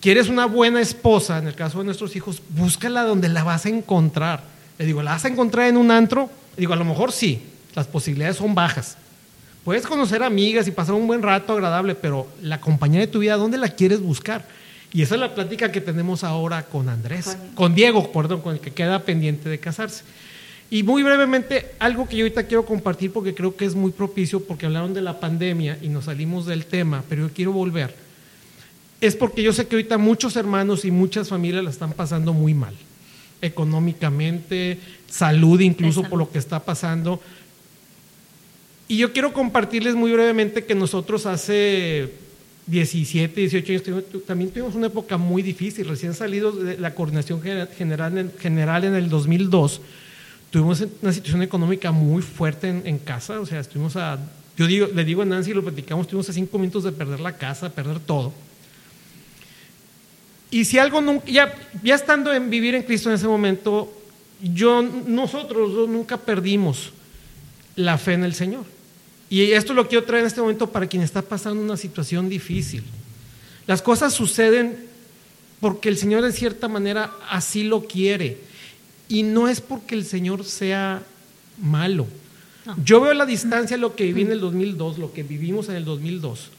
¿Quieres 0.00 0.28
una 0.28 0.46
buena 0.46 0.80
esposa? 0.80 1.38
En 1.38 1.46
el 1.46 1.54
caso 1.54 1.78
de 1.78 1.84
nuestros 1.84 2.16
hijos, 2.16 2.42
búscala 2.48 3.04
donde 3.04 3.28
la 3.28 3.44
vas 3.44 3.64
a 3.64 3.68
encontrar. 3.68 4.42
Le 4.76 4.86
digo, 4.86 5.04
¿la 5.04 5.12
vas 5.12 5.24
a 5.24 5.28
encontrar 5.28 5.68
en 5.68 5.76
un 5.76 5.92
antro? 5.92 6.28
Le 6.56 6.62
digo, 6.62 6.72
a 6.72 6.76
lo 6.76 6.84
mejor 6.84 7.12
sí. 7.12 7.42
Las 7.76 7.86
posibilidades 7.86 8.38
son 8.38 8.56
bajas. 8.56 8.96
Puedes 9.62 9.86
conocer 9.86 10.24
amigas 10.24 10.66
y 10.66 10.72
pasar 10.72 10.96
un 10.96 11.06
buen 11.06 11.22
rato 11.22 11.52
agradable, 11.52 11.94
pero 11.94 12.26
la 12.42 12.60
compañía 12.60 12.98
de 12.98 13.06
tu 13.06 13.20
vida, 13.20 13.36
¿dónde 13.36 13.56
la 13.56 13.68
quieres 13.68 14.00
buscar? 14.00 14.44
Y 14.92 15.02
esa 15.02 15.14
es 15.14 15.20
la 15.20 15.32
plática 15.32 15.70
que 15.70 15.80
tenemos 15.80 16.24
ahora 16.24 16.64
con 16.64 16.88
Andrés, 16.88 17.36
con 17.54 17.74
Diego, 17.76 18.10
perdón, 18.10 18.40
con 18.40 18.54
el 18.54 18.60
que 18.60 18.72
queda 18.72 19.04
pendiente 19.04 19.48
de 19.48 19.60
casarse. 19.60 20.02
Y 20.70 20.82
muy 20.82 21.02
brevemente, 21.04 21.66
algo 21.78 22.08
que 22.08 22.16
yo 22.16 22.24
ahorita 22.24 22.44
quiero 22.46 22.64
compartir 22.66 23.12
porque 23.12 23.34
creo 23.34 23.54
que 23.56 23.64
es 23.64 23.74
muy 23.74 23.92
propicio, 23.92 24.40
porque 24.44 24.66
hablaron 24.66 24.94
de 24.94 25.00
la 25.02 25.20
pandemia 25.20 25.78
y 25.80 25.88
nos 25.88 26.06
salimos 26.06 26.44
del 26.46 26.66
tema, 26.66 27.04
pero 27.08 27.28
yo 27.28 27.32
quiero 27.32 27.52
volver. 27.52 27.94
Es 29.00 29.14
porque 29.14 29.42
yo 29.42 29.52
sé 29.52 29.66
que 29.68 29.76
ahorita 29.76 29.96
muchos 29.98 30.34
hermanos 30.36 30.84
y 30.84 30.90
muchas 30.90 31.28
familias 31.28 31.62
la 31.62 31.70
están 31.70 31.92
pasando 31.92 32.32
muy 32.32 32.52
mal, 32.54 32.74
económicamente, 33.42 34.78
salud 35.08 35.60
incluso 35.60 36.02
por 36.04 36.18
lo 36.18 36.30
que 36.30 36.38
está 36.38 36.60
pasando. 36.64 37.20
Y 38.88 38.98
yo 38.98 39.12
quiero 39.12 39.32
compartirles 39.32 39.94
muy 39.94 40.12
brevemente 40.12 40.64
que 40.64 40.74
nosotros 40.74 41.26
hace 41.26 42.10
17, 42.66 43.40
18 43.40 43.72
años 43.72 44.04
también 44.26 44.50
tuvimos 44.50 44.74
una 44.74 44.86
época 44.88 45.16
muy 45.16 45.42
difícil, 45.42 45.88
recién 45.88 46.14
salidos 46.14 46.62
de 46.62 46.78
la 46.78 46.94
coordinación 46.94 47.40
Gener- 47.42 47.68
general 47.76 48.18
en, 48.18 48.32
general 48.38 48.84
en 48.84 48.94
el 48.94 49.08
2002, 49.08 49.80
tuvimos 50.50 50.82
una 51.02 51.12
situación 51.12 51.42
económica 51.42 51.92
muy 51.92 52.22
fuerte 52.22 52.68
en, 52.68 52.82
en 52.86 52.98
casa, 52.98 53.40
o 53.40 53.46
sea, 53.46 53.60
estuvimos 53.60 53.96
a, 53.96 54.18
yo 54.56 54.66
digo, 54.66 54.88
le 54.94 55.04
digo 55.04 55.22
a 55.22 55.24
Nancy, 55.24 55.52
lo 55.52 55.62
platicamos, 55.62 56.06
estuvimos 56.06 56.28
a 56.30 56.32
cinco 56.32 56.58
minutos 56.58 56.84
de 56.84 56.92
perder 56.92 57.20
la 57.20 57.36
casa, 57.36 57.70
perder 57.70 58.00
todo. 58.00 58.32
Y 60.50 60.64
si 60.64 60.78
algo 60.78 61.00
nunca, 61.00 61.26
ya, 61.26 61.54
ya 61.82 61.94
estando 61.94 62.32
en 62.32 62.48
vivir 62.48 62.74
en 62.74 62.82
Cristo 62.82 63.08
en 63.08 63.16
ese 63.16 63.26
momento, 63.26 63.92
yo, 64.42 64.82
nosotros 64.82 65.74
dos 65.74 65.88
nunca 65.88 66.16
perdimos 66.16 66.92
la 67.74 67.98
fe 67.98 68.14
en 68.14 68.24
el 68.24 68.34
Señor. 68.34 68.64
Y 69.28 69.50
esto 69.52 69.74
lo 69.74 69.88
quiero 69.88 70.04
traer 70.04 70.22
en 70.22 70.28
este 70.28 70.40
momento 70.40 70.70
para 70.70 70.86
quien 70.86 71.02
está 71.02 71.20
pasando 71.20 71.60
una 71.62 71.76
situación 71.76 72.28
difícil. 72.28 72.84
Las 73.66 73.82
cosas 73.82 74.14
suceden 74.14 74.86
porque 75.60 75.88
el 75.88 75.96
Señor 75.96 76.22
de 76.22 76.32
cierta 76.32 76.68
manera 76.68 77.12
así 77.28 77.64
lo 77.64 77.86
quiere. 77.86 78.38
Y 79.08 79.22
no 79.22 79.48
es 79.48 79.60
porque 79.60 79.94
el 79.94 80.04
Señor 80.04 80.44
sea 80.44 81.02
malo. 81.60 82.06
Yo 82.84 83.00
veo 83.00 83.12
a 83.12 83.14
la 83.14 83.26
distancia 83.26 83.76
lo 83.76 83.94
que 83.94 84.04
viví 84.04 84.22
en 84.22 84.32
el 84.32 84.40
2002, 84.40 84.98
lo 84.98 85.12
que 85.12 85.22
vivimos 85.22 85.68
en 85.68 85.76
el 85.76 85.84
2002. 85.84 86.50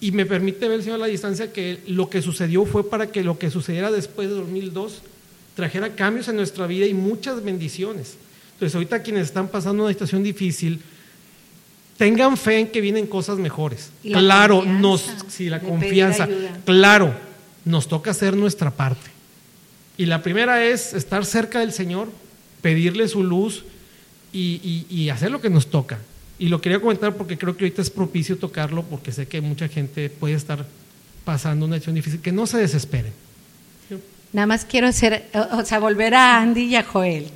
Y 0.00 0.12
me 0.12 0.26
permite 0.26 0.68
ver, 0.68 0.82
Señor, 0.82 0.96
a 0.96 1.02
la 1.02 1.06
distancia 1.06 1.52
que 1.52 1.80
lo 1.86 2.10
que 2.10 2.20
sucedió 2.20 2.64
fue 2.66 2.90
para 2.90 3.06
que 3.06 3.22
lo 3.22 3.38
que 3.38 3.50
sucediera 3.50 3.90
después 3.90 4.28
de 4.28 4.34
2002 4.34 5.02
trajera 5.54 5.94
cambios 5.94 6.28
en 6.28 6.36
nuestra 6.36 6.66
vida 6.66 6.86
y 6.86 6.94
muchas 6.94 7.42
bendiciones. 7.44 8.16
Entonces, 8.54 8.74
ahorita 8.74 9.02
quienes 9.02 9.28
están 9.28 9.48
pasando 9.48 9.84
una 9.84 9.92
situación 9.92 10.22
difícil, 10.22 10.80
tengan 11.96 12.36
fe 12.36 12.58
en 12.58 12.68
que 12.68 12.80
vienen 12.80 13.06
cosas 13.06 13.38
mejores. 13.38 13.90
La 14.02 14.18
Claro, 14.18 14.64
nos, 14.64 15.08
sí, 15.28 15.48
la 15.48 15.60
confianza. 15.60 16.28
Claro, 16.64 17.14
nos 17.64 17.88
toca 17.88 18.10
hacer 18.10 18.36
nuestra 18.36 18.70
parte. 18.70 19.13
Y 19.96 20.06
la 20.06 20.22
primera 20.22 20.64
es 20.64 20.92
estar 20.92 21.24
cerca 21.24 21.60
del 21.60 21.72
Señor, 21.72 22.08
pedirle 22.62 23.06
su 23.08 23.22
luz 23.22 23.64
y, 24.32 24.60
y- 24.90 24.94
y 24.94 25.08
hacer 25.10 25.30
lo 25.30 25.40
que 25.40 25.50
nos 25.50 25.68
toca. 25.68 25.98
Y 26.38 26.48
lo 26.48 26.60
quería 26.60 26.80
comentar 26.80 27.14
porque 27.14 27.38
creo 27.38 27.56
que 27.56 27.64
ahorita 27.64 27.80
es 27.82 27.90
propicio 27.90 28.36
tocarlo 28.36 28.82
porque 28.82 29.12
sé 29.12 29.26
que 29.28 29.40
mucha 29.40 29.68
gente 29.68 30.10
puede 30.10 30.34
estar 30.34 30.66
pasando 31.24 31.64
una 31.66 31.76
situación 31.76 31.94
difícil. 31.94 32.20
Que 32.20 32.32
no 32.32 32.46
se 32.46 32.58
desesperen. 32.58 33.12
Nada 34.32 34.46
más 34.48 34.64
quiero 34.64 34.88
hacer, 34.88 35.26
o 35.52 35.64
sea, 35.64 35.78
volver 35.78 36.12
a 36.14 36.40
Andy 36.40 36.62
y 36.64 36.74
a 36.76 36.82
Joel, 36.82 37.28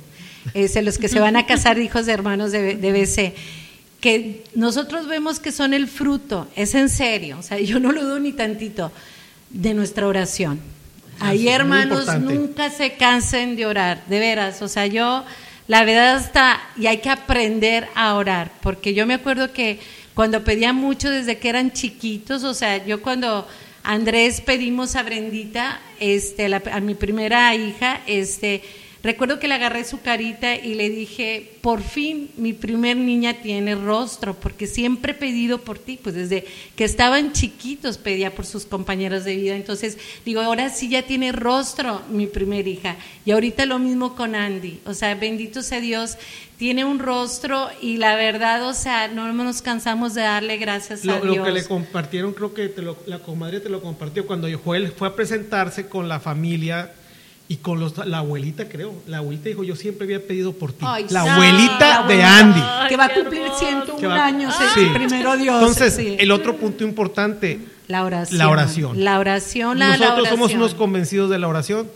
este, 0.53 0.81
los 0.81 0.97
que 0.97 1.07
se 1.07 1.21
van 1.21 1.37
a 1.37 1.45
casar 1.45 1.79
hijos 1.79 2.05
de 2.05 2.11
hermanos 2.11 2.51
de, 2.51 2.75
de 2.75 2.91
BC, 2.91 3.33
que 4.01 4.43
nosotros 4.53 5.07
vemos 5.07 5.39
que 5.39 5.53
son 5.53 5.73
el 5.73 5.87
fruto, 5.87 6.49
es 6.57 6.75
en 6.75 6.89
serio, 6.89 7.37
o 7.39 7.41
sea, 7.41 7.57
yo 7.59 7.79
no 7.79 7.93
lo 7.93 8.03
dudo 8.03 8.19
ni 8.19 8.33
tantito, 8.33 8.91
de 9.49 9.73
nuestra 9.73 10.07
oración. 10.07 10.59
Ahí, 11.19 11.47
hermanos, 11.49 12.05
nunca 12.35 12.69
se 12.69 12.93
cansen 12.93 13.55
de 13.55 13.65
orar, 13.65 14.03
de 14.07 14.19
veras, 14.19 14.61
o 14.61 14.67
sea, 14.67 14.85
yo, 14.87 15.23
la 15.67 15.83
verdad 15.83 16.17
está, 16.17 16.59
y 16.77 16.87
hay 16.87 16.99
que 16.99 17.09
aprender 17.09 17.87
a 17.95 18.15
orar, 18.15 18.51
porque 18.61 18.93
yo 18.93 19.05
me 19.05 19.15
acuerdo 19.15 19.51
que 19.53 19.79
cuando 20.13 20.43
pedía 20.43 20.73
mucho 20.73 21.09
desde 21.09 21.37
que 21.37 21.49
eran 21.49 21.71
chiquitos, 21.71 22.43
o 22.43 22.53
sea, 22.53 22.85
yo 22.85 23.01
cuando 23.01 23.47
Andrés 23.83 24.41
pedimos 24.41 24.95
a 24.95 25.03
Brendita, 25.03 25.79
este, 25.99 26.49
la- 26.49 26.61
a 26.71 26.79
mi 26.79 26.95
primera 26.95 27.53
hija, 27.55 28.01
este, 28.07 28.61
recuerdo 29.03 29.39
que 29.39 29.47
le 29.47 29.53
agarré 29.53 29.83
su 29.85 30.01
carita 30.01 30.55
y 30.55 30.73
le 30.75 30.89
dije, 30.89 31.53
por 31.61 31.81
fin 31.81 32.31
mi 32.37 32.53
primer 32.53 32.97
niña 32.97 33.35
tiene 33.41 33.75
rostro, 33.75 34.33
porque 34.33 34.67
siempre 34.67 35.13
he 35.13 35.15
pedido 35.15 35.59
por 35.61 35.79
ti, 35.79 35.99
pues 36.01 36.15
desde 36.15 36.45
que 36.75 36.83
estaban 36.83 37.31
chiquitos 37.33 37.97
pedía 37.97 38.35
por 38.35 38.45
sus 38.45 38.65
compañeros 38.65 39.23
de 39.23 39.35
vida, 39.35 39.55
entonces 39.55 39.97
digo, 40.25 40.41
ahora 40.41 40.69
sí 40.69 40.89
ya 40.89 41.03
tiene 41.03 41.31
rostro 41.31 42.01
mi 42.09 42.27
primer 42.27 42.67
hija, 42.67 42.97
y 43.25 43.31
ahorita 43.31 43.65
lo 43.65 43.79
mismo 43.79 44.15
con 44.15 44.35
Andy, 44.35 44.79
o 44.85 44.93
sea, 44.93 45.15
bendito 45.15 45.61
sea 45.61 45.79
Dios, 45.79 46.17
tiene 46.57 46.83
un 46.83 46.99
rostro 46.99 47.69
y 47.81 47.97
la 47.97 48.15
verdad, 48.15 48.67
o 48.67 48.73
sea, 48.73 49.07
no 49.07 49.31
nos 49.31 49.61
cansamos 49.61 50.13
de 50.13 50.23
darle 50.23 50.57
gracias 50.57 51.03
a 51.03 51.05
Lo, 51.05 51.23
lo 51.23 51.31
Dios. 51.33 51.45
que 51.45 51.53
le 51.53 51.63
compartieron, 51.63 52.33
creo 52.33 52.53
que 52.53 52.67
te 52.67 52.81
lo- 52.81 52.97
la 53.05 53.19
comadre 53.19 53.61
te 53.61 53.69
lo 53.69 53.81
compartió 53.81 54.27
cuando 54.27 54.47
Joel 54.61 54.91
fue 54.91 55.07
a 55.07 55.15
presentarse 55.15 55.87
con 55.87 56.09
la 56.09 56.19
familia 56.19 56.91
y 57.51 57.57
con 57.57 57.79
los, 57.79 57.97
la 58.07 58.19
abuelita, 58.19 58.69
creo. 58.69 58.93
La 59.07 59.17
abuelita 59.17 59.49
dijo, 59.49 59.63
yo 59.63 59.75
siempre 59.75 60.05
había 60.05 60.25
pedido 60.25 60.53
por 60.53 60.71
ti. 60.71 60.85
Ay, 60.87 61.07
la 61.09 61.23
sí. 61.23 61.29
abuelita 61.29 62.05
de 62.07 62.23
Andy. 62.23 62.61
Ay, 62.63 62.89
que 62.89 62.95
va 62.95 63.05
a 63.05 63.13
cumplir 63.13 63.41
hermoso. 63.41 63.59
101 63.59 63.97
Que 63.99 64.07
va- 64.07 64.25
años 64.25 64.53
Sí. 64.75 64.79
el 64.81 64.93
primero 64.93 65.35
Dios. 65.35 65.55
Entonces, 65.55 65.95
sí. 65.95 66.15
el 66.19 66.31
otro 66.31 66.55
punto 66.57 66.83
importante, 66.83 67.59
la 67.87 68.05
oración. 68.05 68.37
la 68.37 68.49
oración. 68.49 69.03
La 69.03 69.19
oración, 69.19 69.79
la, 69.79 69.89
la 69.89 69.97
nosotros 69.97 70.29
somos 70.29 70.53
unos 70.53 70.75
convencidos 70.75 71.29
de 71.31 71.39
la 71.39 71.47
oración. 71.47 71.87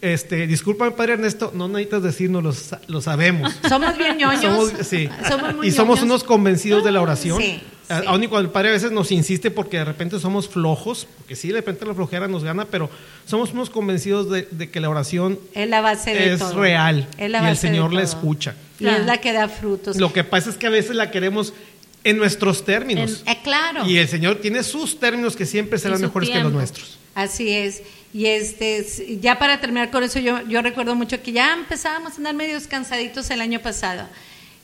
Este, 0.00 0.46
discúlpame, 0.46 0.90
padre 0.92 1.14
Ernesto, 1.14 1.50
no 1.54 1.68
necesitas 1.68 2.02
decirnos, 2.02 2.42
lo, 2.42 2.54
lo 2.94 3.00
sabemos. 3.00 3.54
Somos 3.68 3.96
bien 3.96 4.16
ñoños. 4.18 4.40
Somos, 4.42 4.72
sí. 4.86 5.08
Somos 5.28 5.54
muy 5.54 5.68
y 5.68 5.70
somos 5.70 5.98
ñoños. 5.98 6.10
unos 6.12 6.24
convencidos 6.24 6.82
de 6.84 6.92
la 6.92 7.00
oración. 7.02 7.38
Sí, 7.40 7.60
sí. 7.88 7.94
Aun 8.06 8.22
y 8.22 8.28
cuando 8.28 8.46
el 8.48 8.52
padre 8.52 8.70
a 8.70 8.72
veces 8.72 8.92
nos 8.92 9.10
insiste 9.12 9.50
porque 9.50 9.78
de 9.78 9.84
repente 9.84 10.18
somos 10.18 10.48
flojos, 10.48 11.06
porque 11.16 11.36
sí, 11.36 11.48
de 11.48 11.54
repente 11.54 11.84
la 11.86 11.94
flojera 11.94 12.28
nos 12.28 12.44
gana, 12.44 12.64
pero 12.64 12.90
somos 13.26 13.52
unos 13.52 13.70
convencidos 13.70 14.30
de, 14.30 14.48
de 14.50 14.70
que 14.70 14.80
la 14.80 14.90
oración 14.90 15.38
Es 15.54 15.68
la 15.68 15.80
base 15.80 16.12
de 16.12 16.32
es 16.32 16.38
todo. 16.38 16.60
real 16.60 17.08
Es 17.18 17.30
la 17.30 17.44
y 17.44 17.50
el 17.50 17.56
Señor 17.56 17.92
la 17.92 18.02
escucha. 18.02 18.54
Y 18.78 18.86
es 18.86 19.04
la 19.06 19.18
que 19.18 19.32
da 19.32 19.48
frutos. 19.48 19.96
Lo 19.96 20.12
que 20.12 20.24
pasa 20.24 20.50
es 20.50 20.56
que 20.56 20.66
a 20.66 20.70
veces 20.70 20.96
la 20.96 21.10
queremos 21.10 21.52
en 22.04 22.18
nuestros 22.18 22.64
términos. 22.64 23.22
Eh, 23.26 23.38
claro. 23.42 23.86
Y 23.86 23.98
el 23.98 24.08
Señor 24.08 24.40
tiene 24.40 24.62
sus 24.62 24.98
términos 25.00 25.36
que 25.36 25.46
siempre 25.46 25.78
serán 25.78 26.00
mejores 26.00 26.28
que 26.28 26.38
los 26.40 26.52
nuestros. 26.52 26.98
Así 27.14 27.50
es. 27.50 27.82
Y 28.12 28.26
este, 28.26 29.18
ya 29.20 29.38
para 29.38 29.60
terminar 29.60 29.90
con 29.90 30.04
eso, 30.04 30.20
yo, 30.20 30.46
yo 30.46 30.62
recuerdo 30.62 30.94
mucho 30.94 31.20
que 31.22 31.32
ya 31.32 31.52
empezábamos 31.52 32.12
a 32.12 32.16
andar 32.16 32.34
medios 32.34 32.66
cansaditos 32.66 33.28
el 33.30 33.40
año 33.40 33.60
pasado. 33.60 34.06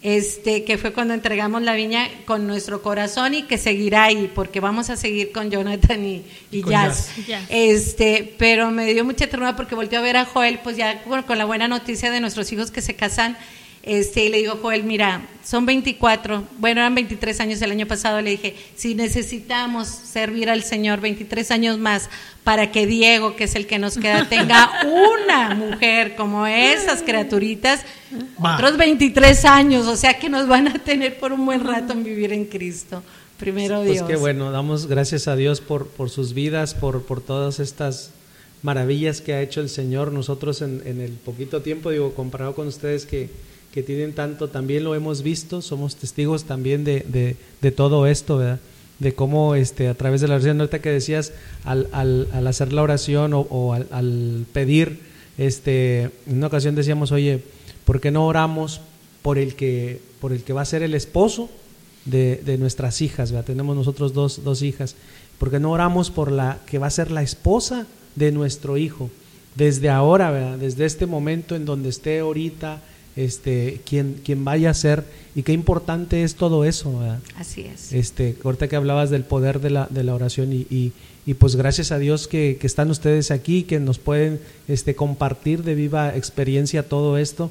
Este, 0.02 0.64
que 0.64 0.78
fue 0.78 0.94
cuando 0.94 1.12
entregamos 1.12 1.60
la 1.60 1.74
viña 1.74 2.08
con 2.24 2.46
nuestro 2.46 2.80
corazón 2.80 3.34
y 3.34 3.42
que 3.42 3.58
seguirá 3.58 4.04
ahí, 4.04 4.30
porque 4.34 4.58
vamos 4.58 4.88
a 4.88 4.96
seguir 4.96 5.30
con 5.30 5.50
Jonathan 5.50 6.02
y, 6.02 6.24
y 6.50 6.58
Y 6.58 6.62
con 6.62 6.72
Jazz. 6.72 7.10
Este, 7.50 8.34
pero 8.38 8.70
me 8.70 8.90
dio 8.92 9.04
mucha 9.04 9.26
ternura 9.26 9.56
porque 9.56 9.74
volteó 9.74 9.98
a 9.98 10.02
ver 10.02 10.16
a 10.16 10.24
Joel, 10.24 10.60
pues 10.64 10.78
ya 10.78 11.02
con, 11.02 11.22
con 11.24 11.36
la 11.36 11.44
buena 11.44 11.68
noticia 11.68 12.10
de 12.10 12.20
nuestros 12.20 12.50
hijos 12.50 12.70
que 12.70 12.80
se 12.80 12.96
casan. 12.96 13.36
Este, 13.82 14.26
y 14.26 14.28
le 14.28 14.38
digo, 14.38 14.58
Joel, 14.60 14.84
mira, 14.84 15.26
son 15.42 15.64
24, 15.64 16.44
bueno, 16.58 16.82
eran 16.82 16.94
23 16.94 17.40
años 17.40 17.62
el 17.62 17.70
año 17.70 17.86
pasado, 17.86 18.20
le 18.20 18.30
dije, 18.30 18.54
si 18.76 18.94
necesitamos 18.94 19.88
servir 19.88 20.50
al 20.50 20.62
Señor 20.62 21.00
23 21.00 21.50
años 21.50 21.78
más 21.78 22.10
para 22.44 22.70
que 22.72 22.86
Diego, 22.86 23.36
que 23.36 23.44
es 23.44 23.54
el 23.54 23.66
que 23.66 23.78
nos 23.78 23.96
queda, 23.96 24.28
tenga 24.28 24.70
una 25.14 25.54
mujer 25.54 26.14
como 26.14 26.46
esas 26.46 27.02
criaturitas, 27.02 27.80
otros 28.38 28.76
23 28.76 29.46
años, 29.46 29.86
o 29.86 29.96
sea 29.96 30.18
que 30.18 30.28
nos 30.28 30.46
van 30.46 30.68
a 30.68 30.74
tener 30.74 31.18
por 31.18 31.32
un 31.32 31.46
buen 31.46 31.64
rato 31.64 31.94
en 31.94 32.04
vivir 32.04 32.34
en 32.34 32.44
Cristo. 32.44 33.02
Primero 33.38 33.76
Pues 33.78 33.92
Dios. 33.92 34.06
qué 34.06 34.16
bueno, 34.16 34.52
damos 34.52 34.86
gracias 34.86 35.26
a 35.26 35.36
Dios 35.36 35.62
por, 35.62 35.86
por 35.86 36.10
sus 36.10 36.34
vidas, 36.34 36.74
por, 36.74 37.02
por 37.04 37.22
todas 37.22 37.58
estas 37.58 38.10
maravillas 38.62 39.22
que 39.22 39.32
ha 39.32 39.40
hecho 39.40 39.62
el 39.62 39.70
Señor. 39.70 40.12
Nosotros 40.12 40.60
en, 40.60 40.82
en 40.84 41.00
el 41.00 41.12
poquito 41.12 41.62
tiempo, 41.62 41.90
digo, 41.90 42.12
comparado 42.12 42.54
con 42.54 42.66
ustedes 42.66 43.06
que, 43.06 43.30
que 43.72 43.82
tienen 43.82 44.12
tanto, 44.12 44.48
también 44.48 44.84
lo 44.84 44.94
hemos 44.94 45.22
visto, 45.22 45.62
somos 45.62 45.96
testigos 45.96 46.44
también 46.44 46.84
de, 46.84 47.00
de, 47.00 47.36
de 47.62 47.70
todo 47.70 48.06
esto, 48.06 48.38
¿verdad? 48.38 48.60
De 48.98 49.14
cómo 49.14 49.54
este, 49.54 49.88
a 49.88 49.94
través 49.94 50.20
de 50.20 50.28
la 50.28 50.34
oración, 50.34 50.60
ahorita 50.60 50.80
que 50.80 50.90
decías, 50.90 51.32
al, 51.64 51.88
al, 51.92 52.28
al 52.32 52.46
hacer 52.46 52.72
la 52.72 52.82
oración 52.82 53.32
o, 53.32 53.40
o 53.40 53.72
al, 53.72 54.46
pedir, 54.52 55.00
este, 55.38 56.10
en 56.26 56.36
una 56.36 56.48
ocasión 56.48 56.74
decíamos, 56.74 57.12
oye, 57.12 57.42
¿por 57.84 58.00
qué 58.00 58.10
no 58.10 58.26
oramos 58.26 58.80
por 59.22 59.38
el 59.38 59.54
que, 59.54 60.00
por 60.20 60.32
el 60.32 60.42
que 60.42 60.52
va 60.52 60.62
a 60.62 60.66
ser 60.66 60.82
el 60.82 60.94
esposo 60.94 61.48
de, 62.04 62.42
de 62.44 62.58
nuestras 62.58 63.00
hijas? 63.00 63.30
¿verdad? 63.32 63.46
Tenemos 63.46 63.74
nosotros 63.76 64.12
dos, 64.12 64.44
dos 64.44 64.62
hijas. 64.62 64.96
¿Por 65.38 65.50
qué 65.50 65.60
no 65.60 65.70
oramos 65.70 66.10
por 66.10 66.30
la 66.30 66.58
que 66.66 66.78
va 66.78 66.88
a 66.88 66.90
ser 66.90 67.10
la 67.10 67.22
esposa 67.22 67.86
de 68.16 68.32
nuestro 68.32 68.76
hijo? 68.76 69.10
Desde 69.54 69.88
ahora, 69.88 70.30
¿verdad? 70.30 70.58
desde 70.58 70.84
este 70.84 71.06
momento 71.06 71.56
en 71.56 71.64
donde 71.64 71.88
esté 71.88 72.18
ahorita, 72.18 72.82
este, 73.16 73.80
quien, 73.84 74.20
quien 74.24 74.44
vaya 74.44 74.70
a 74.70 74.74
ser, 74.74 75.04
y 75.34 75.42
qué 75.42 75.52
importante 75.52 76.22
es 76.22 76.34
todo 76.34 76.64
eso, 76.64 76.98
¿verdad? 76.98 77.20
Así 77.36 77.62
es. 77.62 77.92
Este, 77.92 78.36
ahorita 78.42 78.68
que 78.68 78.76
hablabas 78.76 79.10
del 79.10 79.24
poder 79.24 79.60
de 79.60 79.70
la, 79.70 79.86
de 79.90 80.04
la 80.04 80.14
oración 80.14 80.52
y, 80.52 80.66
y, 80.70 80.92
y 81.26 81.34
pues 81.34 81.56
gracias 81.56 81.92
a 81.92 81.98
Dios 81.98 82.28
que, 82.28 82.56
que 82.60 82.66
están 82.66 82.90
ustedes 82.90 83.30
aquí, 83.30 83.62
que 83.62 83.78
nos 83.78 83.98
pueden 83.98 84.40
este, 84.68 84.94
compartir 84.94 85.62
de 85.62 85.74
viva 85.74 86.16
experiencia 86.16 86.88
todo 86.88 87.18
esto 87.18 87.50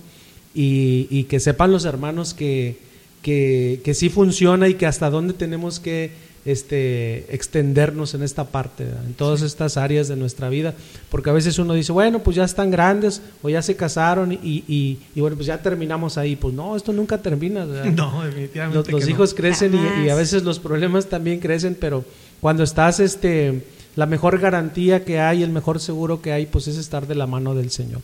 y, 0.53 1.07
y 1.09 1.25
que 1.25 1.39
sepan 1.39 1.71
los 1.71 1.85
hermanos 1.85 2.33
que, 2.33 2.77
que, 3.21 3.81
que 3.83 3.93
sí 3.93 4.09
funciona 4.09 4.67
y 4.67 4.73
que 4.73 4.85
hasta 4.85 5.09
dónde 5.09 5.33
tenemos 5.33 5.79
que 5.79 6.11
este, 6.45 7.25
extendernos 7.33 8.13
en 8.13 8.23
esta 8.23 8.45
parte, 8.45 8.85
¿verdad? 8.85 9.05
en 9.05 9.13
todas 9.13 9.41
estas 9.41 9.77
áreas 9.77 10.07
de 10.07 10.15
nuestra 10.15 10.49
vida, 10.49 10.73
porque 11.11 11.29
a 11.29 11.33
veces 11.33 11.59
uno 11.59 11.73
dice, 11.73 11.91
bueno, 11.91 12.19
pues 12.19 12.35
ya 12.35 12.43
están 12.43 12.71
grandes 12.71 13.21
o 13.43 13.49
ya 13.49 13.61
se 13.61 13.75
casaron 13.75 14.31
y, 14.31 14.63
y, 14.67 14.99
y 15.15 15.21
bueno, 15.21 15.35
pues 15.35 15.47
ya 15.47 15.61
terminamos 15.61 16.17
ahí, 16.17 16.35
pues 16.35 16.53
no, 16.53 16.75
esto 16.75 16.93
nunca 16.93 17.17
termina. 17.17 17.65
¿verdad? 17.65 17.91
No, 17.95 18.23
definitivamente. 18.23 18.77
Los, 18.77 18.91
los 18.91 18.99
que 19.01 19.05
no. 19.09 19.15
hijos 19.15 19.33
crecen 19.33 19.73
y- 19.75 20.05
y, 20.05 20.09
a 20.09 20.15
veces 20.15 20.43
los 20.43 20.59
problemas 20.59 21.07
también 21.07 21.39
crecen, 21.39 21.75
pero 21.79 22.05
cuando 22.39 22.63
estás, 22.63 22.99
este, 22.99 23.63
la 23.95 24.05
mejor 24.05 24.39
garantía 24.39 25.03
que 25.03 25.19
hay, 25.19 25.43
el 25.43 25.49
mejor 25.49 25.79
seguro 25.79 26.21
que 26.21 26.31
hay, 26.31 26.45
pues 26.45 26.67
es 26.67 26.77
estar 26.77 27.05
de 27.07 27.15
la 27.15 27.27
mano 27.27 27.53
del 27.55 27.69
Señor. 27.71 28.01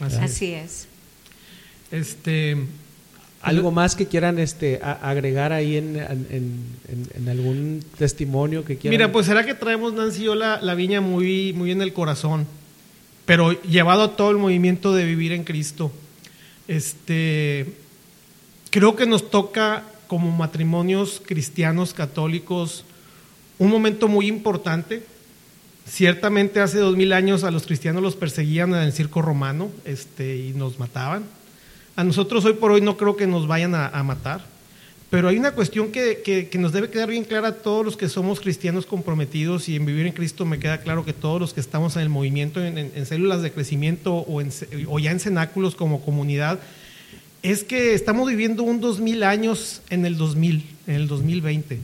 Así 0.00 0.14
es. 0.16 0.22
Así 0.22 0.52
es. 0.54 0.86
Este, 1.90 2.56
¿Algo 3.44 3.70
más 3.70 3.94
que 3.94 4.06
quieran 4.06 4.38
este, 4.38 4.80
a- 4.82 4.92
agregar 5.10 5.52
ahí 5.52 5.76
en, 5.76 5.96
en- 5.96 6.26
en- 6.88 7.08
en 7.14 7.28
algún 7.28 7.84
testimonio 7.98 8.64
que 8.64 8.76
quieran? 8.76 8.94
Mira, 8.98 9.12
pues 9.12 9.26
será 9.26 9.44
que 9.44 9.54
traemos 9.54 9.92
Nancy 9.92 10.22
y 10.22 10.24
yo 10.24 10.34
la, 10.34 10.60
la 10.62 10.74
viña 10.74 11.00
muy, 11.00 11.52
muy 11.52 11.70
en 11.70 11.82
el 11.82 11.92
corazón, 11.92 12.46
pero 13.26 13.52
llevado 13.62 14.02
a 14.02 14.16
todo 14.16 14.30
el 14.30 14.38
movimiento 14.38 14.94
de 14.94 15.04
vivir 15.04 15.32
en 15.32 15.44
Cristo. 15.44 15.92
Este, 16.68 17.66
creo 18.70 18.96
que 18.96 19.06
nos 19.06 19.30
toca 19.30 19.84
como 20.06 20.30
matrimonios 20.30 21.20
cristianos 21.24 21.92
católicos 21.94 22.84
un 23.58 23.70
momento 23.70 24.08
muy 24.08 24.26
importante. 24.26 25.02
Ciertamente 25.86 26.60
hace 26.60 26.78
dos 26.78 26.96
mil 26.96 27.12
años 27.12 27.44
a 27.44 27.50
los 27.50 27.66
cristianos 27.66 28.02
los 28.02 28.16
perseguían 28.16 28.70
en 28.70 28.80
el 28.82 28.92
circo 28.92 29.20
romano 29.20 29.70
este, 29.84 30.36
y 30.36 30.52
nos 30.54 30.78
mataban. 30.78 31.24
A 31.96 32.04
nosotros 32.04 32.44
hoy 32.44 32.54
por 32.54 32.72
hoy 32.72 32.80
no 32.80 32.96
creo 32.96 33.16
que 33.16 33.26
nos 33.26 33.46
vayan 33.46 33.74
a, 33.74 33.86
a 33.88 34.02
matar, 34.02 34.44
pero 35.10 35.28
hay 35.28 35.36
una 35.36 35.52
cuestión 35.52 35.92
que, 35.92 36.22
que- 36.24 36.48
que 36.48 36.58
nos 36.58 36.72
debe 36.72 36.90
quedar 36.90 37.08
bien 37.08 37.22
clara 37.24 37.48
a 37.48 37.54
todos 37.54 37.84
los 37.84 37.96
que 37.96 38.08
somos 38.08 38.40
cristianos 38.40 38.84
comprometidos 38.84 39.68
y 39.68 39.76
en 39.76 39.86
vivir 39.86 40.06
en 40.06 40.12
Cristo 40.12 40.44
me 40.44 40.58
queda 40.58 40.78
claro 40.80 41.04
que 41.04 41.12
todos 41.12 41.40
los 41.40 41.54
que 41.54 41.60
estamos 41.60 41.94
en 41.94 42.02
el 42.02 42.08
movimiento, 42.08 42.60
en, 42.64 42.78
en- 42.78 42.92
en 42.96 43.06
células 43.06 43.42
de 43.42 43.52
crecimiento 43.52 44.14
o, 44.14 44.40
en 44.40 44.50
o 44.88 44.98
ya 44.98 45.12
en 45.12 45.20
cenáculos 45.20 45.76
como 45.76 46.00
comunidad, 46.04 46.58
es 47.42 47.62
que 47.62 47.94
estamos 47.94 48.28
viviendo 48.28 48.62
un 48.64 48.80
2000 48.80 49.22
años 49.22 49.82
en 49.90 50.04
el 50.06 50.16
2000, 50.16 50.64
en 50.88 50.94
el 50.94 51.06
2020. 51.06 51.78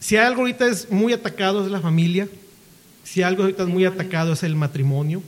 Si 0.00 0.16
algo 0.16 0.42
ahorita 0.42 0.66
es 0.66 0.90
muy 0.90 1.14
atacado 1.14 1.64
es 1.64 1.70
la 1.70 1.80
familia, 1.80 2.28
si 3.04 3.22
algo 3.22 3.44
ahorita 3.44 3.62
es 3.62 3.68
muy 3.70 3.86
atacado 3.86 4.34
es 4.34 4.42
el 4.42 4.54
matrimonio. 4.54 5.22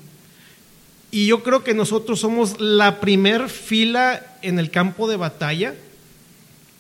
Y 1.11 1.27
yo 1.27 1.43
creo 1.43 1.63
que 1.65 1.75
nosotros 1.75 2.21
somos 2.21 2.61
la 2.61 3.01
primer 3.01 3.49
fila 3.49 4.37
en 4.43 4.59
el 4.59 4.71
campo 4.71 5.09
de 5.09 5.17
batalla 5.17 5.75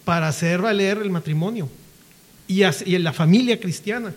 para 0.05 0.29
hacer 0.29 0.61
valer 0.61 0.99
el 0.99 1.11
matrimonio 1.11 1.68
y, 2.49 2.62
y 2.64 2.99
la 2.99 3.12
familia 3.12 3.59
cristiana. 3.61 4.12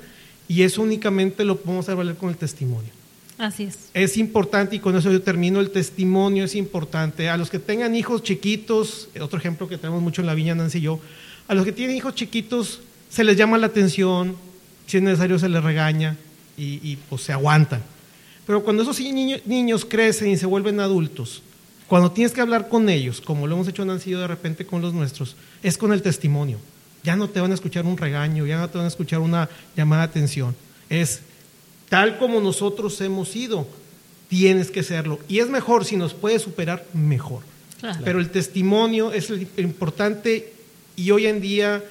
Y 0.47 0.64
eso 0.64 0.82
únicamente 0.82 1.45
lo 1.45 1.57
podemos 1.57 1.86
hacer 1.86 1.95
valer 1.95 2.16
con 2.16 2.30
el 2.30 2.38
testimonio. 2.38 2.91
Así 3.38 3.64
es. 3.64 3.78
Es 3.93 4.18
importante, 4.18 4.76
y 4.76 4.80
con 4.80 4.97
eso 4.97 5.12
yo 5.12 5.22
termino, 5.22 5.62
el 5.62 5.72
testimonio 5.72 6.43
es 6.43 6.55
importante. 6.55 7.30
A 7.30 7.38
los 7.38 7.49
que 7.49 7.57
tengan 7.57 7.95
hijos 7.95 8.22
chiquitos, 8.22 9.07
otro 9.22 9.39
ejemplo 9.39 9.70
que 9.70 9.78
tenemos 9.78 10.01
mucho 10.01 10.22
en 10.22 10.28
la 10.28 10.34
viña, 10.34 10.55
Nancy 10.55 10.80
y 10.80 10.82
yo, 10.82 10.99
a 11.47 11.55
los 11.55 11.64
que 11.64 11.72
tienen 11.72 11.95
hijos 11.95 12.16
chiquitos 12.16 12.82
se 13.10 13.24
les 13.24 13.38
llama 13.38 13.57
la 13.57 13.68
atención, 13.68 14.36
si 14.88 14.97
es 14.97 15.03
necesario 15.03 15.39
se 15.39 15.49
les 15.49 15.64
regaña 15.64 16.18
y, 16.57 16.80
y, 16.84 16.97
pues 17.10 17.22
se 17.22 17.32
aguantan. 17.32 17.82
Pero 18.50 18.64
cuando 18.64 18.82
esos 18.82 19.00
niño- 19.00 19.38
niños 19.45 19.86
crecen 19.86 20.30
y 20.30 20.36
se 20.36 20.47
vuelven 20.47 20.80
adultos, 20.80 21.43
cuando 21.88 22.12
tienes 22.12 22.32
que 22.32 22.41
hablar 22.41 22.68
con 22.68 22.89
ellos, 22.89 23.22
como 23.22 23.45
lo 23.45 23.54
hemos 23.54 23.68
hecho 23.68 23.86
Nancy 23.86 24.10
y 24.10 24.14
yo 24.14 24.20
de 24.22 24.26
repente 24.26 24.66
con 24.66 24.82
los 24.82 24.91
nuestros, 24.91 25.36
es 25.62 25.78
con 25.78 25.93
el 25.93 26.02
testimonio. 26.02 26.58
Ya 27.04 27.16
no 27.16 27.30
te 27.30 27.39
van 27.39 27.52
a 27.52 27.54
escuchar 27.54 27.86
un 27.86 27.95
regaño, 27.95 28.47
ya 28.47 28.58
no 28.58 28.68
te 28.68 28.80
van 28.80 28.86
a 28.86 28.88
escuchar 28.88 29.20
una 29.20 29.47
llamada 29.78 30.02
de 30.02 30.10
atención. 30.10 30.56
Es 30.89 31.20
tal 31.89 32.18
como 32.18 32.41
nosotros 32.41 33.00
hemos 33.02 33.30
sido, 33.30 33.68
tienes 34.30 34.72
que 34.72 34.82
serlo. 34.82 35.20
Y 35.28 35.38
es 35.38 35.47
mejor, 35.47 35.86
si 35.86 35.95
nos 35.95 36.16
puedes 36.16 36.41
superar, 36.41 36.88
mejor. 36.91 37.43
Claro. 37.80 38.00
Pero 38.04 38.20
el 38.20 38.32
testimonio 38.32 39.14
es 39.14 39.30
lo 39.30 39.38
importante 39.58 40.54
y 40.95 41.12
hoy 41.12 41.28
en 41.28 41.39
día 41.39 41.84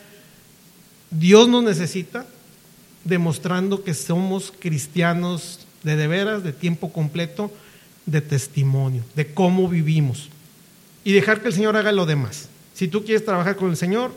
Dios 1.13 1.47
nos 1.47 1.63
necesita 1.63 2.27
demostrando 3.05 3.85
que 3.85 3.95
somos 3.95 4.53
cristianos 4.59 5.61
de 5.83 5.97
de 5.97 6.07
veras, 6.07 6.43
de 6.43 6.53
tiempo 6.53 6.93
completo, 6.93 7.53
de 8.07 8.21
testimonio, 8.21 9.03
de 9.15 9.33
cómo 9.33 9.69
vivimos. 9.69 10.29
Y 11.05 11.13
dejar 11.13 11.41
que 11.41 11.49
el 11.49 11.55
Señor 11.55 11.77
haga 11.77 11.93
lo 11.93 12.07
demás. 12.07 12.49
Si 12.75 12.89
tú 12.89 13.05
quieres 13.05 13.25
trabajar 13.25 13.57
con 13.57 13.71
el 13.71 13.77
Señor, 13.77 14.13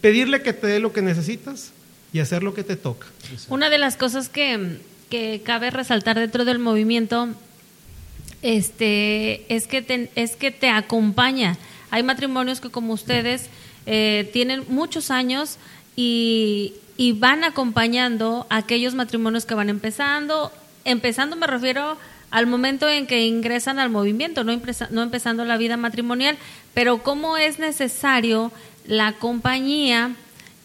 pedirle 0.00 0.42
que 0.42 0.52
te 0.52 0.66
dé 0.66 0.78
lo 0.78 0.92
que 0.92 1.02
necesitas 1.02 1.72
y 2.12 2.20
hacer 2.20 2.42
lo 2.42 2.54
que 2.54 2.64
te 2.64 2.76
toca. 2.76 3.06
Una 3.48 3.70
de 3.70 3.78
las 3.78 3.96
cosas 3.96 4.28
que, 4.28 4.78
que 5.10 5.42
cabe 5.44 5.70
resaltar 5.70 6.18
dentro 6.18 6.44
del 6.44 6.58
movimiento 6.58 7.28
este, 8.42 9.52
es, 9.54 9.66
que 9.66 9.82
te, 9.82 10.10
es 10.14 10.36
que 10.36 10.50
te 10.50 10.70
acompaña. 10.70 11.58
Hay 11.90 12.02
matrimonios 12.02 12.60
que 12.60 12.70
como 12.70 12.92
ustedes 12.92 13.46
eh, 13.86 14.30
tienen 14.32 14.64
muchos 14.68 15.10
años 15.10 15.58
y, 15.96 16.74
y 16.96 17.12
van 17.12 17.44
acompañando 17.44 18.46
a 18.50 18.58
aquellos 18.58 18.94
matrimonios 18.94 19.44
que 19.46 19.54
van 19.54 19.68
empezando. 19.68 20.52
Empezando 20.88 21.36
me 21.36 21.46
refiero 21.46 21.98
al 22.30 22.46
momento 22.46 22.88
en 22.88 23.06
que 23.06 23.26
ingresan 23.26 23.78
al 23.78 23.90
movimiento, 23.90 24.42
no, 24.44 24.52
empezando 25.02 25.44
la 25.44 25.56
vida 25.58 25.76
matrimonial, 25.76 26.36
pero 26.74 27.02
cómo 27.02 27.36
es 27.36 27.58
necesario 27.58 28.52
la 28.86 29.12
compañía, 29.12 30.12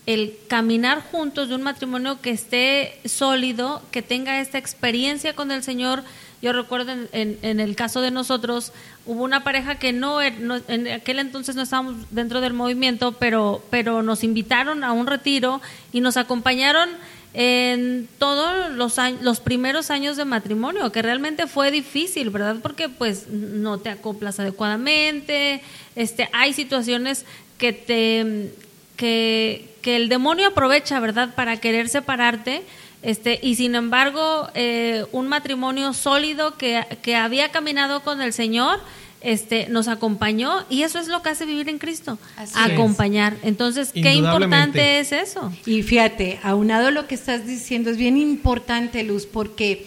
el 0.06 0.34
caminar 0.48 1.02
juntos 1.02 1.50
de 1.50 1.56
un 1.56 1.62
matrimonio 1.64 2.22
que 2.22 2.30
esté 2.32 3.00
sólido, 3.06 3.82
que 3.92 4.02
tenga 4.02 4.40
esta 4.40 4.58
experiencia 4.58 5.34
con 5.36 5.52
el 5.52 5.62
Señor. 5.64 6.04
Yo 6.42 6.52
recuerdo 6.52 6.92
en, 6.92 7.08
en- 7.14 7.40
en 7.42 7.60
el 7.62 7.76
caso 7.76 8.02
de 8.02 8.12
nosotros, 8.12 8.74
hubo 9.06 9.24
una 9.24 9.44
pareja 9.46 9.76
que 9.76 9.94
no, 9.94 10.22
er- 10.22 10.38
no- 10.40 10.60
en 10.68 10.88
aquel 10.90 11.20
entonces 11.20 11.56
no 11.56 11.62
estábamos 11.64 11.96
dentro 12.12 12.42
del 12.42 12.52
movimiento, 12.54 13.14
pero, 13.14 13.64
pero 13.70 14.04
nos 14.04 14.24
invitaron 14.26 14.84
a 14.84 14.92
un 14.92 15.08
retiro 15.08 15.62
y 15.94 16.02
nos 16.02 16.18
acompañaron 16.18 16.90
en 17.34 18.08
todos 18.20 18.72
los 18.72 19.00
años, 19.00 19.22
los 19.22 19.40
primeros 19.40 19.90
años 19.90 20.18
de 20.18 20.26
matrimonio, 20.26 20.92
que 20.92 21.02
realmente 21.02 21.48
fue 21.48 21.72
difícil, 21.72 22.30
¿verdad? 22.30 22.58
Porque 22.62 22.90
pues 22.90 23.28
no 23.28 23.80
te 23.80 23.90
acoplas 23.90 24.40
adecuadamente, 24.40 25.62
este, 25.96 26.30
hay 26.32 26.54
situaciones 26.54 27.26
que 27.58 27.74
te 27.74 28.52
que, 28.96 29.70
que 29.82 29.96
el 29.96 30.10
demonio 30.10 30.48
aprovecha, 30.48 31.00
¿verdad?, 31.00 31.34
para 31.36 31.58
querer 31.58 31.90
separarte. 31.90 32.64
Este, 33.02 33.40
y 33.42 33.56
sin 33.56 33.76
embargo, 33.76 34.50
eh, 34.54 35.06
un 35.12 35.28
matrimonio 35.28 35.94
sólido 35.94 36.58
que, 36.58 36.86
que 37.02 37.16
había 37.16 37.50
caminado 37.50 38.02
con 38.02 38.22
el 38.22 38.32
Señor, 38.32 38.80
este, 39.24 39.68
nos 39.70 39.88
acompañó 39.88 40.66
y 40.70 40.84
eso 40.84 41.00
es 41.00 41.08
lo 41.08 41.22
que 41.22 41.30
hace 41.30 41.46
vivir 41.46 41.70
en 41.70 41.80
Cristo, 41.80 42.20
Así 42.36 42.54
es. 42.54 42.72
acompañar. 42.72 43.38
Entonces, 43.42 43.92
qué 43.94 44.14
importante 44.14 45.00
es 45.00 45.12
eso. 45.12 45.52
Y 45.66 45.82
fíjate, 45.82 46.40
aunado 46.44 46.92
lo 46.92 47.08
que 47.08 47.16
estás 47.16 47.48
diciendo, 47.48 47.90
es 47.90 47.98
bien 47.98 48.18
importante, 48.18 49.04
Luz, 49.04 49.26
porque 49.26 49.86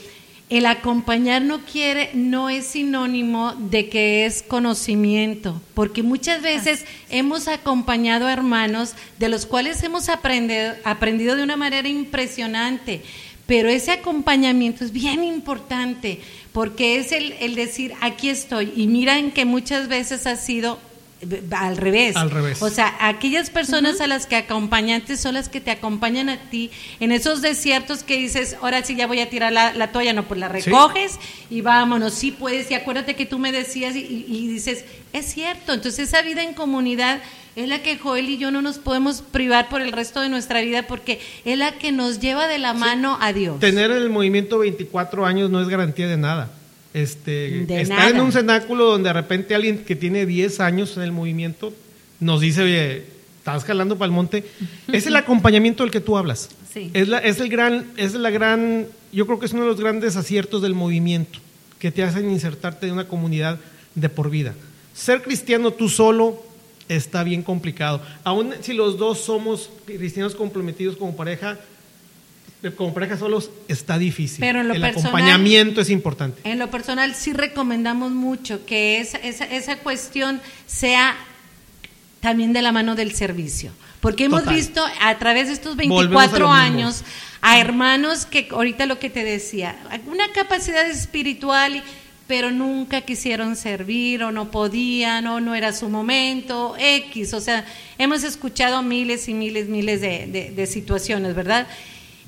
el 0.49 0.67
acompañar 0.67 1.43
no 1.43 1.61
quiere, 1.65 2.11
no 2.15 2.49
es 2.49 2.67
sinónimo 2.67 3.55
de 3.59 3.89
que 3.89 4.27
es 4.27 4.43
conocimiento, 4.43 5.61
porque 5.75 6.03
muchas 6.03 6.41
veces 6.41 6.85
hemos 7.11 7.49
acompañado 7.49 8.27
a 8.27 8.33
hermanos 8.33 8.95
de 9.19 9.29
los 9.29 9.45
cuales 9.45 9.83
hemos 9.83 10.09
aprendido, 10.09 10.73
aprendido 10.85 11.35
de 11.35 11.43
una 11.43 11.57
manera 11.57 11.89
impresionante. 11.89 13.03
Pero 13.47 13.69
ese 13.69 13.93
acompañamiento 13.93 14.85
es 14.85 14.93
bien 14.93 15.23
importante 15.23 16.21
porque 16.53 16.99
es 16.99 17.13
el, 17.13 17.33
el 17.41 17.55
decir, 17.55 17.93
aquí 18.01 18.29
estoy. 18.29 18.73
Y 18.77 18.87
miran 18.89 19.31
que 19.31 19.45
muchas 19.45 19.87
veces 19.89 20.27
ha 20.27 20.35
sido 20.37 20.81
eh, 21.21 21.43
al 21.53 21.77
revés. 21.77 22.17
Al 22.17 22.31
revés. 22.31 22.61
O 22.61 22.69
sea, 22.71 22.95
aquellas 22.99 23.51
personas 23.51 24.01
a 24.01 24.07
las 24.09 24.27
que 24.27 24.35
acompañantes 24.37 25.21
son 25.21 25.35
las 25.35 25.49
que 25.49 25.61
te 25.61 25.71
acompañan 25.71 26.29
a 26.29 26.39
ti 26.51 26.71
en 26.99 27.13
esos 27.13 27.41
desiertos 27.41 28.03
que 28.03 28.17
dices, 28.17 28.57
ahora 28.61 28.83
sí 28.85 28.97
ya 28.97 29.07
voy 29.07 29.21
a 29.21 29.31
tirar 29.31 29.53
la, 29.53 29.73
la 29.75 29.93
toalla, 29.93 30.13
no, 30.13 30.27
pues 30.27 30.41
la 30.41 30.49
Sí. 30.49 30.69
recoges 30.71 31.13
y 31.49 31.61
vámonos, 31.61 32.15
sí 32.15 32.33
puedes, 32.33 32.69
y 32.71 32.75
acuérdate 32.75 33.15
que 33.15 33.27
tú 33.27 33.39
me 33.39 33.53
decías 33.53 33.95
y, 33.95 34.01
y- 34.01 34.27
y 34.29 34.47
dices, 34.49 34.85
es 35.13 35.27
cierto, 35.33 35.73
entonces 35.73 36.09
esa 36.09 36.21
vida 36.23 36.43
en 36.43 36.53
comunidad 36.53 37.21
es 37.57 37.69
la 37.69 37.83
que 37.83 37.97
Joel 37.97 38.29
y 38.29 38.37
yo 38.37 38.51
no 38.51 38.61
nos 38.61 38.77
podemos 38.77 39.23
privar 39.23 39.71
por 39.71 39.81
el 39.81 39.91
resto 39.91 40.21
de 40.21 40.29
nuestra 40.29 40.61
vida 40.61 40.87
porque 40.87 41.21
es 41.47 41.59
la 41.59 41.73
que 41.79 41.91
nos 41.91 42.21
lleva 42.21 42.47
de 42.47 42.59
la 42.59 42.75
mano 42.75 43.17
a 43.21 43.33
Dios. 43.33 43.59
Tener 43.61 43.91
en 43.91 43.97
el 43.97 44.11
movimiento 44.11 44.59
24 44.59 45.25
años 45.25 45.51
no 45.51 45.63
es 45.63 45.69
garantía 45.69 46.07
de 46.07 46.19
nada. 46.19 46.51
Este, 46.93 47.65
De 47.67 47.81
estar 47.81 47.99
nada. 47.99 48.11
en 48.11 48.21
un 48.21 48.31
cenáculo 48.31 48.85
donde 48.85 49.09
de 49.09 49.15
repente 49.15 49.55
alguien 49.55 49.85
que 49.85 49.97
tiene 49.97 50.27
10 50.27 50.61
años 50.61 50.97
en 50.99 51.03
el 51.03 51.13
movimiento 51.13 51.73
nos 52.21 52.43
dice, 52.43 52.63
oye, 52.63 53.05
estás 53.39 53.65
jalando 53.65 53.97
para 53.97 54.07
el 54.07 54.13
monte. 54.13 54.45
Es 54.93 55.07
el 55.07 55.17
acompañamiento 55.17 55.83
del 55.83 55.91
que 55.91 56.01
tú 56.01 56.19
hablas. 56.19 56.51
Sí. 56.73 56.91
Es, 56.93 57.09
la, 57.09 57.19
es 57.19 57.41
el 57.41 57.49
gran, 57.49 57.87
es 57.97 58.15
la 58.15 58.31
gran, 58.31 58.87
yo 59.13 59.27
creo 59.27 59.39
que 59.39 59.47
es 59.47 59.53
uno 59.53 59.63
de 59.63 59.69
los 59.69 59.81
grandes 59.81 60.17
aciertos 60.17 60.61
del 60.61 60.75
movimiento 60.75 61.39
que 61.79 61.91
te 61.91 62.03
hacen 62.03 62.31
insertarte 62.31 62.87
en 62.87 62.93
una 62.93 63.09
comunidad 63.09 63.59
de 63.95 64.09
por 64.11 64.29
vida. 64.29 64.55
Ser 64.95 65.23
cristiano 65.23 65.73
tú 65.73 65.89
solo 65.89 66.46
está 66.89 67.23
bien 67.25 67.43
complicado. 67.43 68.01
Aún 68.25 68.55
si 68.63 68.73
los 68.73 68.99
dos 68.99 69.21
somos 69.21 69.71
cristianos 69.87 70.35
comprometidos 70.35 70.97
como 70.97 71.17
pareja, 71.17 71.59
como 72.77 72.93
pareja 72.95 73.17
solos 73.17 73.51
está 73.69 73.99
difícil. 73.99 74.41
Pero 74.41 74.61
en 74.61 74.69
lo 74.69 74.75
el 74.75 74.81
personal- 74.81 75.07
acompañamiento 75.09 75.81
es 75.81 75.91
importante. 75.91 76.41
En 76.45 76.59
lo 76.59 76.71
personal 76.71 77.15
sí 77.15 77.33
recomendamos 77.33 78.11
mucho 78.13 78.65
que 78.67 78.99
esa, 79.01 79.19
esa, 79.19 79.45
esa 79.45 79.79
cuestión 79.79 80.41
sea 80.67 81.17
también 82.21 82.53
de 82.53 82.63
la 82.63 82.73
mano 82.73 82.95
del 82.95 83.13
servicio. 83.15 83.71
Porque 84.01 84.25
hemos 84.25 84.41
Total. 84.41 84.57
visto 84.57 84.85
a 85.01 85.19
través 85.19 85.49
de 85.49 85.55
estos 85.55 85.77
Volvemos 85.77 85.99
a 85.99 86.09
24 86.09 86.39
lo 86.41 86.47
mismo. 86.49 86.55
años 86.55 87.03
a 87.41 87.61
hermanos 87.61 88.27
que 88.27 88.49
ahorita 88.51 88.87
lo 88.87 88.99
que 88.99 89.11
te 89.11 89.23
decía, 89.25 89.77
una 90.07 90.31
capacidad 90.33 90.89
espiritual, 90.89 91.77
y- 91.77 91.83
pero 92.27 92.51
nunca 92.51 93.03
quisieron 93.03 93.55
servir 93.57 94.23
o 94.23 94.33
no 94.33 94.51
podían 94.51 95.27
o 95.27 95.41
no 95.41 95.55
era 95.55 95.73
su 95.73 95.89
momento, 95.89 96.75
X. 96.79 97.35
O 97.35 97.41
sea, 97.41 97.65
hemos 97.99 98.25
escuchado 98.25 98.83
miles 98.83 99.29
y 99.29 99.35
miles, 99.35 99.69
miles 99.69 100.01
de, 100.01 100.27
de- 100.27 100.51
situaciones, 100.67 101.35
¿verdad? 101.35 101.67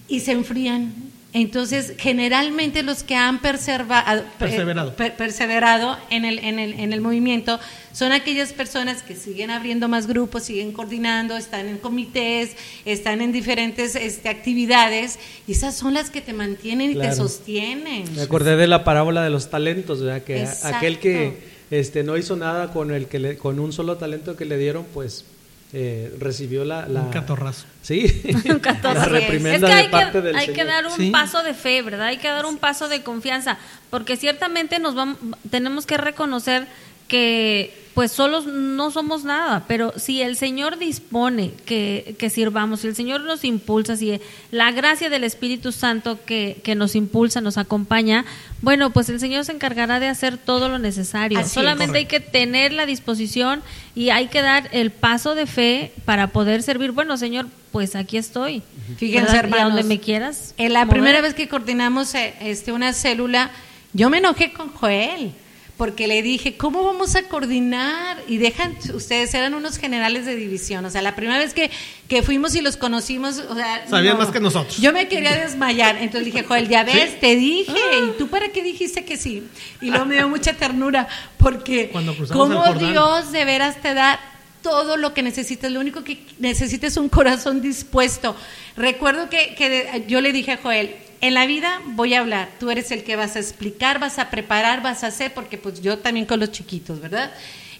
Y 0.09 0.21
se 0.21 0.33
enfrían. 0.33 0.93
Entonces, 1.35 1.93
generalmente 1.99 2.83
los 2.83 3.03
que 3.03 3.15
han 3.15 3.43
perserva- 3.43 4.25
Perseverado. 4.39 4.97
per- 4.97 5.15
perseverado 5.15 5.99
en 6.09 6.25
el, 6.25 6.39
en, 6.39 6.59
el, 6.59 6.73
en 6.81 6.95
el 6.95 7.03
movimiento 7.03 7.61
son 7.93 8.13
aquellas 8.13 8.55
personas 8.55 9.03
que 9.03 9.15
siguen 9.15 9.51
abriendo 9.51 9.89
más 9.89 10.07
grupos, 10.07 10.45
siguen 10.45 10.73
coordinando, 10.73 11.37
están 11.37 11.69
en 11.69 11.77
comités, 11.79 12.57
están 12.87 13.21
en 13.21 13.33
diferentes 13.33 13.95
este, 13.95 14.31
actividades 14.31 15.19
y 15.47 15.53
esas 15.53 15.75
son 15.77 15.93
las 15.93 16.09
que 16.09 16.23
te 16.23 16.33
mantienen 16.33 16.93
y 16.93 16.95
te 16.95 17.15
sostienen. 17.15 18.05
Me 18.15 18.23
acordé 18.23 18.57
de 18.57 18.67
la 18.67 18.83
parábola 18.83 19.23
de 19.23 19.29
los 19.31 19.51
talentos, 19.51 20.01
¿verdad? 20.03 20.23
Que 20.23 20.41
Exacto. 20.41 20.77
aquel 20.79 20.99
que 20.99 21.59
este, 21.71 22.05
no 22.05 22.17
hizo 22.17 22.37
nada 22.37 22.73
con 22.73 22.91
el 22.91 23.07
que 23.07 23.19
le- 23.19 23.37
con 23.37 23.59
un 23.61 23.75
solo 23.75 23.99
talento 23.99 24.35
que 24.35 24.47
le 24.47 24.57
dieron, 24.57 24.87
pues 24.95 25.27
eh, 25.73 26.15
recibió 26.19 26.65
la, 26.65 26.87
la 26.89 27.03
Un 27.03 27.11
catorrazo. 27.11 27.67
Sí, 27.83 28.23
Un 28.49 28.59
catorce. 28.59 28.99
la 28.99 29.05
Es 29.05 29.13
reprimenda 29.13 29.67
que 29.69 29.73
hay, 29.75 29.85
de 29.87 29.91
parte 29.91 30.13
que, 30.13 30.21
del 30.23 30.37
hay 30.37 30.47
Señor. 30.47 30.57
que 30.57 30.65
dar 30.65 30.87
un 30.87 30.97
Sí. 30.97 31.11
paso 31.11 31.43
de 31.43 31.55
fe, 31.55 31.83
¿verdad? 31.83 32.07
Hay 32.09 32.17
que 32.19 32.29
dar 32.29 32.47
un 32.47 32.57
paso 32.59 32.89
de 32.89 33.03
confianza, 33.03 33.59
porque 33.91 34.17
ciertamente 34.17 34.79
nos 34.79 34.95
vamos, 34.95 35.19
tenemos 35.51 35.85
que 35.87 35.97
reconocer 35.99 36.67
que 37.09 37.89
pues 37.99 38.13
solos 38.13 38.47
no 38.47 38.93
somos 38.93 39.25
nada, 39.25 39.65
pero 39.67 39.93
si 39.97 40.23
el 40.23 40.37
Señor 40.37 40.79
dispone 40.79 41.51
que, 41.67 42.15
que 42.17 42.31
sirvamos, 42.31 42.83
si 42.83 42.87
el 42.87 42.95
Señor 42.95 43.23
nos 43.23 43.43
impulsa, 43.43 43.97
si 43.97 44.21
la 44.53 44.71
gracia 44.71 45.11
del 45.11 45.25
Espíritu 45.25 45.73
Santo 45.73 46.17
que, 46.25 46.61
que 46.63 46.77
nos 46.77 46.95
impulsa, 46.95 47.41
nos 47.41 47.59
acompaña, 47.59 48.25
bueno, 48.63 48.91
pues 48.91 49.09
el 49.09 49.19
Señor 49.19 49.45
se 49.45 49.51
encargará 49.51 49.99
de 49.99 50.07
hacer 50.07 50.39
todo 50.39 50.69
lo 50.69 50.79
necesario. 50.79 51.41
Así 51.41 51.49
es. 51.49 51.53
Solamente 51.55 51.99
hay 51.99 52.07
que 52.07 52.21
tener 52.21 52.73
la 52.73 52.87
disposición 52.87 53.63
y 53.97 54.11
hay 54.11 54.29
que 54.29 54.43
dar 54.43 54.69
el 54.71 54.93
paso 54.93 55.35
de 55.35 55.47
fe 55.47 55.93
para 56.05 56.29
poder 56.29 56.63
servir. 56.63 56.93
Bueno, 56.93 57.17
Señor, 57.17 57.49
pues 57.73 57.97
aquí 57.97 58.17
estoy. 58.17 58.63
Fíjense, 58.97 59.43
donde 59.43 59.83
me 59.83 59.99
quieras. 59.99 60.55
En 60.57 60.73
la 60.73 60.85
mover. 60.85 61.01
primera 61.01 61.21
vez 61.21 61.35
que 61.35 61.49
coordinamos 61.49 62.15
eh, 62.15 62.35
este, 62.43 62.71
una 62.71 62.93
célula, 62.93 63.51
yo 63.93 64.09
me 64.09 64.19
enojé 64.19 64.53
con 64.53 64.69
Joel, 64.69 65.33
porque 65.79 66.07
le 66.09 66.23
dije, 66.23 66.57
¿cómo 66.57 66.83
vamos 66.85 67.15
a 67.15 67.23
coordinar? 67.23 68.21
Y 68.27 68.37
dejan, 68.39 68.77
ustedes 68.93 69.33
eran 69.33 69.55
unos 69.55 69.79
generales 69.79 70.27
de 70.27 70.35
división, 70.37 70.85
o 70.85 70.91
sea, 70.91 71.01
la 71.03 71.15
primera 71.15 71.39
vez 71.39 71.55
que, 71.55 71.71
que 72.09 72.23
fuimos 72.23 72.55
y 72.57 72.61
los 72.61 72.77
conocimos, 72.77 73.39
o 73.49 73.55
sea... 73.55 73.87
Sabían 73.89 74.19
más 74.19 74.29
que 74.31 74.41
nosotros. 74.41 74.77
Yo 74.79 74.93
me 74.93 75.07
quería 75.09 75.37
desmayar, 75.37 75.97
entonces 75.97 76.27
dije, 76.27 76.43
Joel, 76.43 76.69
ya 76.69 76.83
ves, 76.83 77.11
¿Sí? 77.13 77.17
te 77.21 77.37
dije, 77.37 77.73
¿y 78.07 78.19
tú 78.19 78.29
para 78.29 78.49
qué 78.49 78.63
dijiste 78.63 79.05
que 79.05 79.17
sí? 79.17 79.45
Y 79.81 79.91
luego 79.91 80.05
me 80.05 80.17
dio 80.17 80.29
mucha 80.29 80.53
ternura, 80.55 81.07
porque 81.39 81.91
Cuando 81.91 82.15
cómo. 82.33 82.75
Dios 82.75 83.31
de 83.33 83.45
veras 83.45 83.81
te 83.81 83.95
da 83.95 84.19
todo 84.63 84.97
lo 84.97 85.15
que 85.15 85.23
necesitas, 85.23 85.71
lo 85.71 85.79
único 85.79 86.03
que 86.03 86.19
necesitas 86.41 86.91
es 86.93 86.97
un 86.97 87.09
corazón 87.09 87.63
dispuesto. 87.63 88.35
Recuerdo 88.77 89.31
que, 89.31 89.55
que 89.55 89.69
de- 89.71 90.05
yo 90.09 90.21
le 90.21 90.33
dije 90.33 90.51
a 90.53 90.57
Joel, 90.59 90.97
en 91.21 91.35
la 91.35 91.47
vida 91.47 91.81
voy 91.95 92.15
a 92.15 92.21
hablar, 92.21 92.51
tú 92.61 92.71
eres 92.71 92.91
el 92.91 93.03
que 93.03 93.17
vas 93.17 93.37
a 93.37 93.41
explicar, 93.41 93.99
vas 93.99 94.19
a 94.19 94.31
preparar, 94.31 94.83
vas 94.83 95.05
a 95.05 95.09
hacer, 95.09 95.35
porque 95.35 95.59
pues 95.59 95.81
yo 95.81 95.99
también 95.99 96.27
con 96.27 96.41
los 96.41 96.53
chiquitos, 96.53 97.01
¿verdad? 97.01 97.33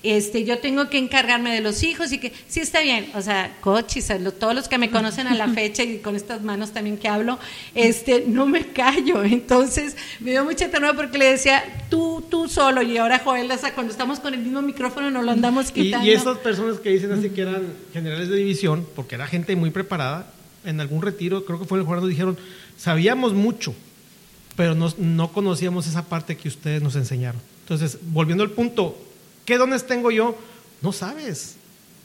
Este, 0.05 0.45
yo 0.45 0.59
tengo 0.59 0.89
que 0.89 0.97
encargarme 0.97 1.53
de 1.53 1.61
los 1.61 1.83
hijos 1.83 2.13
y 2.13 2.19
que 2.19 2.33
sí 2.47 2.61
está 2.61 2.81
bien, 2.81 3.11
o 3.15 3.23
sea, 3.23 3.57
cochis, 3.61 4.13
todos 4.39 4.55
los 4.55 4.69
que 4.69 4.79
me 4.79 4.91
conocen 4.93 5.27
a 5.27 5.35
la 5.35 5.49
fecha 5.49 5.83
y 5.83 5.99
con 5.99 6.15
estas 6.15 6.43
manos 6.43 6.73
también 6.73 6.99
que 6.99 7.09
hablo, 7.09 7.39
este, 7.75 8.25
no 8.27 8.47
me 8.47 8.67
callo, 8.69 9.25
entonces 9.25 9.97
me 10.21 10.31
dio 10.31 10.45
mucha 10.45 10.71
ternura 10.71 10.95
porque 10.95 11.19
le 11.19 11.27
decía, 11.27 11.65
tú, 11.91 12.25
tú 12.29 12.49
solo, 12.49 12.83
y 12.83 12.97
ahora 12.97 13.21
Joel, 13.25 13.51
o 13.51 13.59
sea, 13.59 13.75
cuando 13.75 13.93
estamos 13.93 14.21
con 14.21 14.35
el 14.35 14.41
mismo 14.41 14.63
micrófono 14.63 15.11
nos 15.11 15.25
lo 15.25 15.33
andamos 15.33 15.73
quitando. 15.73 16.07
Y, 16.07 16.11
y 16.11 16.13
esas 16.13 16.39
personas 16.39 16.79
que 16.79 16.91
dicen 16.91 17.11
así 17.13 17.31
que 17.31 17.43
eran 17.43 17.67
generales 17.93 18.29
de 18.29 18.37
división, 18.37 18.87
porque 18.95 19.17
era 19.17 19.27
gente 19.27 19.57
muy 19.57 19.71
preparada, 19.71 20.33
en 20.65 20.81
algún 20.81 21.03
retiro, 21.03 21.45
creo 21.45 21.59
que 21.59 21.65
fue 21.65 21.81
en 21.81 21.87
el 21.87 21.91
nos 21.91 22.09
dijeron, 22.09 22.37
sabíamos 22.79 23.35
mucho, 23.35 23.75
pero 24.57 24.75
no, 24.75 24.91
no 24.97 25.33
conocíamos 25.33 25.87
esa 25.87 26.07
parte 26.07 26.39
que 26.39 26.49
ustedes 26.49 26.81
nos 26.81 26.97
enseñaron. 26.97 27.41
Entonces, 27.61 27.99
volviendo 28.11 28.43
al 28.43 28.51
punto, 28.51 28.97
¿Qué 29.49 29.57
dones 29.57 29.87
tengo 29.87 30.11
yo? 30.11 30.37
No 30.83 30.93
sabes. 30.93 31.57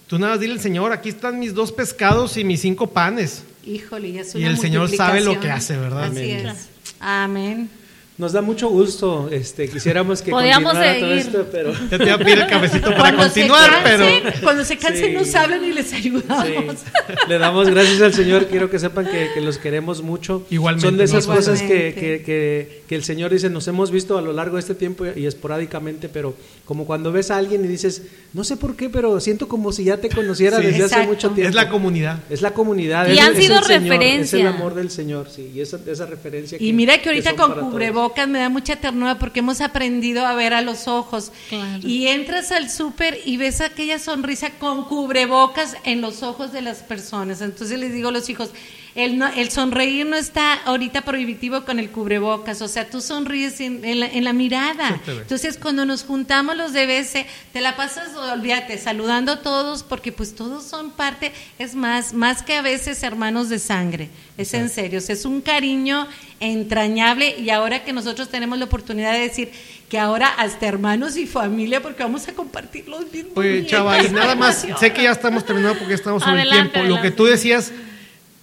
Tú 0.08 0.18
nada 0.18 0.32
más 0.32 0.40
dile 0.40 0.54
al 0.54 0.62
Señor, 0.62 0.94
aquí 0.94 1.10
están 1.10 1.40
mis 1.40 1.54
dos 1.54 1.74
pescados 1.74 2.38
y 2.38 2.46
mis 2.46 2.62
cinco 2.62 2.88
panes. 2.88 3.44
Híjole, 3.66 4.14
ya 4.14 4.22
es 4.22 4.34
Y 4.34 4.46
el 4.46 4.58
Señor 4.58 4.90
sabe 4.90 5.20
lo 5.20 5.38
que 5.42 5.52
hace, 5.52 5.76
¿verdad? 5.76 6.06
Así 6.06 6.32
es. 6.32 6.70
Amén. 7.02 7.70
Nos 8.16 8.32
da 8.32 8.44
mucho 8.44 8.70
gusto, 8.70 9.28
este, 9.32 9.68
quisiéramos 9.68 10.22
que 10.22 10.30
Podíamos 10.30 10.74
continuara 10.74 11.00
todo 11.00 11.10
seguir. 11.10 11.26
esto, 11.26 11.48
pero 11.52 11.74
Ya 11.92 11.98
te 11.98 11.98
voy 11.98 12.10
a 12.10 12.18
pedir 12.20 12.40
el 12.40 12.48
cafecito 12.48 12.90
para 12.92 13.00
Cuando 13.00 13.24
continuar, 13.24 13.72
se 13.72 13.82
pero 13.84 14.06
cansen, 14.06 14.42
cuando 14.44 14.66
se 14.66 14.78
cansen 14.78 15.06
Sí. 15.06 15.12
nos 15.14 15.36
hablan 15.36 15.66
y 15.66 15.74
les 15.74 15.94
ayudamos. 15.94 16.46
Sí. 16.46 17.14
Le 17.28 17.38
damos 17.40 17.70
gracias 17.70 18.02
al 18.02 18.14
Señor. 18.14 18.46
Quiero 18.46 18.70
que 18.70 18.78
sepan 18.78 19.08
que, 19.08 19.30
que 19.34 19.42
los 19.42 19.58
queremos 19.58 20.04
mucho. 20.04 20.46
Igualmente, 20.52 20.88
Son 20.88 20.98
de 20.98 21.04
esas 21.06 21.24
igualmente. 21.24 21.52
cosas 21.52 21.68
que, 21.68 21.94
que, 21.96 22.24
que- 22.24 22.84
que 22.88 22.96
el 22.96 23.04
Señor 23.04 23.32
dice, 23.32 23.50
nos 23.50 23.68
hemos 23.68 23.90
visto 23.90 24.16
a 24.18 24.22
lo 24.22 24.32
largo 24.34 24.58
de 24.58 24.60
este 24.60 24.76
tiempo 24.76 25.06
y 25.16 25.26
esporádicamente, 25.26 26.10
pero 26.10 26.36
como 26.66 26.86
cuando 26.86 27.12
ves 27.12 27.32
a 27.32 27.38
alguien 27.38 27.66
y 27.66 27.68
dices, 27.68 28.04
no 28.34 28.44
sé 28.44 28.58
por 28.58 28.76
qué, 28.76 28.90
pero 28.90 29.20
siento 29.20 29.48
como 29.48 29.72
si 29.72 29.86
ya 29.86 29.98
te 29.98 30.10
conociera 30.10 30.58
Sí. 30.58 30.64
desde 30.68 30.84
hace 30.84 30.94
Exacto. 30.96 31.10
mucho 31.10 31.30
tiempo. 31.32 31.50
es 31.50 31.56
la 31.56 31.70
comunidad. 31.70 32.20
Es 32.30 32.42
la 32.44 32.52
comunidad. 32.54 33.08
Y 33.08 33.14
es- 33.14 33.20
han 33.22 33.34
es 33.34 33.40
sido 33.44 33.58
el 33.58 33.64
Señor, 33.64 33.82
referencia. 33.84 34.38
Es 34.38 34.42
el 34.46 34.48
amor 34.48 34.76
del 34.76 34.92
Señor, 34.92 35.30
sí. 35.36 35.52
Y 35.56 35.62
esa, 35.62 35.80
esa 35.88 36.06
referencia. 36.06 36.58
Y 36.62 36.72
mira 36.74 37.02
que 37.02 37.10
ahorita 37.10 37.36
con 37.36 37.56
todos. 37.56 37.74
Cubrebocas 38.04 38.28
me 38.28 38.40
da 38.40 38.50
mucha 38.50 38.76
ternura 38.76 39.18
porque 39.18 39.40
hemos 39.40 39.62
aprendido 39.62 40.26
a 40.26 40.34
ver 40.34 40.54
a 40.54 40.62
los 40.62 40.88
ojos. 40.88 41.32
Claro. 41.50 41.88
Y 41.88 42.08
entras 42.08 42.52
al 42.52 42.70
súper 42.70 43.20
y 43.26 43.38
ves 43.38 43.62
aquella 43.62 44.00
sonrisa 44.00 44.52
con 44.60 44.86
cubrebocas 44.86 45.78
en 45.84 46.02
los 46.02 46.24
ojos 46.24 46.52
de 46.52 46.62
las 46.62 46.80
personas. 46.80 47.42
Entonces 47.42 47.80
les 47.80 47.94
digo 47.94 48.10
a 48.10 48.12
los 48.12 48.30
hijos, 48.30 48.50
el, 48.96 49.18
no- 49.18 49.28
el 49.34 49.50
sonreír 49.50 50.06
no 50.06 50.16
está 50.16 50.54
ahorita 50.66 51.02
prohibitivo 51.02 51.66
con 51.66 51.80
el 51.80 51.90
cubrebocas, 51.90 52.62
o 52.62 52.68
sea, 52.68 52.90
tú 52.90 53.02
sonríes 53.02 53.60
en, 53.60 53.84
en 53.84 54.00
la, 54.02 54.06
en 54.06 54.24
la 54.24 54.34
mirada. 54.34 55.02
Entonces 55.08 55.58
cuando 55.58 55.84
nos 55.86 56.04
juntamos 56.04 56.56
los 56.56 56.74
de 56.74 56.86
BC, 56.86 57.26
te 57.54 57.62
la 57.62 57.76
pasas, 57.76 58.16
olvídate, 58.16 58.78
saludando 58.78 59.32
a 59.32 59.42
todos 59.42 59.82
porque 59.84 60.12
pues 60.12 60.36
todos 60.36 60.64
son 60.64 60.92
parte, 60.92 61.32
es 61.58 61.74
más, 61.74 62.14
más 62.14 62.44
que 62.44 62.56
a 62.58 62.62
veces 62.62 63.02
hermanos 63.02 63.50
de 63.50 63.58
sangre, 63.60 64.10
es 64.38 64.54
en 64.54 64.70
serio, 64.70 65.00
o 65.00 65.02
sea, 65.02 65.16
es 65.16 65.26
un 65.26 65.42
cariño 65.42 66.08
entrañable 66.40 67.36
y 67.40 67.50
ahora 67.50 67.84
que 67.84 67.94
nosotros 67.94 68.30
tenemos 68.30 68.60
la 68.60 68.66
oportunidad 68.66 69.14
de 69.14 69.20
decir 69.20 69.52
que 69.90 69.98
ahora 70.00 70.28
hasta 70.28 70.66
hermanos 70.68 71.18
y 71.18 71.26
familia 71.26 71.82
porque 71.82 72.04
vamos 72.04 72.28
a 72.28 72.34
compartir 72.34 72.88
los 72.88 73.12
mismos 73.12 73.34
Pues 73.34 73.52
nietos. 73.54 73.72
chava, 73.72 74.02
y 74.04 74.10
nada 74.12 74.36
más, 74.36 74.66
sé 74.80 74.94
que 74.94 75.04
ya 75.04 75.12
estamos 75.12 75.46
terminando 75.46 75.78
porque 75.80 75.94
estamos 75.96 76.22
sobre 76.24 76.42
Adelante, 76.42 76.64
el 76.66 76.72
tiempo. 76.72 76.90
Lo 76.90 76.96
que 76.96 77.00
adelante. 77.08 77.18
tú 77.18 77.26
decías, 77.26 77.72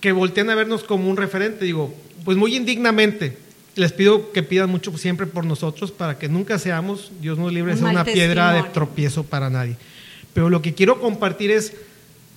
que 0.01 0.13
voltean 0.13 0.51
a 0.51 0.55
vernos 0.55 0.85
como 0.85 1.09
un 1.09 1.17
referente, 1.17 1.65
digo, 1.65 1.95
pues 2.25 2.37
muy 2.37 2.57
indignamente. 2.57 3.37
Les 3.77 3.93
pido 3.93 4.33
que 4.33 4.43
pidan 4.43 4.69
mucho 4.69 4.97
siempre 4.99 5.27
por 5.27 5.45
nosotros 5.45 5.93
para 5.93 6.19
que 6.19 6.29
nunca 6.29 6.59
seamos, 6.59 7.13
Dios 7.21 7.39
nos 7.39 7.53
libre, 7.53 7.73
de 7.75 7.81
Un 7.81 7.87
ser 7.87 7.95
mal 7.95 8.03
una 8.03 8.13
piedra 8.13 8.53
de 8.53 8.63
tropiezo 8.65 9.23
para 9.25 9.49
nadie. 9.49 9.77
Pero 10.35 10.51
lo 10.51 10.61
que 10.61 10.75
quiero 10.75 11.01
compartir 11.01 11.51
es, 11.51 11.75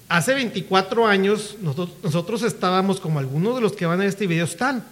hace 0.10 0.34
24 0.34 1.08
años 1.08 1.58
nosotros, 1.62 1.98
nosotros 2.04 2.44
estábamos 2.44 3.00
como 3.00 3.20
algunos 3.20 3.56
de 3.56 3.62
los 3.62 3.74
que 3.74 3.86
van 3.86 4.02
a 4.02 4.06
este 4.06 4.28
video 4.28 4.46
están. 4.46 4.84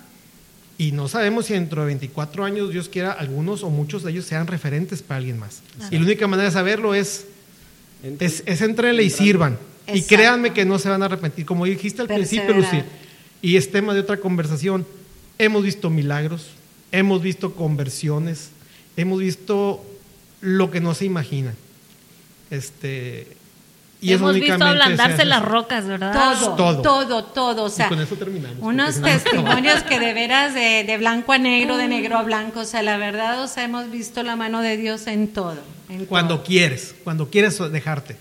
Y 0.78 0.94
no 0.94 1.08
sabemos 1.08 1.46
si 1.46 1.54
dentro 1.54 1.82
de 1.82 1.88
24 1.88 2.44
años, 2.44 2.72
Dios 2.72 2.90
quiera, 2.90 3.12
algunos 3.12 3.64
o 3.64 3.70
muchos 3.70 4.04
de 4.04 4.12
ellos 4.12 4.26
sean 4.26 4.48
referentes 4.48 5.04
para 5.04 5.20
alguien 5.20 5.38
más. 5.38 5.62
Y 5.92 5.98
la 5.98 6.06
única 6.06 6.28
manera 6.28 6.50
de 6.50 6.54
saberlo 6.54 6.96
es 6.96 7.28
es, 8.20 8.44
es 8.46 8.62
entrenle 8.62 9.04
y 9.04 9.10
sirvan. 9.10 9.58
Y 9.88 10.04
créanme 10.04 10.54
que 10.54 10.66
no 10.66 10.80
se 10.80 10.90
van 10.90 11.02
a 11.02 11.06
arrepentir. 11.06 11.46
Como 11.46 11.66
dijiste 11.66 12.02
al 12.02 12.08
principio, 12.08 12.54
Lucy, 12.54 12.84
y 13.42 13.58
es 13.58 13.72
tema 13.72 13.94
de 13.94 14.00
otra 14.02 14.18
conversación, 14.18 14.86
hemos 15.38 15.64
visto 15.64 15.90
milagros, 15.90 16.48
hemos 16.92 17.22
visto 17.22 17.54
conversiones, 17.56 18.52
hemos 18.96 19.20
visto 19.20 19.84
lo 20.42 20.72
que 20.72 20.80
no 20.82 20.94
se 20.94 21.06
imagina. 21.06 21.54
Este, 22.50 23.28
y 24.02 24.14
Hemos 24.14 24.34
visto 24.34 24.54
ablandarse 24.64 25.26
las 25.26 25.44
rocas, 25.44 25.86
¿verdad? 25.86 26.12
Todo, 26.14 26.56
Todo. 26.56 26.82
todo, 26.82 27.24
todo, 27.26 27.64
O 27.66 27.70
sea, 27.70 27.86
y 27.86 27.90
con 27.90 28.00
eso 28.02 28.16
terminamos. 28.16 28.58
unos 28.62 29.00
testimonios 29.02 29.84
que 29.84 30.00
de 30.00 30.14
veras 30.14 30.54
de, 30.56 30.84
de 30.86 30.98
blanco 30.98 31.34
a 31.34 31.38
negro, 31.38 31.78
de 31.78 31.88
negro 31.88 32.18
a 32.18 32.24
blanco, 32.24 32.62
o 32.62 32.66
sea, 32.66 32.82
la 32.82 32.98
verdad, 32.98 33.44
o 33.44 33.48
sea, 33.48 33.64
hemos 33.64 33.92
visto 33.92 34.24
la 34.24 34.36
mano 34.36 34.62
de 34.62 34.76
Dios 34.78 35.06
en 35.08 35.28
todo. 35.28 35.58
en 35.88 36.06
Cuando 36.08 36.38
todo. 36.38 36.44
quieres, 36.46 36.96
cuando 37.04 37.30
quieres 37.30 37.60
dejarte. 37.72 38.16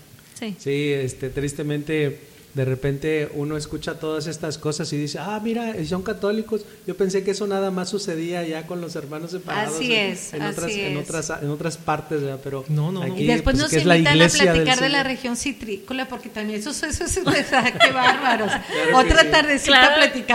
Sí. 0.57 0.91
Este, 0.91 1.29
tristemente, 1.29 2.17
de 2.53 2.65
repente 2.65 3.29
uno 3.35 3.55
escucha 3.55 3.93
todas 3.99 4.27
estas 4.27 4.57
cosas 4.57 4.91
y 4.91 4.97
dice, 4.97 5.19
ah, 5.19 5.39
mira, 5.41 5.73
son 5.85 6.03
católicos. 6.03 6.65
Yo 6.85 6.97
pensé 6.97 7.23
que 7.23 7.31
eso 7.31 7.47
nada 7.47 7.71
más 7.71 7.89
sucedía 7.89 8.43
ya 8.45 8.67
con 8.67 8.81
los 8.81 8.95
hermanos 8.97 9.31
separados. 9.31 9.75
Así 9.75 9.93
en- 9.93 10.11
es, 10.11 10.33
en, 10.33 10.41
así 10.41 10.51
otras, 10.53 10.71
en 10.71 10.97
es. 10.97 11.03
otras, 11.03 11.33
en 11.43 11.49
otras 11.49 11.77
partes, 11.77 12.21
¿verdad? 12.21 12.39
pero 12.43 12.65
No, 12.67 12.91
no, 12.91 13.03
aquí, 13.03 13.23
Y 13.23 13.27
después 13.27 13.53
pues, 13.55 13.57
nos 13.63 13.69
que 13.71 13.77
es 13.77 13.85
la 13.85 13.97
invitan 13.97 14.21
a 14.21 14.27
platicar 14.27 14.79
de 14.81 14.89
la 14.89 15.03
región 15.03 15.37
citrícola, 15.37 16.07
porque 16.09 16.27
también 16.29 16.59
eso, 16.59 16.71
eso 16.71 16.85
es 17.05 17.23
verdad, 17.23 17.73
qué 17.79 17.91
bárbaros. 17.91 18.51
Otra 18.95 19.21
sí. 19.21 19.27
tardecita 19.31 19.71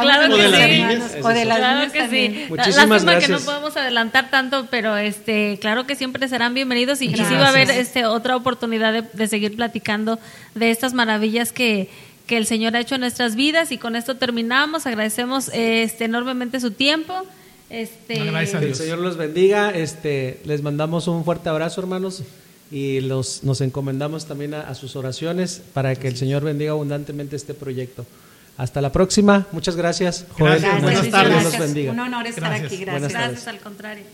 Claro, 0.01 0.27
claro 0.27 0.37
que 0.37 0.43
los 0.43 0.55
sí. 0.57 0.63
hermanos, 0.63 1.11
Eso 1.15 1.27
o 1.27 1.29
de 1.31 1.41
sí. 1.43 1.45
las 1.47 1.59
Claro 1.59 1.93
que 1.93 1.99
también. 1.99 2.33
sí. 2.35 2.45
Muchísimas 2.49 2.89
Lástima 2.89 3.13
que 3.13 3.19
gracias. 3.27 3.41
no 3.41 3.45
podemos 3.47 3.77
adelantar 3.77 4.31
tanto, 4.31 4.69
pero 4.71 4.97
este, 4.97 5.59
claro 5.61 5.87
que 5.87 5.97
siempre 5.97 6.27
serán 6.29 6.55
bienvenidos 6.55 7.03
y, 7.03 7.07
y 7.09 7.15
sí 7.17 7.35
va 7.35 7.47
a 7.47 7.49
haber 7.51 7.71
este, 7.71 8.07
otra 8.07 8.37
oportunidad 8.37 8.93
de, 8.93 9.03
de 9.13 9.29
seguir 9.29 9.55
platicando 9.55 10.19
de 10.55 10.71
estas 10.71 10.95
maravillas 10.95 11.53
que, 11.53 11.91
que 12.27 12.37
el 12.37 12.47
Señor 12.47 12.77
ha 12.77 12.81
hecho 12.81 12.97
en 12.97 13.03
nuestras 13.03 13.37
vidas 13.37 13.73
y 13.73 13.79
con 13.79 13.97
esto 13.97 14.17
terminamos. 14.17 14.87
Agradecemos 14.87 15.51
este, 15.53 16.05
enormemente 16.05 16.61
su 16.61 16.71
tiempo. 16.73 17.15
Este, 17.71 18.21
Agradece 18.21 18.57
a 18.57 18.61
Que 18.61 18.67
el 18.67 18.73
Dios. 18.73 18.79
Señor 18.79 18.99
los 18.99 19.17
bendiga. 19.17 19.71
Este, 19.71 20.41
les 20.45 20.63
mandamos 20.63 21.09
un 21.09 21.25
fuerte 21.25 21.49
abrazo, 21.49 21.81
hermanos, 21.81 22.23
y 22.71 23.01
los, 23.01 23.45
nos 23.45 23.61
encomendamos 23.61 24.27
también 24.27 24.55
a, 24.55 24.63
a 24.63 24.75
sus 24.75 24.97
oraciones 24.97 25.63
para 25.73 25.95
que 25.95 26.09
el 26.09 26.17
Señor 26.17 26.43
bendiga 26.45 26.73
abundantemente 26.73 27.37
este 27.37 27.55
proyecto. 27.55 28.05
Hasta 28.57 28.81
la 28.81 28.91
próxima. 28.91 29.47
Muchas 29.53 29.77
gracias. 29.77 30.25
Joel. 30.39 30.61
Gracias. 30.61 30.83
Buenas 30.83 31.11
tardes. 31.11 31.13
tardes. 31.13 31.33
Dios 31.33 31.45
los 31.45 31.59
bendiga. 31.59 31.93
Un 31.93 32.01
honor 32.01 32.27
estar 32.27 32.45
Gracias. 32.45 32.73
aquí, 32.73 32.85
gracias. 32.85 33.13
Gracias, 33.13 33.49
al 33.49 33.59
contrario. 33.61 34.05